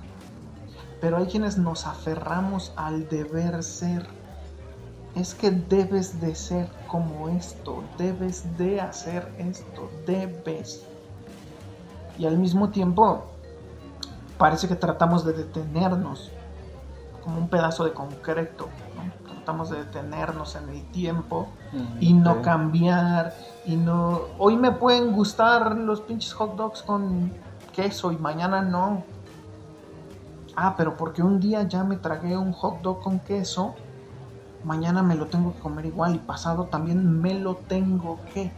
Pero 1.00 1.18
hay 1.18 1.26
quienes 1.26 1.58
nos 1.58 1.86
aferramos 1.86 2.72
al 2.76 3.08
deber 3.08 3.62
ser 3.62 4.06
es 5.16 5.34
que 5.34 5.50
debes 5.50 6.20
de 6.20 6.34
ser 6.34 6.68
como 6.88 7.30
esto, 7.30 7.82
debes 7.96 8.56
de 8.58 8.82
hacer 8.82 9.26
esto, 9.38 9.90
debes. 10.06 10.84
Y 12.18 12.26
al 12.26 12.36
mismo 12.38 12.68
tiempo 12.68 13.24
parece 14.36 14.68
que 14.68 14.76
tratamos 14.76 15.24
de 15.24 15.32
detenernos 15.32 16.30
como 17.24 17.38
un 17.38 17.48
pedazo 17.48 17.84
de 17.84 17.92
concreto. 17.92 18.68
Tratamos 19.26 19.70
de 19.70 19.78
detenernos 19.78 20.54
en 20.54 20.68
el 20.68 20.84
tiempo 20.90 21.48
mm, 21.72 21.96
y 22.00 22.12
no 22.12 22.42
cambiar. 22.42 23.34
Y 23.66 23.76
no. 23.76 24.22
Hoy 24.38 24.56
me 24.56 24.72
pueden 24.72 25.12
gustar 25.12 25.76
los 25.76 26.00
pinches 26.00 26.32
hot 26.34 26.56
dogs 26.56 26.82
con 26.82 27.32
queso 27.74 28.12
y 28.12 28.16
mañana 28.16 28.62
no. 28.62 29.04
Ah, 30.54 30.74
pero 30.76 30.96
porque 30.96 31.22
un 31.22 31.40
día 31.40 31.64
ya 31.64 31.84
me 31.84 31.96
tragué 31.96 32.36
un 32.36 32.52
hot 32.52 32.80
dog 32.80 33.00
con 33.00 33.18
queso 33.18 33.74
mañana 34.66 35.00
me 35.02 35.14
lo 35.14 35.26
tengo 35.26 35.54
que 35.54 35.60
comer 35.60 35.86
igual 35.86 36.16
y 36.16 36.18
pasado 36.18 36.64
también 36.64 37.20
me 37.20 37.38
lo 37.38 37.54
tengo 37.54 38.18
que. 38.34 38.50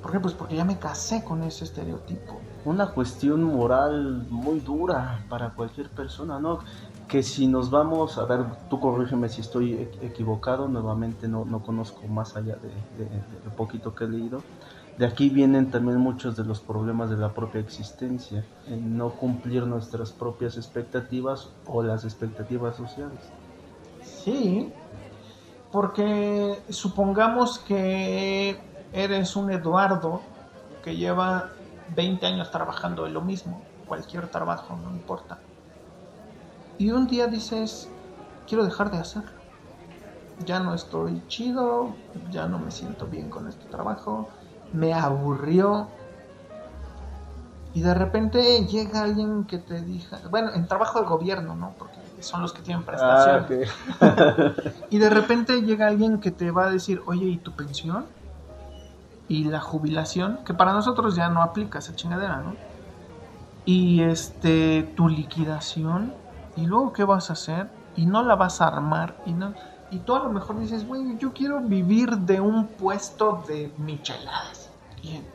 ¿Por 0.00 0.12
qué? 0.12 0.20
Pues 0.20 0.34
porque 0.34 0.56
ya 0.56 0.64
me 0.64 0.78
casé 0.78 1.24
con 1.24 1.42
ese 1.42 1.64
estereotipo. 1.64 2.40
Una 2.64 2.92
cuestión 2.92 3.42
moral 3.42 4.26
muy 4.30 4.60
dura 4.60 5.24
para 5.28 5.50
cualquier 5.50 5.90
persona, 5.90 6.38
¿no? 6.38 6.60
Que 7.08 7.22
si 7.22 7.46
nos 7.46 7.70
vamos, 7.70 8.18
a 8.18 8.24
ver, 8.26 8.44
tú 8.68 8.80
corrígeme 8.80 9.28
si 9.28 9.40
estoy 9.40 9.72
e-, 9.72 10.06
equivocado, 10.06 10.68
nuevamente 10.68 11.26
no, 11.26 11.44
no 11.44 11.62
conozco 11.62 12.06
más 12.06 12.36
allá 12.36 12.56
de, 12.56 13.08
lo 13.44 13.50
poquito 13.56 13.94
que 13.94 14.04
he 14.04 14.08
leído. 14.08 14.42
De 14.98 15.06
aquí 15.06 15.30
vienen 15.30 15.70
también 15.70 15.98
muchos 15.98 16.36
de 16.36 16.44
los 16.44 16.60
problemas 16.60 17.08
de 17.08 17.16
la 17.16 17.32
propia 17.32 17.60
existencia, 17.60 18.44
en 18.66 18.98
no 18.98 19.10
cumplir 19.10 19.64
nuestras 19.64 20.10
propias 20.10 20.56
expectativas 20.56 21.48
o 21.66 21.82
las 21.82 22.04
expectativas 22.04 22.76
sociales. 22.76 23.20
Sí, 24.02 24.72
porque 25.70 26.58
supongamos 26.68 27.60
que 27.60 28.60
eres 28.92 29.36
un 29.36 29.52
Eduardo 29.52 30.20
que 30.82 30.96
lleva 30.96 31.50
20 31.94 32.26
años 32.26 32.50
trabajando 32.50 33.06
en 33.06 33.14
lo 33.14 33.20
mismo, 33.20 33.62
cualquier 33.86 34.28
trabajo, 34.28 34.76
no 34.76 34.90
importa. 34.90 35.38
Y 36.78 36.92
un 36.92 37.08
día 37.08 37.26
dices, 37.26 37.88
quiero 38.46 38.64
dejar 38.64 38.90
de 38.90 38.98
hacerlo. 38.98 39.30
Ya 40.46 40.60
no 40.60 40.74
estoy 40.74 41.22
chido, 41.26 41.94
ya 42.30 42.46
no 42.46 42.60
me 42.60 42.70
siento 42.70 43.06
bien 43.06 43.28
con 43.28 43.48
este 43.48 43.66
trabajo, 43.66 44.28
me 44.72 44.94
aburrió. 44.94 45.88
Y 47.74 47.82
de 47.82 47.94
repente 47.94 48.64
llega 48.66 49.02
alguien 49.02 49.44
que 49.44 49.58
te 49.58 49.82
diga, 49.82 50.20
bueno, 50.30 50.52
en 50.54 50.66
trabajo 50.68 51.00
de 51.00 51.06
gobierno, 51.06 51.56
¿no? 51.56 51.74
Porque 51.76 51.98
son 52.20 52.42
los 52.42 52.52
que 52.52 52.62
tienen 52.62 52.84
prestación. 52.84 53.46
Ah, 54.00 54.52
y 54.90 54.98
de 54.98 55.10
repente 55.10 55.62
llega 55.62 55.88
alguien 55.88 56.20
que 56.20 56.30
te 56.30 56.52
va 56.52 56.66
a 56.66 56.70
decir, 56.70 57.02
oye, 57.06 57.26
¿y 57.26 57.36
tu 57.38 57.52
pensión? 57.52 58.06
Y 59.28 59.44
la 59.44 59.60
jubilación, 59.60 60.38
que 60.44 60.54
para 60.54 60.72
nosotros 60.72 61.16
ya 61.16 61.28
no 61.28 61.42
aplica 61.42 61.80
esa 61.80 61.94
chingadera, 61.94 62.38
¿no? 62.38 62.54
Y 63.64 64.02
este, 64.02 64.84
tu 64.96 65.08
liquidación, 65.08 66.14
y 66.58 66.66
luego 66.66 66.92
qué 66.92 67.04
vas 67.04 67.30
a 67.30 67.34
hacer, 67.34 67.70
y 67.94 68.06
no 68.06 68.22
la 68.22 68.36
vas 68.36 68.60
a 68.60 68.68
armar, 68.68 69.20
y 69.24 69.32
no... 69.32 69.54
Y 69.90 70.00
tú 70.00 70.14
a 70.14 70.18
lo 70.18 70.30
mejor 70.30 70.58
dices, 70.60 70.86
güey, 70.86 71.16
yo 71.16 71.32
quiero 71.32 71.60
vivir 71.60 72.10
de 72.18 72.40
un 72.40 72.68
puesto 72.68 73.44
de 73.48 73.72
micheladas 73.78 74.68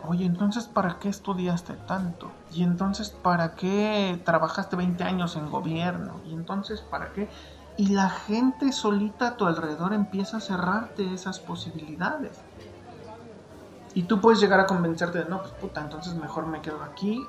oye, 0.07 0.25
entonces, 0.25 0.65
¿para 0.65 0.99
qué 0.99 1.09
estudiaste 1.09 1.73
tanto? 1.87 2.31
Y 2.51 2.63
entonces, 2.63 3.09
¿para 3.09 3.55
qué 3.55 4.21
trabajaste 4.25 4.75
20 4.75 5.03
años 5.03 5.35
en 5.35 5.49
gobierno? 5.49 6.21
Y 6.25 6.33
entonces, 6.33 6.81
¿para 6.81 7.11
qué? 7.13 7.29
Y 7.77 7.89
la 7.89 8.09
gente 8.09 8.71
solita 8.71 9.29
a 9.29 9.37
tu 9.37 9.45
alrededor 9.45 9.93
empieza 9.93 10.37
a 10.37 10.41
cerrarte 10.41 11.13
esas 11.13 11.39
posibilidades. 11.39 12.39
Y 13.93 14.03
tú 14.03 14.19
puedes 14.19 14.39
llegar 14.39 14.59
a 14.59 14.67
convencerte 14.67 15.19
de, 15.19 15.25
no, 15.25 15.41
pues 15.41 15.53
puta, 15.53 15.81
entonces 15.81 16.15
mejor 16.15 16.47
me 16.47 16.61
quedo 16.61 16.81
aquí, 16.83 17.19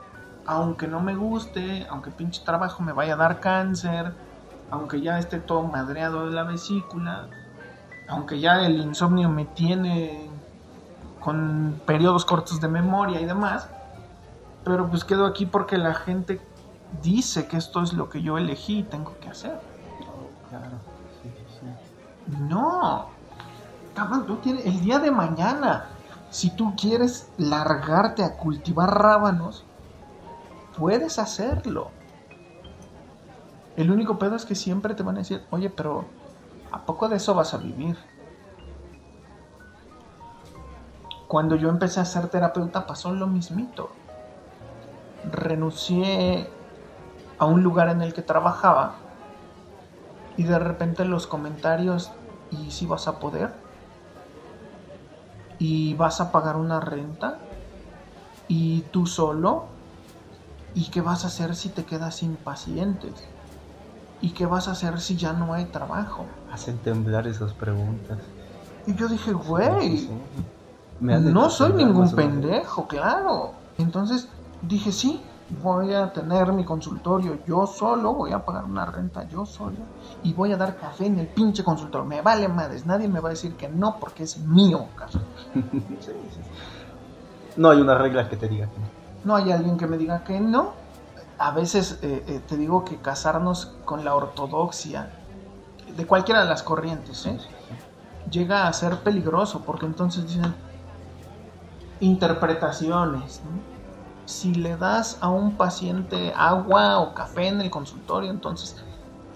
aunque 0.47 0.86
no 0.86 1.01
me 1.01 1.14
guste, 1.14 1.86
aunque 1.88 2.11
pinche 2.11 2.42
trabajo 2.45 2.82
me 2.82 2.92
vaya 2.92 3.14
a 3.14 3.16
dar 3.16 3.40
cáncer, 3.40 4.14
aunque 4.70 5.01
ya 5.01 5.18
esté 5.18 5.38
todo 5.38 5.62
madreado 5.62 6.26
de 6.26 6.32
la 6.32 6.45
vesícula, 6.45 7.28
aunque 8.09 8.40
ya 8.40 8.64
el 8.64 8.76
insomnio 8.76 9.28
me 9.28 9.45
tiene 9.47 10.28
con 11.20 11.80
periodos 11.86 12.24
cortos 12.24 12.61
de 12.61 12.68
memoria 12.68 13.20
y 13.20 13.24
demás, 13.24 13.68
pero 14.64 14.88
pues 14.88 15.05
quedo 15.05 15.26
aquí 15.26 15.47
porque 15.47 15.78
la 15.78 15.95
gente 15.95 16.40
dice 17.03 17.47
que 17.47 17.57
esto 17.57 17.82
es 17.82 17.92
lo 17.92 18.09
que 18.09 18.22
yo 18.22 18.36
elegí 18.36 18.80
y 18.80 18.82
tengo 18.82 19.16
que 19.20 19.30
hacer. 19.30 19.59
Claro, 20.51 20.78
No, 22.49 23.07
cabrón, 23.95 24.26
tú 24.26 24.36
tienes 24.36 24.66
el 24.66 24.80
día 24.80 24.99
de 24.99 25.11
mañana, 25.11 25.86
si 26.30 26.51
tú 26.51 26.74
quieres 26.76 27.28
largarte 27.38 28.22
a 28.22 28.36
cultivar 28.36 28.90
rábanos, 28.90 29.64
puedes 30.77 31.18
hacerlo. 31.18 31.91
El 33.77 33.91
único 33.91 34.18
pedo 34.18 34.37
es 34.37 34.45
que 34.45 34.55
siempre 34.55 34.95
te 34.95 35.03
van 35.03 35.16
a 35.16 35.18
decir, 35.18 35.45
oye, 35.51 35.70
pero 35.70 36.05
¿a 36.70 36.83
poco 36.87 37.09
de 37.09 37.16
eso 37.16 37.35
vas 37.35 37.55
a 37.55 37.59
vivir? 37.59 37.97
Cuando 41.27 41.57
yo 41.57 41.68
empecé 41.68 42.01
a 42.01 42.05
ser 42.05 42.29
terapeuta 42.29 42.87
pasó 42.87 43.12
lo 43.12 43.27
mismito. 43.27 43.91
Renuncié 45.33 46.49
a 47.39 47.47
un 47.47 47.62
lugar 47.62 47.89
en 47.89 48.03
el 48.03 48.14
que 48.14 48.22
trabajaba 48.22 48.97
y 50.37 50.45
de 50.45 50.59
repente 50.59 51.05
los 51.05 51.27
comentarios, 51.27 52.12
¿y 52.51 52.70
si 52.70 52.87
vas 52.87 53.09
a 53.09 53.18
poder? 53.18 53.53
¿Y 55.59 55.95
vas 55.95 56.20
a 56.20 56.31
pagar 56.31 56.57
una 56.57 56.81
renta? 56.81 57.39
¿Y 58.47 58.83
tú 58.93 59.07
solo? 59.07 59.74
¿Y 60.75 60.91
qué 60.91 61.01
vas 61.01 61.25
a 61.25 61.29
hacer 61.29 61.55
si 61.55 61.68
te 61.68 61.85
quedas 61.85 62.16
sin 62.16 62.35
pacientes? 62.37 63.12
¿Y 64.20 64.31
qué 64.31 64.47
vas 64.47 64.68
a 64.68 64.72
hacer 64.72 65.01
si 65.01 65.16
ya 65.16 65.33
no 65.33 65.55
hay 65.55 65.66
trabajo? 65.66 66.27
Hacen 66.51 66.79
temblar 66.79 67.27
esas 67.27 67.53
preguntas. 67.53 68.18
Y 68.87 68.95
yo 68.95 69.09
dije, 69.09 69.33
güey, 69.33 70.09
no 71.01 71.51
soy 71.51 71.72
ningún 71.75 72.11
pendejo, 72.11 72.87
claro. 72.89 73.53
Entonces 73.79 74.29
dije, 74.62 74.93
sí, 74.93 75.20
voy 75.62 75.93
a 75.93 76.12
tener 76.12 76.53
mi 76.53 76.64
consultorio 76.64 77.39
yo 77.47 77.66
solo, 77.66 78.14
voy 78.14 78.33
a 78.33 78.45
pagar 78.45 78.64
una 78.64 78.87
renta 78.87 79.29
yo 79.29 79.45
solo 79.45 79.77
y 80.22 80.33
voy 80.33 80.53
a 80.53 80.57
dar 80.57 80.77
café 80.77 81.07
en 81.07 81.18
el 81.18 81.29
pinche 81.29 81.62
consultorio. 81.62 82.07
Me 82.07 82.22
vale 82.22 82.49
madres, 82.49 82.87
nadie 82.87 83.09
me 83.09 83.20
va 83.20 83.29
a 83.29 83.33
decir 83.33 83.57
que 83.57 83.68
no 83.68 83.99
porque 84.01 84.25
es 84.25 84.39
mío, 84.39 84.87
café. 84.97 85.18
No 87.57 87.70
hay 87.70 87.81
una 87.81 87.97
regla 87.97 88.29
que 88.29 88.37
te 88.37 88.49
diga 88.49 88.66
que 88.66 88.81
no. 88.81 88.93
No 89.25 89.37
hay 89.37 89.53
alguien 89.53 89.77
que 89.77 89.87
me 89.87 89.97
diga 89.97 90.25
que 90.25 90.41
no. 90.41 90.72
A 91.39 91.51
veces 91.51 91.99
eh, 92.03 92.25
eh, 92.27 92.41
te 92.47 92.57
digo 92.57 92.85
que 92.85 92.99
casarnos 92.99 93.72
con 93.85 94.05
la 94.05 94.14
ortodoxia 94.14 95.11
de 95.97 96.07
cualquiera 96.07 96.43
de 96.43 96.49
las 96.49 96.62
corrientes 96.62 97.27
¿eh? 97.27 97.39
llega 98.31 98.66
a 98.66 98.72
ser 98.72 98.99
peligroso 99.01 99.62
porque 99.64 99.87
entonces 99.87 100.27
dicen 100.27 100.55
interpretaciones. 102.01 103.43
Si 104.27 104.55
le 104.55 104.77
das 104.77 105.18
a 105.20 105.29
un 105.29 105.57
paciente 105.57 106.33
agua 106.35 106.99
o 106.99 107.14
café 107.14 107.49
en 107.49 107.61
el 107.61 107.70
consultorio, 107.70 108.31
entonces 108.31 108.77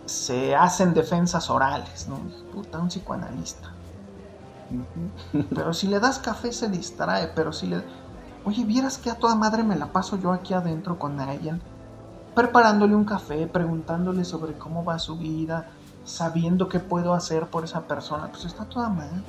se 0.06 0.56
hacen 0.56 0.94
defensas 0.94 1.50
orales, 1.50 2.08
¿no? 2.08 2.18
Puta, 2.52 2.78
un 2.78 2.88
psicoanalista. 2.88 3.74
Pero 5.54 5.74
si 5.74 5.88
le 5.88 6.00
das 6.00 6.18
café 6.18 6.52
se 6.52 6.68
distrae, 6.68 7.28
pero 7.28 7.52
si 7.52 7.66
le... 7.66 7.84
Oye, 8.48 8.64
vieras 8.64 8.96
que 8.96 9.10
a 9.10 9.14
toda 9.14 9.34
madre 9.34 9.62
me 9.62 9.76
la 9.76 9.92
paso 9.92 10.16
yo 10.16 10.32
aquí 10.32 10.54
adentro 10.54 10.98
con 10.98 11.20
alguien, 11.20 11.60
preparándole 12.34 12.94
un 12.94 13.04
café, 13.04 13.46
preguntándole 13.46 14.24
sobre 14.24 14.54
cómo 14.54 14.82
va 14.82 14.98
su 14.98 15.18
vida, 15.18 15.66
sabiendo 16.06 16.66
qué 16.66 16.80
puedo 16.80 17.12
hacer 17.12 17.48
por 17.48 17.64
esa 17.64 17.82
persona, 17.82 18.28
pues 18.28 18.46
está 18.46 18.64
toda 18.64 18.88
madre. 18.88 19.20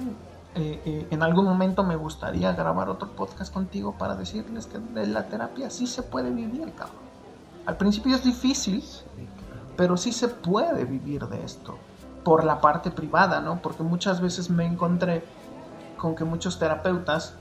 Eh, 0.56 0.82
eh, 0.86 1.08
en 1.12 1.22
algún 1.22 1.44
momento 1.44 1.84
me 1.84 1.98
gustaría 1.98 2.54
grabar 2.54 2.88
otro 2.88 3.10
podcast 3.10 3.54
contigo 3.54 3.94
para 3.98 4.16
decirles 4.16 4.68
que 4.68 4.80
de 4.80 5.06
la 5.06 5.28
terapia 5.28 5.70
sí 5.70 5.86
se 5.86 6.02
puede 6.02 6.30
vivir, 6.30 6.74
cabrón. 6.74 7.04
Al 7.66 7.76
principio 7.76 8.16
es 8.16 8.24
difícil, 8.24 8.82
pero 9.76 9.98
sí 9.98 10.14
se 10.14 10.30
puede 10.30 10.86
vivir 10.86 11.28
de 11.28 11.44
esto. 11.44 11.78
Por 12.24 12.46
la 12.46 12.62
parte 12.62 12.90
privada, 12.90 13.42
¿no? 13.42 13.62
Porque 13.62 13.84
muchas 13.84 14.22
veces 14.22 14.50
me 14.50 14.66
encontré 14.66 15.26
con 15.98 16.16
que 16.16 16.24
muchos 16.24 16.58
terapeutas 16.58 17.34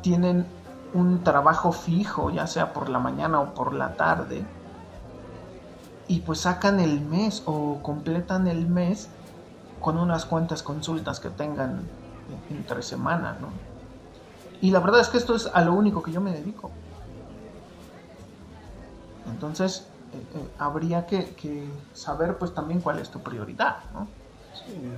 tienen 0.00 0.46
un 0.94 1.24
trabajo 1.24 1.72
fijo, 1.72 2.30
ya 2.30 2.46
sea 2.46 2.72
por 2.72 2.88
la 2.88 2.98
mañana 2.98 3.40
o 3.40 3.54
por 3.54 3.72
la 3.72 3.96
tarde, 3.96 4.44
y 6.08 6.20
pues 6.20 6.40
sacan 6.40 6.80
el 6.80 7.00
mes 7.00 7.42
o 7.46 7.80
completan 7.82 8.46
el 8.46 8.66
mes 8.66 9.08
con 9.80 9.98
unas 9.98 10.26
cuantas 10.26 10.62
consultas 10.62 11.20
que 11.20 11.30
tengan 11.30 11.82
entre 12.50 12.82
semana, 12.82 13.36
¿no? 13.40 13.48
Y 14.60 14.70
la 14.70 14.80
verdad 14.80 15.00
es 15.00 15.08
que 15.08 15.18
esto 15.18 15.34
es 15.34 15.50
a 15.52 15.62
lo 15.62 15.72
único 15.72 16.02
que 16.02 16.12
yo 16.12 16.20
me 16.20 16.32
dedico. 16.32 16.70
Entonces, 19.26 19.88
eh, 20.12 20.24
eh, 20.34 20.48
habría 20.58 21.06
que, 21.06 21.68
saber 21.94 22.38
pues 22.38 22.54
también 22.54 22.80
cuál 22.80 22.98
es 22.98 23.10
tu 23.10 23.20
prioridad, 23.20 23.78
¿no? 23.92 24.06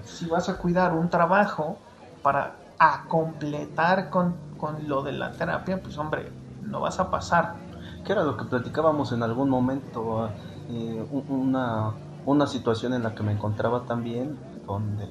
Si 0.05 0.27
vas 0.27 0.49
a 0.49 0.59
cuidar 0.59 0.93
un 0.93 1.09
trabajo 1.09 1.79
para 2.23 2.57
a 2.79 3.05
completar 3.09 4.11
con, 4.11 4.35
lo 4.87 5.03
de 5.03 5.13
la 5.13 5.33
terapia, 5.33 5.81
pues 5.83 5.99
hombre, 5.99 6.31
no 6.63 6.81
vas 6.81 6.99
a 7.01 7.11
pasar. 7.11 7.57
Que 8.05 8.13
era 8.13 8.25
lo 8.25 8.37
que 8.37 8.45
platicábamos 8.45 9.13
en 9.13 9.23
algún 9.23 9.49
momento, 9.49 10.29
eh, 10.69 11.07
una, 11.29 11.93
una 12.27 12.47
situación 12.47 12.95
en 12.95 13.03
la 13.03 13.15
que 13.15 13.23
me 13.23 13.33
encontraba 13.33 13.85
también, 13.85 14.37
donde 14.67 15.09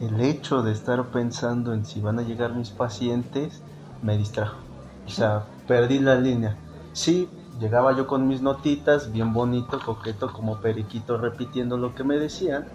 el 0.00 0.20
hecho 0.20 0.62
de 0.62 0.72
estar 0.72 1.04
pensando 1.06 1.72
en 1.72 1.84
si 1.84 2.00
van 2.00 2.18
a 2.18 2.22
llegar 2.22 2.54
mis 2.54 2.70
pacientes 2.70 3.62
me 4.02 4.16
distrajo. 4.18 4.56
O 5.06 5.10
sea, 5.10 5.44
perdí 5.66 5.98
la 5.98 6.16
línea. 6.16 6.56
Sí, 6.92 7.28
llegaba 7.58 7.96
yo 7.96 8.06
con 8.06 8.26
mis 8.26 8.42
notitas, 8.42 9.12
bien 9.12 9.32
bonito, 9.32 9.80
coqueto, 9.84 10.32
como 10.32 10.60
periquito 10.60 11.16
repitiendo 11.18 11.76
lo 11.76 11.94
que 11.94 12.04
me 12.04 12.18
decían, 12.18 12.66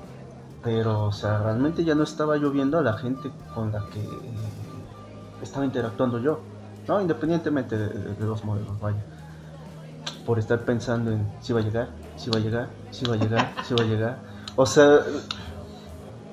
pero, 0.63 1.05
o 1.05 1.11
sea, 1.11 1.39
realmente 1.39 1.83
ya 1.83 1.95
no 1.95 2.03
estaba 2.03 2.37
yo 2.37 2.51
viendo 2.51 2.77
a 2.77 2.81
la 2.81 2.93
gente 2.93 3.31
con 3.53 3.71
la 3.71 3.85
que 3.87 4.01
estaba 5.41 5.65
interactuando 5.65 6.19
yo, 6.19 6.39
¿no? 6.87 7.01
Independientemente 7.01 7.77
de, 7.77 8.25
los 8.25 8.43
modelos, 8.43 8.79
vaya. 8.79 9.03
Por 10.25 10.39
estar 10.39 10.59
pensando 10.61 11.11
en 11.11 11.27
si 11.41 11.53
va 11.53 11.59
a 11.59 11.63
llegar, 11.63 11.89
si 12.15 12.29
va 12.29 12.37
a 12.37 12.41
llegar, 12.41 12.69
si 12.91 13.05
va 13.05 13.15
a 13.15 13.17
llegar, 13.17 13.53
si 13.67 13.73
va 13.73 13.83
a 13.83 13.87
llegar. 13.87 14.17
O 14.55 14.65
sea, 14.65 14.99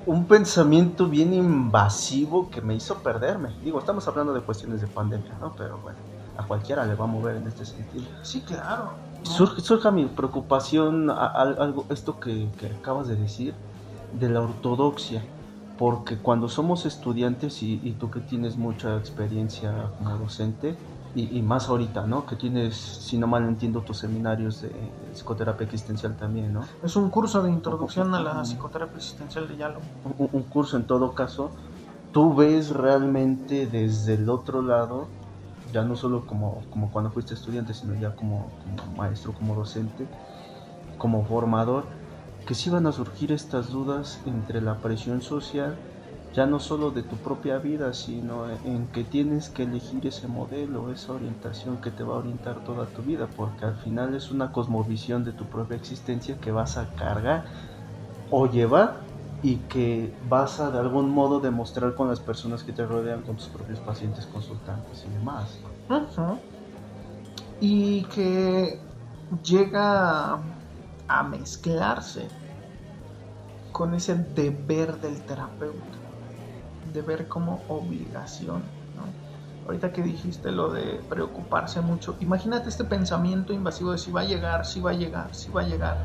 un 0.05 0.25
pensamiento 0.25 1.07
bien 1.07 1.33
invasivo 1.33 2.49
que 2.49 2.61
me 2.61 2.75
hizo 2.75 2.95
perderme. 2.99 3.49
Digo, 3.63 3.79
estamos 3.79 4.07
hablando 4.07 4.33
de 4.33 4.41
cuestiones 4.41 4.81
de 4.81 4.87
pandemia, 4.87 5.33
¿no? 5.39 5.53
Pero 5.57 5.77
bueno, 5.79 5.97
a 6.37 6.43
cualquiera 6.43 6.85
le 6.85 6.95
va 6.95 7.05
a 7.05 7.07
mover 7.07 7.35
en 7.35 7.47
este 7.47 7.65
sentido. 7.65 8.05
Sí, 8.23 8.41
claro. 8.41 8.91
Surge, 9.23 9.91
mi 9.91 10.05
preocupación, 10.05 11.09
algo, 11.09 11.85
esto 11.89 12.19
que, 12.19 12.47
acabas 12.79 13.07
de 13.07 13.15
decir, 13.15 13.53
de 14.17 14.29
la 14.29 14.41
ortodoxia. 14.41 15.23
Porque 15.77 16.17
cuando 16.17 16.49
somos 16.49 16.85
estudiantes, 16.85 17.61
y, 17.61 17.79
y 17.83 17.93
tú 17.93 18.09
que 18.09 18.19
tienes 18.19 18.57
mucha 18.57 18.97
experiencia 18.97 19.91
como 19.97 20.17
docente, 20.17 20.75
y, 21.15 21.41
más 21.41 21.67
ahorita, 21.69 22.05
¿no? 22.05 22.25
Que 22.25 22.35
tienes, 22.35 22.75
si 22.75 23.17
no 23.17 23.27
mal 23.27 23.43
entiendo, 23.47 23.81
tus 23.81 23.97
seminarios 23.97 24.61
de 24.61 24.69
psicoterapia 25.13 25.65
existencial 25.65 26.15
también, 26.15 26.53
¿no? 26.53 26.63
Es 26.83 26.95
un 26.95 27.09
curso 27.09 27.41
de 27.41 27.49
introducción 27.49 28.13
a 28.13 28.19
la 28.19 28.43
psicoterapia 28.43 28.97
existencial 28.97 29.47
de 29.47 29.57
Yalo. 29.57 29.79
Un, 30.17 30.43
curso 30.43 30.77
en 30.77 30.85
todo 30.85 31.13
caso. 31.13 31.51
Tú 32.11 32.35
ves 32.35 32.69
realmente 32.69 33.65
desde 33.65 34.13
el 34.13 34.29
otro 34.29 34.61
lado, 34.61 35.07
ya 35.73 35.83
no 35.83 35.95
solo 35.95 36.25
como, 36.25 36.63
como 36.69 36.91
cuando 36.91 37.09
fuiste 37.09 37.33
estudiante, 37.33 37.73
sino 37.73 37.95
ya 37.95 38.15
como, 38.15 38.51
como 38.63 38.95
maestro, 38.95 39.33
como 39.33 39.55
docente, 39.55 40.07
como 40.97 41.25
formador, 41.25 41.85
que 42.47 42.55
sí 42.55 42.69
van 42.69 42.87
a 42.87 42.93
surgir 42.93 43.33
estas 43.33 43.71
dudas 43.71 44.21
entre 44.25 44.61
la 44.61 44.79
presión 44.79 45.21
social 45.21 45.77
ya 46.33 46.45
no 46.45 46.59
solo 46.59 46.91
de 46.91 47.01
tu 47.01 47.15
propia 47.17 47.57
vida, 47.57 47.93
sino 47.93 48.49
en 48.63 48.87
que 48.87 49.03
tienes 49.03 49.49
que 49.49 49.63
elegir 49.63 50.05
ese 50.05 50.27
modelo, 50.27 50.91
esa 50.91 51.13
orientación 51.13 51.77
que 51.81 51.89
te 51.89 52.03
va 52.03 52.15
a 52.15 52.19
orientar 52.19 52.63
toda 52.63 52.85
tu 52.85 53.01
vida, 53.01 53.27
porque 53.35 53.65
al 53.65 53.75
final 53.77 54.13
es 54.13 54.29
una 54.29 54.51
cosmovisión 54.51 55.23
de 55.23 55.31
tu 55.31 55.45
propia 55.45 55.77
existencia 55.77 56.37
que 56.39 56.51
vas 56.51 56.77
a 56.77 56.93
cargar 56.95 57.45
o 58.29 58.45
llevar 58.45 59.01
y 59.41 59.55
que 59.55 60.13
vas 60.29 60.59
a 60.59 60.69
de 60.69 60.79
algún 60.79 61.09
modo 61.09 61.39
demostrar 61.39 61.95
con 61.95 62.07
las 62.07 62.19
personas 62.19 62.63
que 62.63 62.71
te 62.71 62.85
rodean, 62.85 63.23
con 63.23 63.35
tus 63.35 63.47
propios 63.47 63.79
pacientes, 63.79 64.25
consultantes 64.27 65.03
y 65.05 65.09
demás. 65.09 65.57
Y 67.59 68.03
que 68.03 68.79
llega 69.43 70.56
a 71.07 71.23
mezclarse 71.23 72.27
con 73.71 73.93
ese 73.93 74.15
deber 74.15 74.99
del 74.99 75.21
terapeuta 75.21 75.97
de 76.93 77.01
ver 77.01 77.27
como 77.27 77.61
obligación. 77.67 78.63
Ahorita 79.65 79.91
que 79.91 80.01
dijiste 80.01 80.51
lo 80.51 80.71
de 80.71 81.01
preocuparse 81.09 81.81
mucho, 81.81 82.15
imagínate 82.21 82.69
este 82.69 82.85
pensamiento 82.85 83.51
invasivo 83.51 83.91
de 83.91 83.97
si 83.97 84.11
va 84.11 84.21
a 84.21 84.23
llegar, 84.23 84.65
si 84.65 84.79
va 84.79 84.91
a 84.91 84.93
llegar, 84.93 85.35
si 85.35 85.51
va 85.51 85.61
a 85.61 85.65
llegar, 85.65 85.97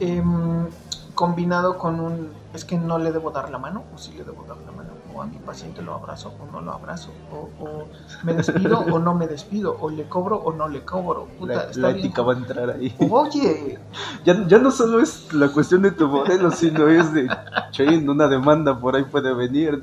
em, 0.00 0.68
combinado 1.14 1.78
con 1.78 1.98
un, 1.98 2.32
es 2.52 2.66
que 2.66 2.76
no 2.76 2.98
le 2.98 3.10
debo 3.10 3.30
dar 3.30 3.50
la 3.50 3.58
mano 3.58 3.84
o 3.94 3.98
si 3.98 4.12
le 4.12 4.24
debo 4.24 4.44
dar 4.44 4.58
la 4.58 4.72
mano 4.72 4.91
o 5.14 5.22
a 5.22 5.26
mi 5.26 5.38
paciente 5.38 5.82
lo 5.82 5.94
abrazo 5.94 6.32
o 6.40 6.52
no 6.52 6.60
lo 6.60 6.72
abrazo, 6.72 7.10
o, 7.30 7.84
me 8.22 8.34
despido 8.34 8.80
o 8.80 8.98
no 8.98 9.14
me 9.14 9.26
despido, 9.26 9.76
o 9.80 9.90
le 9.90 10.04
cobro 10.04 10.36
o 10.36 10.52
no 10.52 10.68
le 10.68 10.82
cobro. 10.84 11.26
Puta, 11.38 11.68
la, 11.74 11.90
ética 11.90 12.22
va 12.22 12.34
a 12.34 12.36
entrar 12.36 12.70
ahí. 12.70 12.94
Oye, 13.10 13.78
ya, 14.24 14.46
ya 14.46 14.58
no 14.58 14.70
solo 14.70 15.00
es 15.00 15.32
la 15.32 15.48
cuestión 15.48 15.82
de 15.82 15.92
tu 15.92 16.08
modelo, 16.08 16.50
sino 16.50 16.88
es 16.88 17.12
de, 17.12 17.28
chain, 17.70 18.08
una 18.08 18.28
demanda 18.28 18.78
por 18.78 18.96
ahí 18.96 19.04
puede 19.04 19.34
venir. 19.34 19.82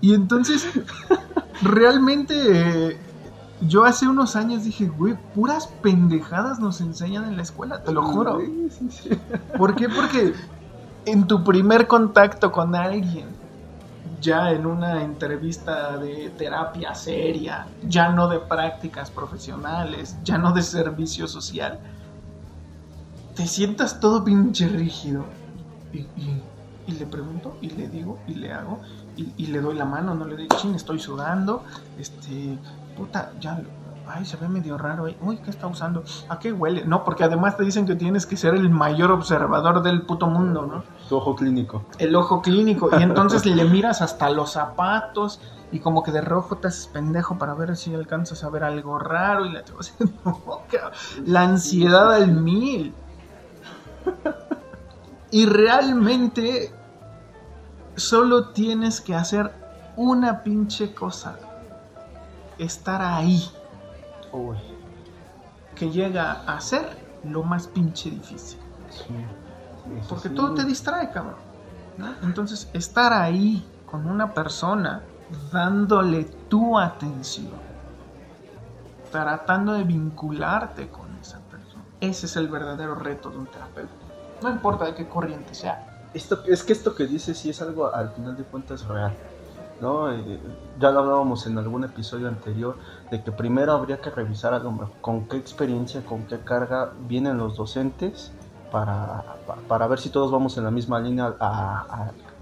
Y 0.00 0.14
entonces, 0.14 0.68
realmente 1.62 2.98
Yo 3.62 3.84
hace 3.84 4.06
unos 4.06 4.36
años 4.36 4.64
dije, 4.64 4.86
güey, 4.86 5.16
puras 5.34 5.68
pendejadas 5.82 6.58
nos 6.58 6.82
enseñan 6.82 7.24
en 7.24 7.36
la 7.36 7.42
escuela, 7.42 7.82
te 7.82 7.90
lo 7.92 8.02
juro. 8.02 8.38
Sí, 8.38 8.68
sí, 8.70 8.90
sí. 8.90 9.10
¿Por 9.56 9.74
qué? 9.74 9.88
Porque 9.88 10.34
en 11.06 11.26
tu 11.26 11.42
primer 11.42 11.86
contacto 11.86 12.52
con 12.52 12.74
alguien, 12.74 13.26
ya 14.20 14.50
en 14.50 14.66
una 14.66 15.02
entrevista 15.02 15.96
de 15.98 16.30
terapia 16.30 16.94
seria, 16.94 17.66
ya 17.86 18.10
no 18.10 18.28
de 18.28 18.38
prácticas 18.38 19.10
profesionales, 19.10 20.16
ya 20.24 20.38
no 20.38 20.52
de 20.52 20.62
servicio 20.62 21.26
social, 21.28 21.78
te 23.34 23.46
sientas 23.46 24.00
todo 24.00 24.24
pinche 24.24 24.68
rígido. 24.68 25.24
Y, 25.92 26.92
le 26.92 27.06
pregunto, 27.06 27.56
y 27.60 27.70
le 27.70 27.88
digo, 27.88 28.18
y 28.26 28.34
le 28.34 28.52
hago, 28.52 28.80
y, 29.16 29.46
le 29.46 29.60
doy 29.60 29.74
la 29.74 29.84
mano, 29.84 30.14
no 30.14 30.24
le 30.24 30.36
digo, 30.36 30.56
chin, 30.56 30.74
estoy 30.74 30.98
sudando, 30.98 31.64
este, 31.98 32.58
puta, 32.96 33.32
ya, 33.40 33.60
ay, 34.06 34.24
se 34.24 34.36
ve 34.36 34.48
medio 34.48 34.78
raro, 34.78 35.08
eh. 35.08 35.16
uy, 35.20 35.38
¿qué 35.38 35.50
está 35.50 35.66
usando? 35.66 36.04
¿A 36.28 36.38
qué 36.38 36.52
huele? 36.52 36.84
No, 36.84 37.04
porque 37.04 37.24
además 37.24 37.56
te 37.56 37.64
dicen 37.64 37.86
que 37.86 37.96
tienes 37.96 38.24
que 38.24 38.36
ser 38.36 38.54
el 38.54 38.70
mayor 38.70 39.10
observador 39.10 39.82
del 39.82 40.02
puto 40.02 40.28
mundo, 40.28 40.66
¿no? 40.66 40.84
Tu 41.08 41.16
ojo 41.16 41.34
clínico. 41.36 41.84
el 41.98 42.14
ojo 42.16 42.42
clínico 42.42 42.90
y 42.98 43.02
entonces 43.02 43.46
le 43.46 43.64
miras 43.64 44.02
hasta 44.02 44.28
los 44.30 44.52
zapatos 44.52 45.40
y 45.72 45.80
como 45.80 46.02
que 46.02 46.12
de 46.12 46.20
rojo 46.20 46.56
te 46.58 46.68
haces 46.68 46.86
pendejo 46.86 47.38
para 47.38 47.54
ver 47.54 47.76
si 47.76 47.94
alcanzas 47.94 48.42
a 48.44 48.50
ver 48.50 48.64
algo 48.64 48.98
raro 48.98 49.46
y 49.46 49.52
la, 49.52 49.62
la 51.26 51.42
ansiedad 51.42 52.12
al 52.12 52.28
mil. 52.32 52.94
Y 55.30 55.46
realmente 55.46 56.72
solo 57.96 58.48
tienes 58.50 59.00
que 59.00 59.14
hacer 59.14 59.52
una 59.96 60.42
pinche 60.42 60.94
cosa. 60.94 61.38
Estar 62.58 63.02
ahí, 63.02 63.44
Uy, 64.32 64.56
que 65.74 65.90
llega 65.90 66.42
a 66.46 66.60
ser 66.60 66.96
lo 67.24 67.42
más 67.42 67.66
pinche 67.66 68.10
difícil. 68.10 68.58
sí. 68.90 69.14
Porque 70.08 70.28
todo 70.30 70.54
te 70.54 70.64
distrae, 70.64 71.10
cabrón. 71.10 71.36
¿no? 71.98 72.14
Entonces, 72.22 72.68
estar 72.72 73.12
ahí 73.12 73.66
con 73.90 74.06
una 74.06 74.32
persona, 74.32 75.02
dándole 75.52 76.24
tu 76.48 76.78
atención, 76.78 77.52
tratando 79.10 79.72
de 79.72 79.84
vincularte 79.84 80.88
con 80.88 81.06
esa 81.20 81.38
persona, 81.40 81.84
ese 82.00 82.26
es 82.26 82.36
el 82.36 82.48
verdadero 82.48 82.94
reto 82.94 83.30
de 83.30 83.38
un 83.38 83.46
terapeuta. 83.46 83.92
No 84.42 84.50
importa 84.50 84.84
de 84.84 84.94
qué 84.94 85.08
corriente 85.08 85.54
sea. 85.54 86.08
Esto, 86.12 86.42
es 86.46 86.62
que 86.62 86.72
esto 86.72 86.94
que 86.94 87.06
dices 87.06 87.38
sí 87.38 87.50
es 87.50 87.60
algo 87.62 87.94
al 87.94 88.10
final 88.10 88.36
de 88.36 88.44
cuentas 88.44 88.86
real. 88.86 89.14
¿no? 89.80 90.10
Eh, 90.10 90.40
ya 90.78 90.90
lo 90.90 91.00
hablábamos 91.00 91.46
en 91.46 91.58
algún 91.58 91.84
episodio 91.84 92.28
anterior 92.28 92.76
de 93.10 93.22
que 93.22 93.32
primero 93.32 93.72
habría 93.72 94.00
que 94.00 94.10
revisar 94.10 94.54
a 94.54 94.58
lo 94.58 94.70
mejor 94.72 94.92
con 95.00 95.28
qué 95.28 95.36
experiencia, 95.36 96.04
con 96.04 96.24
qué 96.24 96.38
carga 96.38 96.92
vienen 97.06 97.38
los 97.38 97.56
docentes 97.56 98.32
para, 98.76 99.24
pa- 99.46 99.62
para 99.66 99.86
ver 99.88 99.98
si 99.98 100.10
todos 100.10 100.30
vamos 100.30 100.56
en 100.58 100.64
la 100.64 100.70
misma 100.70 101.00
línea 101.00 101.34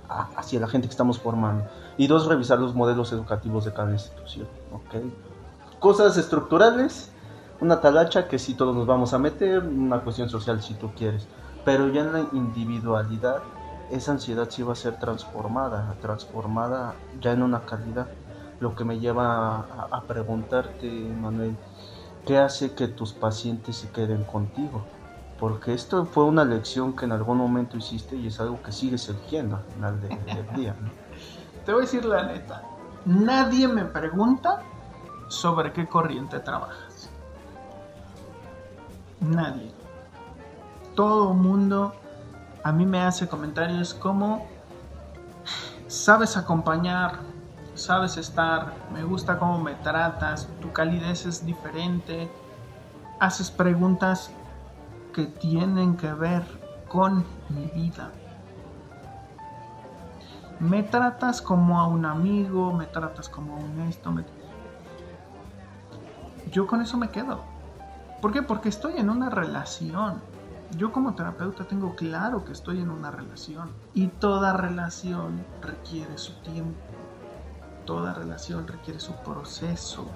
hacia 0.08 0.60
la 0.60 0.68
gente 0.68 0.88
que 0.88 0.92
estamos 0.92 1.20
formando. 1.20 1.66
Y 1.96 2.06
dos, 2.08 2.26
revisar 2.26 2.58
los 2.58 2.74
modelos 2.74 3.12
educativos 3.12 3.64
de 3.64 3.72
cada 3.72 3.92
institución. 3.92 4.48
¿ok? 4.70 4.94
Cosas 5.78 6.16
estructurales, 6.16 7.12
una 7.60 7.80
talacha 7.80 8.28
que 8.28 8.38
sí 8.38 8.56
todos 8.56 8.74
nos 8.76 8.86
vamos 8.86 9.14
a 9.14 9.18
meter, 9.18 9.64
una 9.64 10.02
cuestión 10.02 10.28
social 10.28 10.62
si 10.62 10.76
tú 10.76 10.94
quieres. 10.94 11.28
Pero 11.64 11.88
ya 11.88 12.02
en 12.02 12.12
la 12.12 12.20
individualidad, 12.32 13.44
esa 13.88 14.12
ansiedad 14.12 14.48
sí 14.50 14.62
va 14.62 14.72
a 14.74 14.76
ser 14.76 14.98
transformada, 14.98 15.98
transformada 16.00 17.02
ya 17.12 17.32
en 17.32 17.42
una 17.42 17.64
calidad. 17.64 18.12
Lo 18.58 18.74
que 18.74 18.84
me 18.84 18.98
lleva 19.00 19.60
a 19.90 20.06
preguntarte, 20.06 21.14
Manuel, 21.14 21.60
¿qué 22.24 22.38
hace 22.38 22.74
que 22.74 22.88
tus 22.88 23.14
pacientes 23.14 23.78
se 23.78 23.92
queden 23.92 24.24
contigo? 24.24 24.92
Porque 25.38 25.74
esto 25.74 26.06
fue 26.06 26.24
una 26.24 26.44
lección 26.44 26.94
que 26.94 27.04
en 27.04 27.12
algún 27.12 27.38
momento 27.38 27.76
hiciste 27.76 28.16
y 28.16 28.28
es 28.28 28.40
algo 28.40 28.62
que 28.62 28.72
sigues 28.72 29.08
eligiendo 29.08 29.56
al 29.56 29.64
final 29.64 30.00
de- 30.00 30.08
del 30.08 30.46
día. 30.56 30.76
¿no? 30.80 30.90
Te 31.64 31.72
voy 31.72 31.82
a 31.82 31.84
decir 31.84 32.04
la 32.04 32.24
neta. 32.24 32.62
Nadie 33.04 33.68
me 33.68 33.84
pregunta 33.84 34.60
sobre 35.28 35.72
qué 35.72 35.86
corriente 35.88 36.38
trabajas. 36.40 37.10
Nadie. 39.20 39.72
Todo 40.94 41.34
mundo 41.34 41.94
a 42.62 42.72
mí 42.72 42.86
me 42.86 43.02
hace 43.02 43.28
comentarios 43.28 43.92
como 43.94 44.46
sabes 45.86 46.36
acompañar, 46.36 47.18
sabes 47.74 48.16
estar, 48.16 48.74
me 48.92 49.02
gusta 49.02 49.38
cómo 49.38 49.58
me 49.58 49.74
tratas, 49.74 50.48
tu 50.60 50.72
calidez 50.72 51.26
es 51.26 51.44
diferente, 51.44 52.30
haces 53.20 53.50
preguntas 53.50 54.30
que 55.14 55.26
tienen 55.26 55.96
que 55.96 56.12
ver 56.12 56.42
con 56.88 57.24
mi 57.48 57.66
vida. 57.66 58.10
Me 60.60 60.82
tratas 60.82 61.40
como 61.40 61.80
a 61.80 61.86
un 61.86 62.04
amigo, 62.04 62.72
me 62.72 62.86
tratas 62.86 63.28
como 63.28 63.54
a 63.54 63.58
un 63.58 63.80
esto. 63.82 64.12
Yo 66.50 66.66
con 66.66 66.82
eso 66.82 66.98
me 66.98 67.08
quedo. 67.08 67.42
¿Por 68.20 68.32
qué? 68.32 68.42
Porque 68.42 68.68
estoy 68.68 68.94
en 68.98 69.08
una 69.08 69.30
relación. 69.30 70.20
Yo 70.76 70.92
como 70.92 71.14
terapeuta 71.14 71.64
tengo 71.64 71.94
claro 71.94 72.44
que 72.44 72.52
estoy 72.52 72.80
en 72.80 72.90
una 72.90 73.10
relación. 73.10 73.70
Y 73.94 74.08
toda 74.08 74.52
relación 74.52 75.44
requiere 75.60 76.18
su 76.18 76.32
tiempo. 76.42 76.78
Toda 77.84 78.14
relación 78.14 78.66
requiere 78.66 78.98
su 78.98 79.12
proceso. 79.16 80.06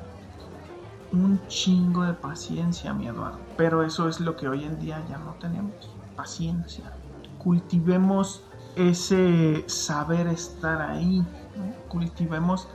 Un 1.12 1.40
chingo 1.48 2.02
de 2.02 2.12
paciencia, 2.12 2.92
mi 2.92 3.08
Eduardo. 3.08 3.38
Pero 3.56 3.82
eso 3.82 4.08
es 4.08 4.20
lo 4.20 4.36
que 4.36 4.48
hoy 4.48 4.64
en 4.64 4.78
día 4.78 5.04
ya 5.08 5.18
no 5.18 5.32
tenemos. 5.34 5.90
Paciencia. 6.16 6.92
Cultivemos 7.38 8.42
ese 8.76 9.64
saber 9.68 10.26
estar 10.26 10.82
ahí. 10.82 11.18
¿no? 11.20 11.88
Cultivemos 11.88 12.68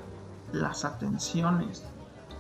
las 0.52 0.86
atenciones. 0.86 1.86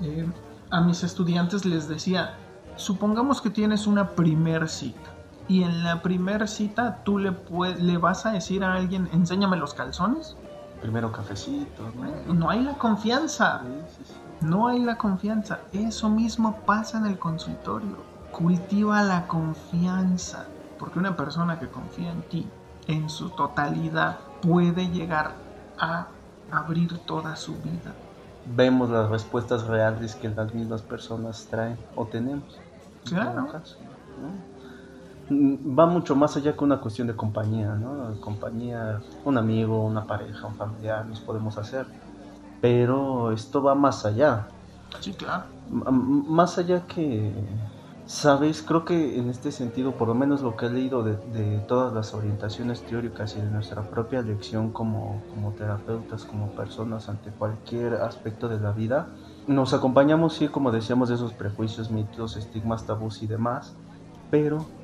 Eh, 0.01 0.27
a 0.71 0.81
mis 0.81 1.03
estudiantes 1.03 1.65
les 1.65 1.87
decía, 1.87 2.35
supongamos 2.75 3.41
que 3.41 3.49
tienes 3.49 3.85
una 3.85 4.09
primer 4.11 4.67
cita. 4.69 5.11
Y 5.47 5.63
en 5.63 5.83
la 5.83 6.01
primer 6.01 6.47
cita 6.47 7.03
tú 7.03 7.19
le 7.19 7.97
vas 7.97 8.25
a 8.25 8.31
decir 8.31 8.63
a 8.63 8.73
alguien, 8.73 9.09
enséñame 9.11 9.57
los 9.57 9.73
calzones. 9.73 10.37
Primero 10.81 11.11
cafecito, 11.11 11.91
¿no? 11.95 12.33
No 12.33 12.49
hay 12.49 12.61
la 12.61 12.73
confianza. 12.73 13.61
Sí, 13.63 13.97
sí, 13.97 14.03
sí. 14.05 14.13
No 14.43 14.67
hay 14.67 14.79
la 14.79 14.97
confianza. 14.97 15.59
Eso 15.71 16.09
mismo 16.09 16.57
pasa 16.65 16.97
en 16.97 17.05
el 17.05 17.17
consultorio. 17.17 17.97
Cultiva 18.31 19.01
la 19.03 19.27
confianza. 19.27 20.45
Porque 20.77 20.99
una 20.99 21.15
persona 21.15 21.59
que 21.59 21.69
confía 21.69 22.11
en 22.11 22.21
ti 22.23 22.47
en 22.87 23.09
su 23.09 23.29
totalidad 23.29 24.17
puede 24.41 24.89
llegar 24.89 25.31
a 25.79 26.07
abrir 26.51 26.97
toda 27.05 27.35
su 27.35 27.53
vida. 27.53 27.93
Vemos 28.45 28.89
las 28.89 29.09
respuestas 29.09 29.65
reales 29.67 30.15
que 30.15 30.27
las 30.29 30.53
mismas 30.53 30.81
personas 30.81 31.47
traen 31.49 31.77
o 31.95 32.05
tenemos. 32.05 32.43
en 33.05 33.09
Claro. 33.09 33.35
cada 33.35 33.51
caso, 33.59 33.77
¿no? 34.21 34.53
Va 35.75 35.85
mucho 35.85 36.15
más 36.15 36.35
allá 36.35 36.53
que 36.55 36.63
una 36.63 36.79
cuestión 36.81 37.07
de 37.07 37.15
compañía, 37.15 37.69
¿no? 37.75 38.19
Compañía, 38.19 38.99
un 39.23 39.37
amigo, 39.37 39.81
una 39.83 40.03
pareja, 40.05 40.47
un 40.47 40.55
familiar, 40.55 41.05
nos 41.05 41.21
podemos 41.21 41.57
hacer. 41.57 41.85
Pero 42.63 43.31
esto 43.31 43.61
va 43.63 43.75
más 43.75 44.05
allá. 44.05 44.53
Sí, 45.01 45.13
claro. 45.15 45.45
M- 45.65 45.83
más 46.27 46.57
allá 46.57 46.85
que, 46.87 47.59
sabes, 48.05 48.61
creo 48.63 48.85
que 48.85 49.17
en 49.19 49.29
este 49.29 49.51
sentido, 49.51 49.97
por 49.97 50.07
lo 50.09 50.15
menos 50.15 50.41
lo 50.41 50.55
que 50.55 50.67
he 50.67 50.69
leído 50.69 51.03
de, 51.03 51.17
de 51.25 51.61
todas 51.61 51.93
las 51.93 52.13
orientaciones 52.13 52.85
teóricas 52.85 53.35
y 53.35 53.41
de 53.41 53.49
nuestra 53.49 53.89
propia 53.89 54.21
lección 54.21 54.71
como, 54.73 55.25
como 55.27 55.55
terapeutas, 55.55 56.25
como 56.25 56.53
personas 56.53 57.09
ante 57.09 57.33
cualquier 57.35 57.95
aspecto 57.95 58.49
de 58.49 58.59
la 58.59 58.71
vida, 58.73 59.13
nos 59.45 59.73
acompañamos, 59.73 60.35
sí, 60.35 60.47
como 60.49 60.71
decíamos, 60.71 61.09
de 61.09 61.15
esos 61.15 61.35
prejuicios, 61.35 61.91
mitos, 61.91 62.37
estigmas, 62.37 62.85
tabús 62.85 63.21
y 63.21 63.27
demás, 63.27 63.77
pero 64.29 64.75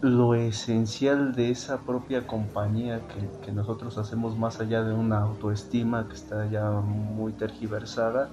lo 0.00 0.34
esencial 0.34 1.32
de 1.34 1.50
esa 1.50 1.84
propia 1.84 2.26
compañía 2.26 3.06
que, 3.06 3.30
que 3.40 3.52
nosotros 3.52 3.98
hacemos 3.98 4.36
más 4.36 4.60
allá 4.60 4.82
de 4.82 4.92
una 4.94 5.18
autoestima 5.20 6.08
que 6.08 6.14
está 6.16 6.46
ya 6.46 6.70
muy 6.82 7.34
tergiversada, 7.34 8.30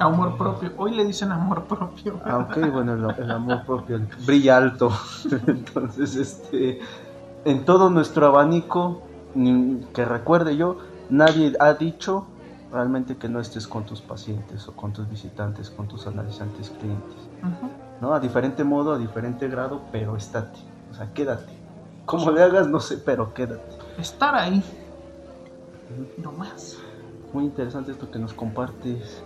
Amor 0.00 0.36
propio. 0.36 0.72
Hoy 0.76 0.92
le 0.92 1.04
dicen 1.04 1.30
amor 1.30 1.66
propio. 1.68 2.20
Ah, 2.24 2.38
ok, 2.38 2.58
bueno, 2.72 2.94
el, 2.94 3.24
el 3.24 3.30
amor 3.30 3.64
propio 3.64 4.00
brilla 4.26 4.56
alto. 4.56 4.90
Entonces, 5.46 6.16
este, 6.16 6.78
en 7.44 7.64
todo 7.64 7.90
nuestro 7.90 8.26
abanico, 8.26 9.04
ni- 9.34 9.80
que 9.92 10.04
recuerde 10.04 10.56
yo, 10.56 10.78
nadie 11.08 11.52
ha 11.60 11.74
dicho 11.74 12.32
realmente 12.70 13.18
que 13.18 13.28
no 13.28 13.40
estés 13.40 13.68
con 13.68 13.84
tus 13.86 14.02
pacientes 14.02 14.68
o 14.68 14.74
con 14.74 14.92
tus 14.92 15.08
visitantes, 15.08 15.70
con 15.70 15.88
tus 15.88 16.06
analizantes 16.08 16.70
clientes. 16.70 17.30
Ujú. 17.42 17.83
¿No? 18.04 18.12
A 18.12 18.20
diferente 18.20 18.62
modo, 18.64 18.92
a 18.92 18.98
diferente 18.98 19.48
grado, 19.48 19.80
pero 19.90 20.14
estate. 20.14 20.58
O 20.90 20.94
sea, 20.94 21.10
quédate. 21.14 21.50
Como 22.04 22.30
le 22.32 22.42
hagas, 22.42 22.68
no 22.68 22.78
sé, 22.78 22.98
pero 22.98 23.32
quédate. 23.32 23.64
Estar 23.96 24.34
ahí. 24.34 24.62
No 26.22 26.30
más. 26.32 26.76
Muy 27.32 27.44
interesante 27.44 27.92
esto 27.92 28.10
que 28.10 28.18
nos 28.18 28.34
compartes. 28.34 29.22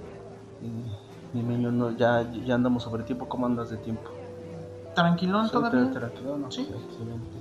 Mi 1.32 1.42
no, 1.42 1.90
ya, 1.90 2.22
ya 2.22 2.54
andamos 2.54 2.84
sobre 2.84 3.02
tiempo. 3.02 3.28
¿Cómo 3.28 3.46
andas 3.46 3.70
de 3.70 3.78
tiempo? 3.78 4.10
Tranquilón 4.94 5.50
todavía. 5.50 5.90
tranquilo, 5.90 6.38
¿no? 6.38 6.48
Sí. 6.48 6.60
Excelente. 6.60 7.36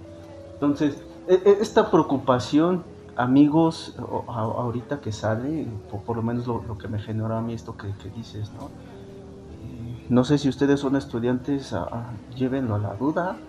Entonces, 0.54 0.98
e- 1.28 1.42
e- 1.46 1.58
esta 1.62 1.92
preocupación, 1.92 2.84
amigos, 3.16 3.96
ahorita 4.28 5.02
que 5.02 5.12
sale, 5.12 5.68
por, 5.92 6.02
por 6.02 6.16
lo 6.16 6.24
menos 6.24 6.48
lo, 6.48 6.64
lo 6.64 6.80
que 6.80 6.88
me 6.88 6.98
generó 6.98 7.36
a 7.36 7.42
mí 7.42 7.54
esto 7.54 7.78
que, 7.78 7.94
que 8.02 8.10
dices, 8.10 8.50
¿no? 8.54 8.70
No 10.10 10.24
sé 10.24 10.38
si 10.38 10.50
ustedes 10.50 10.80
son 10.80 10.96
estudiantes, 10.96 11.74
a- 11.74 11.84
a- 11.84 12.14
llévenlo 12.30 12.76
a 12.76 12.80
la 12.80 12.96
duda, 12.96 13.42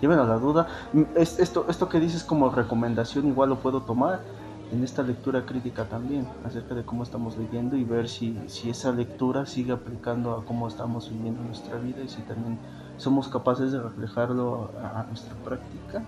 llévenlo 0.00 0.24
a 0.24 0.26
la 0.26 0.36
duda. 0.38 0.66
Mm, 0.92 1.02
es- 1.16 1.38
esto, 1.38 1.66
esto 1.68 1.88
que 1.88 2.00
dices 2.00 2.24
como 2.24 2.50
recomendación 2.50 3.26
igual 3.26 3.48
lo 3.50 3.60
puedo 3.60 3.82
tomar 3.82 4.24
en 4.70 4.82
esta 4.84 5.02
lectura 5.02 5.44
crítica 5.44 5.88
también, 5.88 6.26
acerca 6.44 6.74
de 6.74 6.84
cómo 6.84 7.02
estamos 7.02 7.36
viviendo 7.36 7.76
y 7.76 7.84
ver 7.84 8.08
si, 8.08 8.38
si 8.48 8.70
esa 8.70 8.90
lectura 8.92 9.44
sigue 9.46 9.72
aplicando 9.72 10.32
a 10.34 10.44
cómo 10.46 10.66
estamos 10.66 11.10
viviendo 11.10 11.42
nuestra 11.42 11.78
vida 11.78 12.02
y 12.02 12.08
si 12.08 12.22
también 12.22 12.58
somos 12.96 13.28
capaces 13.28 13.72
de 13.72 13.82
reflejarlo 13.82 14.70
a 14.78 15.04
nuestra 15.08 15.36
práctica, 15.44 16.04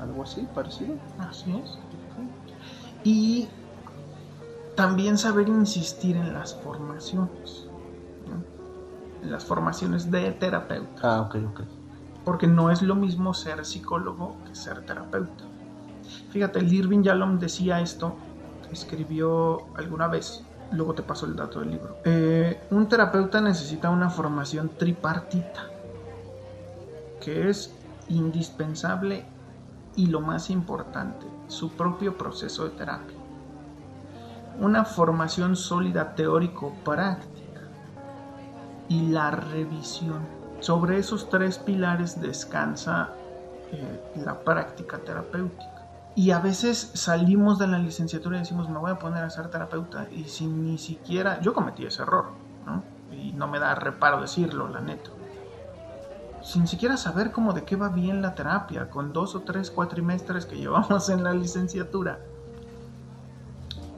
algo 0.00 0.22
así, 0.22 0.42
parecido. 0.54 0.94
Así 1.18 1.50
es. 1.50 1.78
Y 3.02 3.48
también 4.76 5.18
saber 5.18 5.48
insistir 5.48 6.16
en 6.16 6.32
las 6.32 6.54
formaciones. 6.54 7.63
Las 9.24 9.44
formaciones 9.44 10.10
de 10.10 10.32
terapeuta. 10.32 11.00
Ah, 11.02 11.20
ok, 11.22 11.36
ok. 11.50 11.60
Porque 12.24 12.46
no 12.46 12.70
es 12.70 12.82
lo 12.82 12.94
mismo 12.94 13.34
ser 13.34 13.64
psicólogo 13.64 14.36
que 14.46 14.54
ser 14.54 14.84
terapeuta. 14.86 15.44
Fíjate, 16.30 16.58
el 16.58 16.72
Irving 16.72 17.02
Yalom 17.02 17.38
decía 17.38 17.80
esto, 17.80 18.16
escribió 18.70 19.66
alguna 19.76 20.08
vez, 20.08 20.44
luego 20.72 20.94
te 20.94 21.02
paso 21.02 21.26
el 21.26 21.36
dato 21.36 21.60
del 21.60 21.70
libro. 21.70 21.96
Eh, 22.04 22.66
un 22.70 22.88
terapeuta 22.88 23.40
necesita 23.40 23.90
una 23.90 24.10
formación 24.10 24.70
tripartita, 24.76 25.66
que 27.20 27.48
es 27.48 27.72
indispensable 28.08 29.24
y 29.96 30.06
lo 30.06 30.20
más 30.20 30.50
importante, 30.50 31.26
su 31.48 31.70
propio 31.70 32.18
proceso 32.18 32.64
de 32.64 32.70
terapia. 32.70 33.16
Una 34.60 34.84
formación 34.84 35.56
sólida 35.56 36.14
teórico-práctica 36.14 37.33
y 38.88 39.08
la 39.08 39.30
revisión. 39.30 40.20
Sobre 40.60 40.98
esos 40.98 41.28
tres 41.28 41.58
pilares 41.58 42.20
descansa 42.20 43.10
eh, 43.72 44.22
la 44.24 44.40
práctica 44.40 44.98
terapéutica. 44.98 45.74
Y 46.16 46.30
a 46.30 46.38
veces 46.38 46.92
salimos 46.94 47.58
de 47.58 47.66
la 47.66 47.78
licenciatura 47.78 48.36
y 48.36 48.40
decimos, 48.40 48.68
me 48.68 48.78
voy 48.78 48.92
a 48.92 48.98
poner 48.98 49.24
a 49.24 49.30
ser 49.30 49.48
terapeuta. 49.48 50.06
Y 50.12 50.24
sin 50.24 50.64
ni 50.64 50.78
siquiera, 50.78 51.40
yo 51.40 51.52
cometí 51.52 51.84
ese 51.84 52.02
error, 52.02 52.26
¿no? 52.66 52.82
Y 53.12 53.32
no 53.32 53.48
me 53.48 53.58
da 53.58 53.74
reparo 53.74 54.20
decirlo, 54.20 54.68
la 54.68 54.80
neta. 54.80 55.10
Sin 56.40 56.68
siquiera 56.68 56.96
saber 56.96 57.32
cómo 57.32 57.52
de 57.52 57.64
qué 57.64 57.74
va 57.74 57.88
bien 57.88 58.22
la 58.22 58.34
terapia, 58.34 58.90
con 58.90 59.12
dos 59.12 59.34
o 59.34 59.40
tres 59.40 59.70
cuatrimestres 59.70 60.46
que 60.46 60.56
llevamos 60.58 61.08
en 61.08 61.24
la 61.24 61.32
licenciatura. 61.32 62.20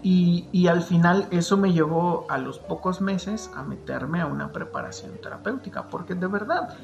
Y, 0.09 0.47
y 0.53 0.69
al 0.69 0.83
final 0.83 1.27
eso 1.33 1.57
me 1.57 1.73
llevó 1.73 2.27
a 2.29 2.39
los 2.39 2.61
pocos 2.61 3.01
meses 3.01 3.51
a 3.57 3.65
meterme 3.65 4.21
a 4.21 4.27
una 4.27 4.53
preparación 4.53 5.19
terapéutica, 5.21 5.89
porque 5.89 6.15
de 6.15 6.29
verdad 6.29 6.77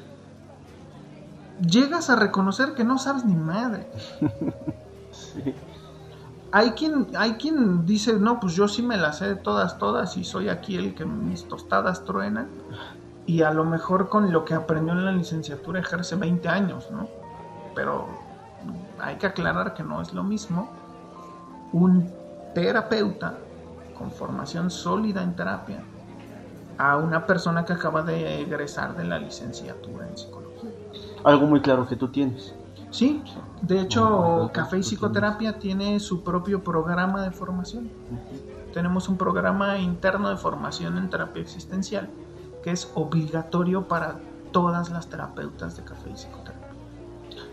llegas 1.65 2.09
a 2.09 2.17
reconocer 2.17 2.73
que 2.73 2.83
no 2.83 2.97
sabes 2.97 3.23
ni 3.23 3.35
madre. 3.35 3.87
Sí. 5.13 5.55
Hay 6.55 6.73
quien, 6.73 7.07
hay 7.15 7.33
quien 7.33 7.83
dice, 7.83 8.13
no, 8.19 8.39
pues 8.39 8.53
yo 8.53 8.67
sí 8.67 8.83
me 8.83 8.95
las 8.95 9.17
sé 9.17 9.35
todas, 9.37 9.79
todas 9.79 10.17
y 10.17 10.23
soy 10.23 10.49
aquí 10.49 10.75
el 10.75 10.93
que 10.93 11.03
mis 11.03 11.47
tostadas 11.47 12.05
truenan. 12.05 12.47
Y 13.25 13.41
a 13.41 13.49
lo 13.49 13.65
mejor 13.65 14.07
con 14.07 14.31
lo 14.31 14.45
que 14.45 14.53
aprendió 14.53 14.93
en 14.93 15.03
la 15.03 15.11
licenciatura 15.11 15.79
ejerce 15.79 16.15
20 16.15 16.47
años, 16.47 16.91
¿no? 16.91 17.07
Pero 17.73 18.07
hay 18.99 19.15
que 19.15 19.25
aclarar 19.25 19.73
que 19.73 19.81
no 19.81 19.99
es 19.99 20.13
lo 20.13 20.23
mismo 20.23 20.69
un 21.71 22.13
terapeuta 22.53 23.37
con 23.97 24.11
formación 24.11 24.69
sólida 24.69 25.23
en 25.23 25.35
terapia 25.35 25.83
a 26.77 26.97
una 26.97 27.25
persona 27.25 27.65
que 27.65 27.73
acaba 27.73 28.01
de 28.01 28.41
egresar 28.41 28.95
de 28.95 29.03
la 29.03 29.19
licenciatura 29.19 30.07
en 30.07 30.17
psicología. 30.17 30.71
Algo 31.23 31.47
muy 31.47 31.61
claro 31.61 31.87
que 31.87 31.95
tú 31.95 32.07
tienes. 32.09 32.55
Sí, 32.89 33.23
de 33.61 33.79
hecho, 33.79 34.51
Café 34.53 34.77
y 34.77 34.83
Psicoterapia 34.83 35.57
tiene 35.57 35.99
su 35.99 36.23
propio 36.23 36.63
programa 36.63 37.23
de 37.23 37.31
formación. 37.31 37.89
Tenemos 38.71 39.09
un 39.09 39.17
programa 39.17 39.79
interno 39.79 40.29
de 40.29 40.37
formación 40.37 40.97
en 40.97 41.09
terapia 41.09 41.41
existencial 41.41 42.09
que 42.63 42.71
es 42.71 42.91
obligatorio 42.95 43.87
para 43.87 44.19
todas 44.51 44.89
las 44.89 45.07
terapeutas 45.07 45.75
de 45.75 45.83
Café 45.83 46.09
y 46.11 46.13
Psicoterapia. 46.13 46.69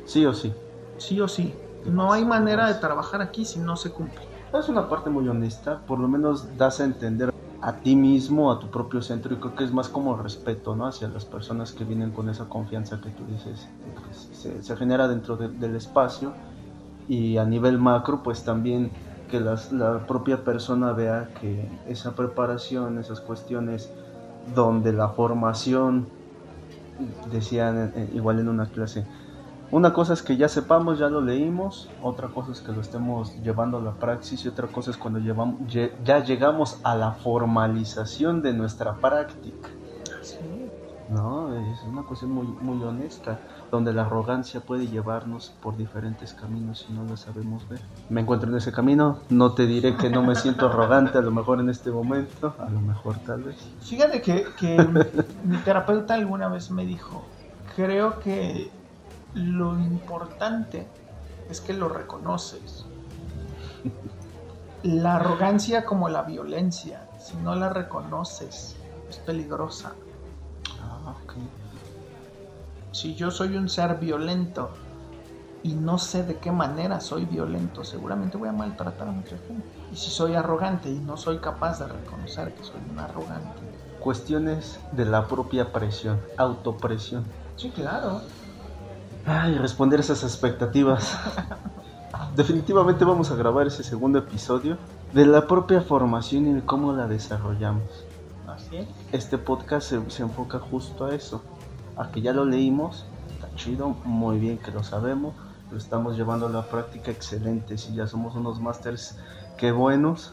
Sí 0.04 0.26
o 0.26 0.34
sí. 0.34 0.52
Sí 0.98 1.20
o 1.20 1.28
sí. 1.28 1.54
No 1.84 2.12
hay 2.12 2.24
manera 2.24 2.68
de 2.68 2.74
trabajar 2.74 3.22
aquí 3.22 3.44
si 3.44 3.58
no 3.58 3.76
se 3.76 3.90
cumple. 3.90 4.29
Es 4.52 4.68
una 4.68 4.88
parte 4.88 5.10
muy 5.10 5.28
honesta, 5.28 5.84
por 5.86 6.00
lo 6.00 6.08
menos 6.08 6.56
das 6.56 6.80
a 6.80 6.84
entender 6.84 7.30
a 7.60 7.80
ti 7.82 7.94
mismo, 7.94 8.50
a 8.50 8.58
tu 8.58 8.70
propio 8.70 9.00
centro, 9.02 9.34
y 9.34 9.38
creo 9.40 9.54
que 9.54 9.64
es 9.64 9.72
más 9.72 9.88
como 9.88 10.16
respeto, 10.16 10.74
¿no? 10.74 10.86
Hacia 10.86 11.08
las 11.08 11.24
personas 11.26 11.72
que 11.74 11.84
vienen 11.84 12.12
con 12.12 12.28
esa 12.28 12.48
confianza 12.48 13.00
que 13.00 13.10
tú 13.12 13.26
dices, 13.26 13.72
que 13.84 14.12
se, 14.62 14.76
genera 14.76 15.08
dentro 15.08 15.36
de- 15.36 15.50
del 15.50 15.76
espacio, 15.76 16.38
y 17.06 17.38
a 17.38 17.44
nivel 17.46 17.78
macro, 17.78 18.22
pues 18.22 18.44
también 18.44 18.96
que 19.28 19.40
la 19.40 20.06
propia 20.06 20.44
persona 20.44 20.92
vea 20.94 21.32
que 21.34 21.80
esa 21.84 22.14
preparación, 22.16 22.98
esas 22.98 23.20
cuestiones 23.22 23.94
donde 24.44 24.92
la 24.92 25.10
formación, 25.10 26.14
decían 27.24 27.92
eh, 27.94 28.08
igual 28.12 28.40
en 28.40 28.48
una 28.48 28.70
clase, 28.70 29.08
una 29.72 29.92
cosa 29.92 30.14
es 30.14 30.22
que 30.22 30.36
ya 30.36 30.48
sepamos, 30.48 30.98
ya 30.98 31.08
lo 31.08 31.20
leímos, 31.20 31.88
otra 32.02 32.28
cosa 32.28 32.52
es 32.52 32.60
que 32.60 32.72
lo 32.72 32.80
estemos 32.80 33.34
llevando 33.42 33.78
a 33.78 33.80
la 33.80 33.92
praxis 33.92 34.44
y 34.44 34.48
otra 34.48 34.66
cosa 34.66 34.90
es 34.90 34.96
cuando 34.96 35.20
llevamos, 35.20 35.60
ya 35.68 36.24
llegamos 36.24 36.80
a 36.82 36.96
la 36.96 37.12
formalización 37.12 38.42
de 38.42 38.52
nuestra 38.52 38.96
práctica. 38.96 39.68
No, 41.10 41.52
es 41.56 41.82
una 41.82 42.02
cuestión 42.02 42.30
muy, 42.30 42.46
muy 42.46 42.80
honesta, 42.84 43.40
donde 43.70 43.92
la 43.92 44.02
arrogancia 44.02 44.60
puede 44.60 44.86
llevarnos 44.86 45.52
por 45.60 45.76
diferentes 45.76 46.34
caminos 46.34 46.86
si 46.86 46.92
no 46.92 47.02
lo 47.02 47.16
sabemos 47.16 47.68
ver. 47.68 47.80
Me 48.08 48.20
encuentro 48.20 48.48
en 48.48 48.56
ese 48.56 48.70
camino, 48.70 49.18
no 49.28 49.52
te 49.52 49.66
diré 49.66 49.96
que 49.96 50.08
no 50.08 50.22
me 50.22 50.36
siento 50.36 50.68
arrogante 50.68 51.18
a 51.18 51.20
lo 51.20 51.32
mejor 51.32 51.58
en 51.58 51.68
este 51.68 51.90
momento, 51.90 52.54
a 52.60 52.70
lo 52.70 52.80
mejor 52.80 53.18
tal 53.26 53.42
vez. 53.42 53.56
Fíjate 53.80 54.22
que, 54.22 54.46
que 54.56 54.76
mi 55.44 55.56
terapeuta 55.58 56.14
alguna 56.14 56.48
vez 56.48 56.70
me 56.70 56.86
dijo, 56.86 57.24
creo 57.74 58.20
que 58.20 58.70
lo 59.34 59.78
importante 59.78 60.88
es 61.48 61.60
que 61.60 61.72
lo 61.72 61.88
reconoces. 61.88 62.86
La 64.82 65.16
arrogancia 65.16 65.84
como 65.84 66.08
la 66.08 66.22
violencia, 66.22 67.06
si 67.18 67.36
no 67.36 67.54
la 67.54 67.68
reconoces, 67.68 68.76
es 69.08 69.18
peligrosa. 69.18 69.94
Ah, 70.80 71.14
ok. 71.24 71.34
Si 72.92 73.14
yo 73.14 73.30
soy 73.30 73.56
un 73.56 73.68
ser 73.68 73.98
violento 73.98 74.70
y 75.62 75.74
no 75.74 75.98
sé 75.98 76.24
de 76.24 76.38
qué 76.38 76.50
manera 76.50 77.00
soy 77.00 77.26
violento, 77.26 77.84
seguramente 77.84 78.38
voy 78.38 78.48
a 78.48 78.52
maltratar 78.52 79.08
a 79.08 79.12
mucha 79.12 79.36
gente. 79.38 79.68
Y 79.92 79.96
si 79.96 80.10
soy 80.10 80.34
arrogante 80.34 80.88
y 80.90 80.98
no 81.00 81.16
soy 81.16 81.38
capaz 81.38 81.80
de 81.80 81.88
reconocer 81.88 82.54
que 82.54 82.62
soy 82.62 82.80
un 82.90 82.98
arrogante. 82.98 83.60
Cuestiones 83.98 84.80
de 84.92 85.04
la 85.04 85.28
propia 85.28 85.72
presión, 85.72 86.20
autopresión. 86.38 87.24
Sí, 87.56 87.70
claro. 87.70 88.22
Ay, 89.24 89.56
responder 89.58 90.00
esas 90.00 90.22
expectativas. 90.24 91.16
Definitivamente 92.34 93.04
vamos 93.04 93.30
a 93.30 93.36
grabar 93.36 93.66
ese 93.66 93.82
segundo 93.84 94.18
episodio 94.18 94.78
de 95.12 95.26
la 95.26 95.46
propia 95.46 95.82
formación 95.82 96.46
y 96.48 96.52
de 96.54 96.62
cómo 96.64 96.92
la 96.92 97.06
desarrollamos. 97.06 98.04
Así 98.46 98.76
es. 98.76 98.88
Este 99.12 99.38
podcast 99.38 99.88
se, 99.88 100.10
se 100.10 100.22
enfoca 100.22 100.58
justo 100.58 101.06
a 101.06 101.14
eso, 101.14 101.42
a 101.96 102.10
que 102.10 102.20
ya 102.20 102.32
lo 102.32 102.44
leímos, 102.44 103.04
está 103.34 103.48
chido, 103.56 103.90
muy 104.04 104.38
bien 104.38 104.58
que 104.58 104.70
lo 104.70 104.82
sabemos, 104.82 105.34
lo 105.70 105.76
estamos 105.76 106.16
llevando 106.16 106.46
a 106.46 106.50
la 106.50 106.62
práctica 106.62 107.10
excelente, 107.10 107.78
si 107.78 107.94
ya 107.94 108.06
somos 108.06 108.34
unos 108.34 108.60
masters, 108.60 109.16
qué 109.56 109.70
buenos, 109.70 110.32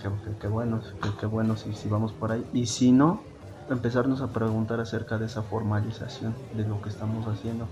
qué, 0.00 0.08
qué- 0.24 0.36
qué 0.40 0.48
buenos, 0.48 0.94
qué, 1.02 1.10
qué 1.20 1.26
buenos 1.26 1.66
y 1.66 1.74
si 1.74 1.88
vamos 1.88 2.12
por 2.12 2.32
ahí, 2.32 2.46
y 2.52 2.66
si 2.66 2.92
no, 2.92 3.20
empezarnos 3.68 4.22
a 4.22 4.28
preguntar 4.28 4.80
acerca 4.80 5.18
de 5.18 5.26
esa 5.26 5.42
formalización 5.42 6.34
de 6.54 6.64
lo 6.64 6.80
que 6.80 6.88
estamos 6.88 7.26
haciendo. 7.26 7.66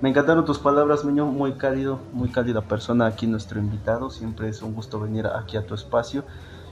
Me 0.00 0.08
encantaron 0.08 0.46
tus 0.46 0.58
palabras, 0.58 1.04
Meño, 1.04 1.26
muy 1.26 1.54
cálido, 1.54 2.00
muy 2.14 2.30
cálida 2.30 2.62
persona 2.62 3.04
aquí 3.04 3.26
nuestro 3.26 3.60
invitado, 3.60 4.08
siempre 4.08 4.48
es 4.48 4.62
un 4.62 4.74
gusto 4.74 4.98
venir 4.98 5.26
aquí 5.26 5.58
a 5.58 5.66
tu 5.66 5.74
espacio 5.74 6.24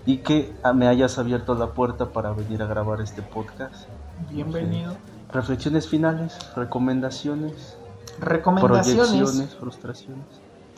y 0.07 0.19
que 0.19 0.57
me 0.75 0.89
hayas 0.89 1.19
abierto 1.19 1.55
la 1.55 1.73
puerta 1.75 2.07
para 2.11 2.33
venir 2.33 2.63
a 2.63 2.67
grabar 2.67 3.03
este 3.03 3.21
podcast. 3.21 3.87
Bienvenido. 4.31 4.97
Reflexiones 5.31 5.87
finales, 5.87 6.39
recomendaciones, 6.57 7.77
Recomendaciones. 8.19 9.11
proyecciones, 9.11 9.55
frustraciones. 9.57 10.27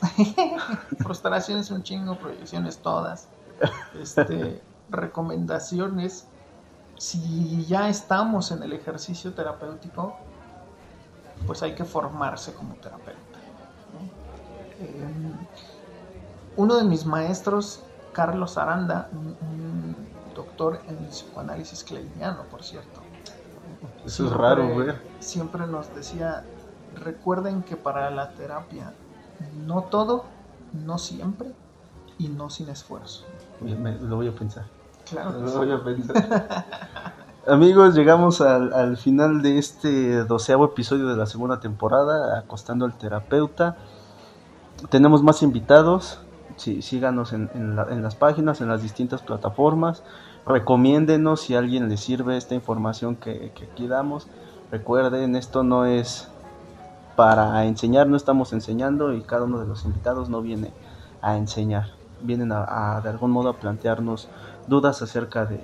Frustraciones 0.99 1.71
un 1.71 1.83
chingo, 1.83 2.17
proyecciones 2.17 2.79
todas. 2.79 3.29
Este, 3.97 4.61
recomendaciones. 4.89 6.27
si 6.97 7.65
ya 7.65 7.87
estamos 7.87 8.51
en 8.51 8.61
el 8.63 8.73
ejercicio 8.73 9.31
terapéutico, 9.33 10.17
pues 11.45 11.63
hay 11.63 11.75
que 11.75 11.85
formarse 11.85 12.53
como 12.53 12.75
terapeuta. 12.75 13.19
Eh, 14.79 15.07
uno 16.57 16.75
de 16.75 16.83
mis 16.83 17.05
maestros, 17.05 17.81
Carlos 18.13 18.57
Aranda, 18.57 19.09
un, 19.13 19.95
doctor 20.35 20.79
en 20.87 20.95
psicoanálisis 21.07 21.83
kleiniano, 21.83 22.43
por 22.43 22.63
cierto. 22.63 23.01
Eso 24.05 24.25
es 24.25 24.31
raro 24.31 24.75
ver. 24.75 25.01
Siempre 25.19 25.67
nos 25.67 25.93
decía, 25.93 26.45
recuerden 26.95 27.63
que 27.63 27.75
para 27.75 28.09
la 28.09 28.31
terapia, 28.31 28.93
no 29.65 29.83
todo, 29.83 30.25
no 30.73 30.97
siempre 30.97 31.51
y 32.17 32.29
no 32.29 32.49
sin 32.49 32.69
esfuerzo. 32.69 33.25
lo 33.61 34.15
voy 34.15 34.27
a 34.27 34.35
pensar. 34.35 34.65
Claro. 35.09 35.31
Lo 35.31 35.51
voy 35.51 35.71
a 35.71 35.83
pensar. 35.83 37.10
Amigos, 37.47 37.95
llegamos 37.95 38.39
al, 38.39 38.71
al, 38.71 38.97
final 38.97 39.41
de 39.41 39.57
este 39.57 40.25
doceavo 40.25 40.63
episodio 40.65 41.07
de 41.07 41.15
la 41.15 41.25
segunda 41.25 41.59
temporada, 41.59 42.37
acostando 42.37 42.85
al 42.85 42.95
terapeuta. 42.95 43.77
Tenemos 44.91 45.23
más 45.23 45.41
invitados, 45.41 46.19
sí, 46.55 46.83
síganos 46.83 47.33
en, 47.33 47.49
en, 47.55 48.03
las 48.03 48.13
páginas, 48.13 48.61
en 48.61 48.69
las 48.69 48.83
distintas 48.83 49.23
plataformas. 49.23 50.03
Recomiéndenos 50.45 51.41
si 51.41 51.55
a 51.55 51.59
alguien 51.59 51.89
le 51.89 51.97
sirve 51.97 52.37
esta 52.37 52.53
información 52.53 53.15
que, 53.15 53.51
que 53.55 53.65
aquí 53.65 53.87
damos. 53.87 54.27
Recuerden, 54.69 55.35
esto 55.35 55.63
no 55.63 55.85
es 55.85 56.27
para 57.15 57.65
enseñar, 57.65 58.05
no 58.05 58.17
estamos 58.17 58.53
enseñando 58.53 59.13
y 59.15 59.21
cada 59.21 59.45
uno 59.45 59.59
de 59.59 59.65
los 59.65 59.83
invitados 59.83 60.29
no 60.29 60.43
viene 60.43 60.71
a 61.23 61.37
enseñar. 61.37 61.87
Vienen 62.21 62.51
a 62.51 63.01
de 63.01 63.09
algún 63.09 63.31
modo 63.31 63.49
a 63.49 63.57
plantearnos 63.57 64.27
dudas 64.67 65.01
acerca 65.01 65.47
de, 65.47 65.59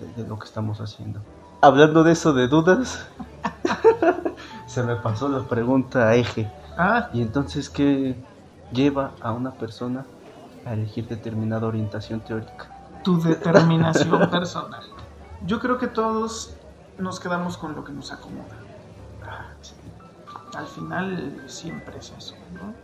de, 0.00 0.26
lo 0.26 0.38
que 0.38 0.46
estamos 0.46 0.80
haciendo. 0.80 1.20
Hablando 1.60 2.02
de 2.02 2.12
eso 2.12 2.32
de 2.32 2.48
dudas, 2.48 3.06
se 4.66 4.82
me 4.82 4.96
pasó 4.96 5.28
la 5.28 5.40
pregunta 5.40 6.14
eje. 6.14 6.50
Ah. 6.76 7.10
Y 7.12 7.22
entonces, 7.22 7.68
¿qué 7.68 8.16
lleva 8.72 9.12
a 9.20 9.32
una 9.32 9.52
persona 9.52 10.04
a 10.64 10.72
elegir 10.72 11.06
determinada 11.08 11.66
orientación 11.66 12.20
teórica? 12.20 12.70
Tu 13.04 13.20
determinación 13.20 14.30
personal. 14.30 14.82
Yo 15.46 15.60
creo 15.60 15.78
que 15.78 15.86
todos 15.86 16.54
nos 16.98 17.20
quedamos 17.20 17.56
con 17.56 17.74
lo 17.74 17.84
que 17.84 17.92
nos 17.92 18.12
acomoda. 18.12 18.56
Al 20.54 20.66
final 20.66 21.44
siempre 21.46 21.98
es 21.98 22.12
eso, 22.16 22.34
¿no? 22.54 22.74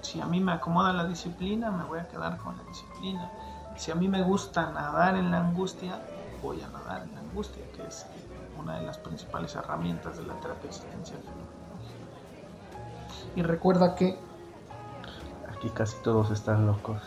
Si 0.00 0.20
a 0.20 0.26
mí 0.26 0.40
me 0.40 0.52
acomoda 0.52 0.92
la 0.92 1.06
disciplina, 1.06 1.70
me 1.70 1.84
voy 1.84 2.00
a 2.00 2.08
quedar 2.08 2.38
con 2.38 2.56
la 2.56 2.64
disciplina. 2.64 3.30
Si 3.76 3.90
a 3.90 3.94
mí 3.94 4.08
me 4.08 4.22
gusta 4.22 4.70
nadar 4.72 5.16
en 5.16 5.30
la 5.30 5.40
angustia, 5.40 6.00
voy 6.42 6.60
a 6.60 6.68
nadar 6.68 7.02
en 7.02 7.14
la 7.14 7.20
angustia, 7.20 7.62
que 7.74 7.86
es 7.86 8.06
una 8.58 8.78
de 8.78 8.86
las 8.86 8.98
principales 8.98 9.54
herramientas 9.54 10.18
de 10.18 10.26
la 10.26 10.34
terapia 10.40 10.68
existencial. 10.68 11.20
Y 13.36 13.42
recuerda 13.42 13.94
que... 13.94 14.18
Aquí 15.56 15.70
casi 15.70 15.96
todos 16.02 16.30
están 16.30 16.66
locos. 16.66 16.98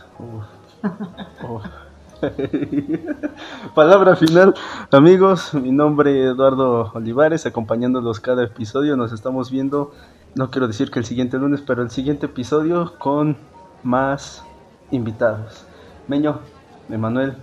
Palabra 3.74 4.16
final, 4.16 4.54
amigos. 4.90 5.52
Mi 5.54 5.70
nombre 5.70 6.24
es 6.24 6.30
Eduardo 6.34 6.90
Olivares, 6.94 7.44
acompañándolos 7.46 8.20
cada 8.20 8.44
episodio. 8.44 8.96
Nos 8.96 9.12
estamos 9.12 9.50
viendo, 9.50 9.92
no 10.34 10.50
quiero 10.50 10.66
decir 10.66 10.90
que 10.90 10.98
el 10.98 11.04
siguiente 11.04 11.36
lunes, 11.38 11.62
pero 11.66 11.82
el 11.82 11.90
siguiente 11.90 12.26
episodio 12.26 12.94
con 12.98 13.36
más 13.82 14.42
invitados. 14.90 15.66
Meño, 16.08 16.40
Emanuel, 16.88 17.36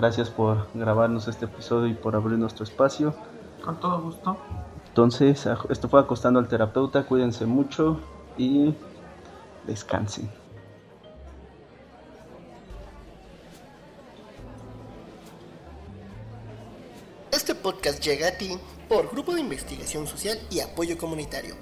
Gracias 0.00 0.30
por 0.30 0.66
grabarnos 0.72 1.28
este 1.28 1.44
episodio 1.44 1.86
y 1.88 1.92
por 1.92 2.16
abrir 2.16 2.38
nuestro 2.38 2.64
espacio. 2.64 3.14
Con 3.62 3.78
todo 3.80 4.00
gusto. 4.00 4.38
Entonces, 4.88 5.46
esto 5.68 5.90
fue 5.90 6.00
Acostando 6.00 6.40
al 6.40 6.48
Terapeuta. 6.48 7.04
Cuídense 7.04 7.44
mucho 7.44 8.00
y 8.38 8.74
descansen. 9.66 10.30
Este 17.30 17.54
podcast 17.54 18.02
llega 18.02 18.28
a 18.28 18.38
ti 18.38 18.56
por 18.88 19.10
Grupo 19.10 19.34
de 19.34 19.42
Investigación 19.42 20.06
Social 20.06 20.38
y 20.48 20.60
Apoyo 20.60 20.96
Comunitario. 20.96 21.56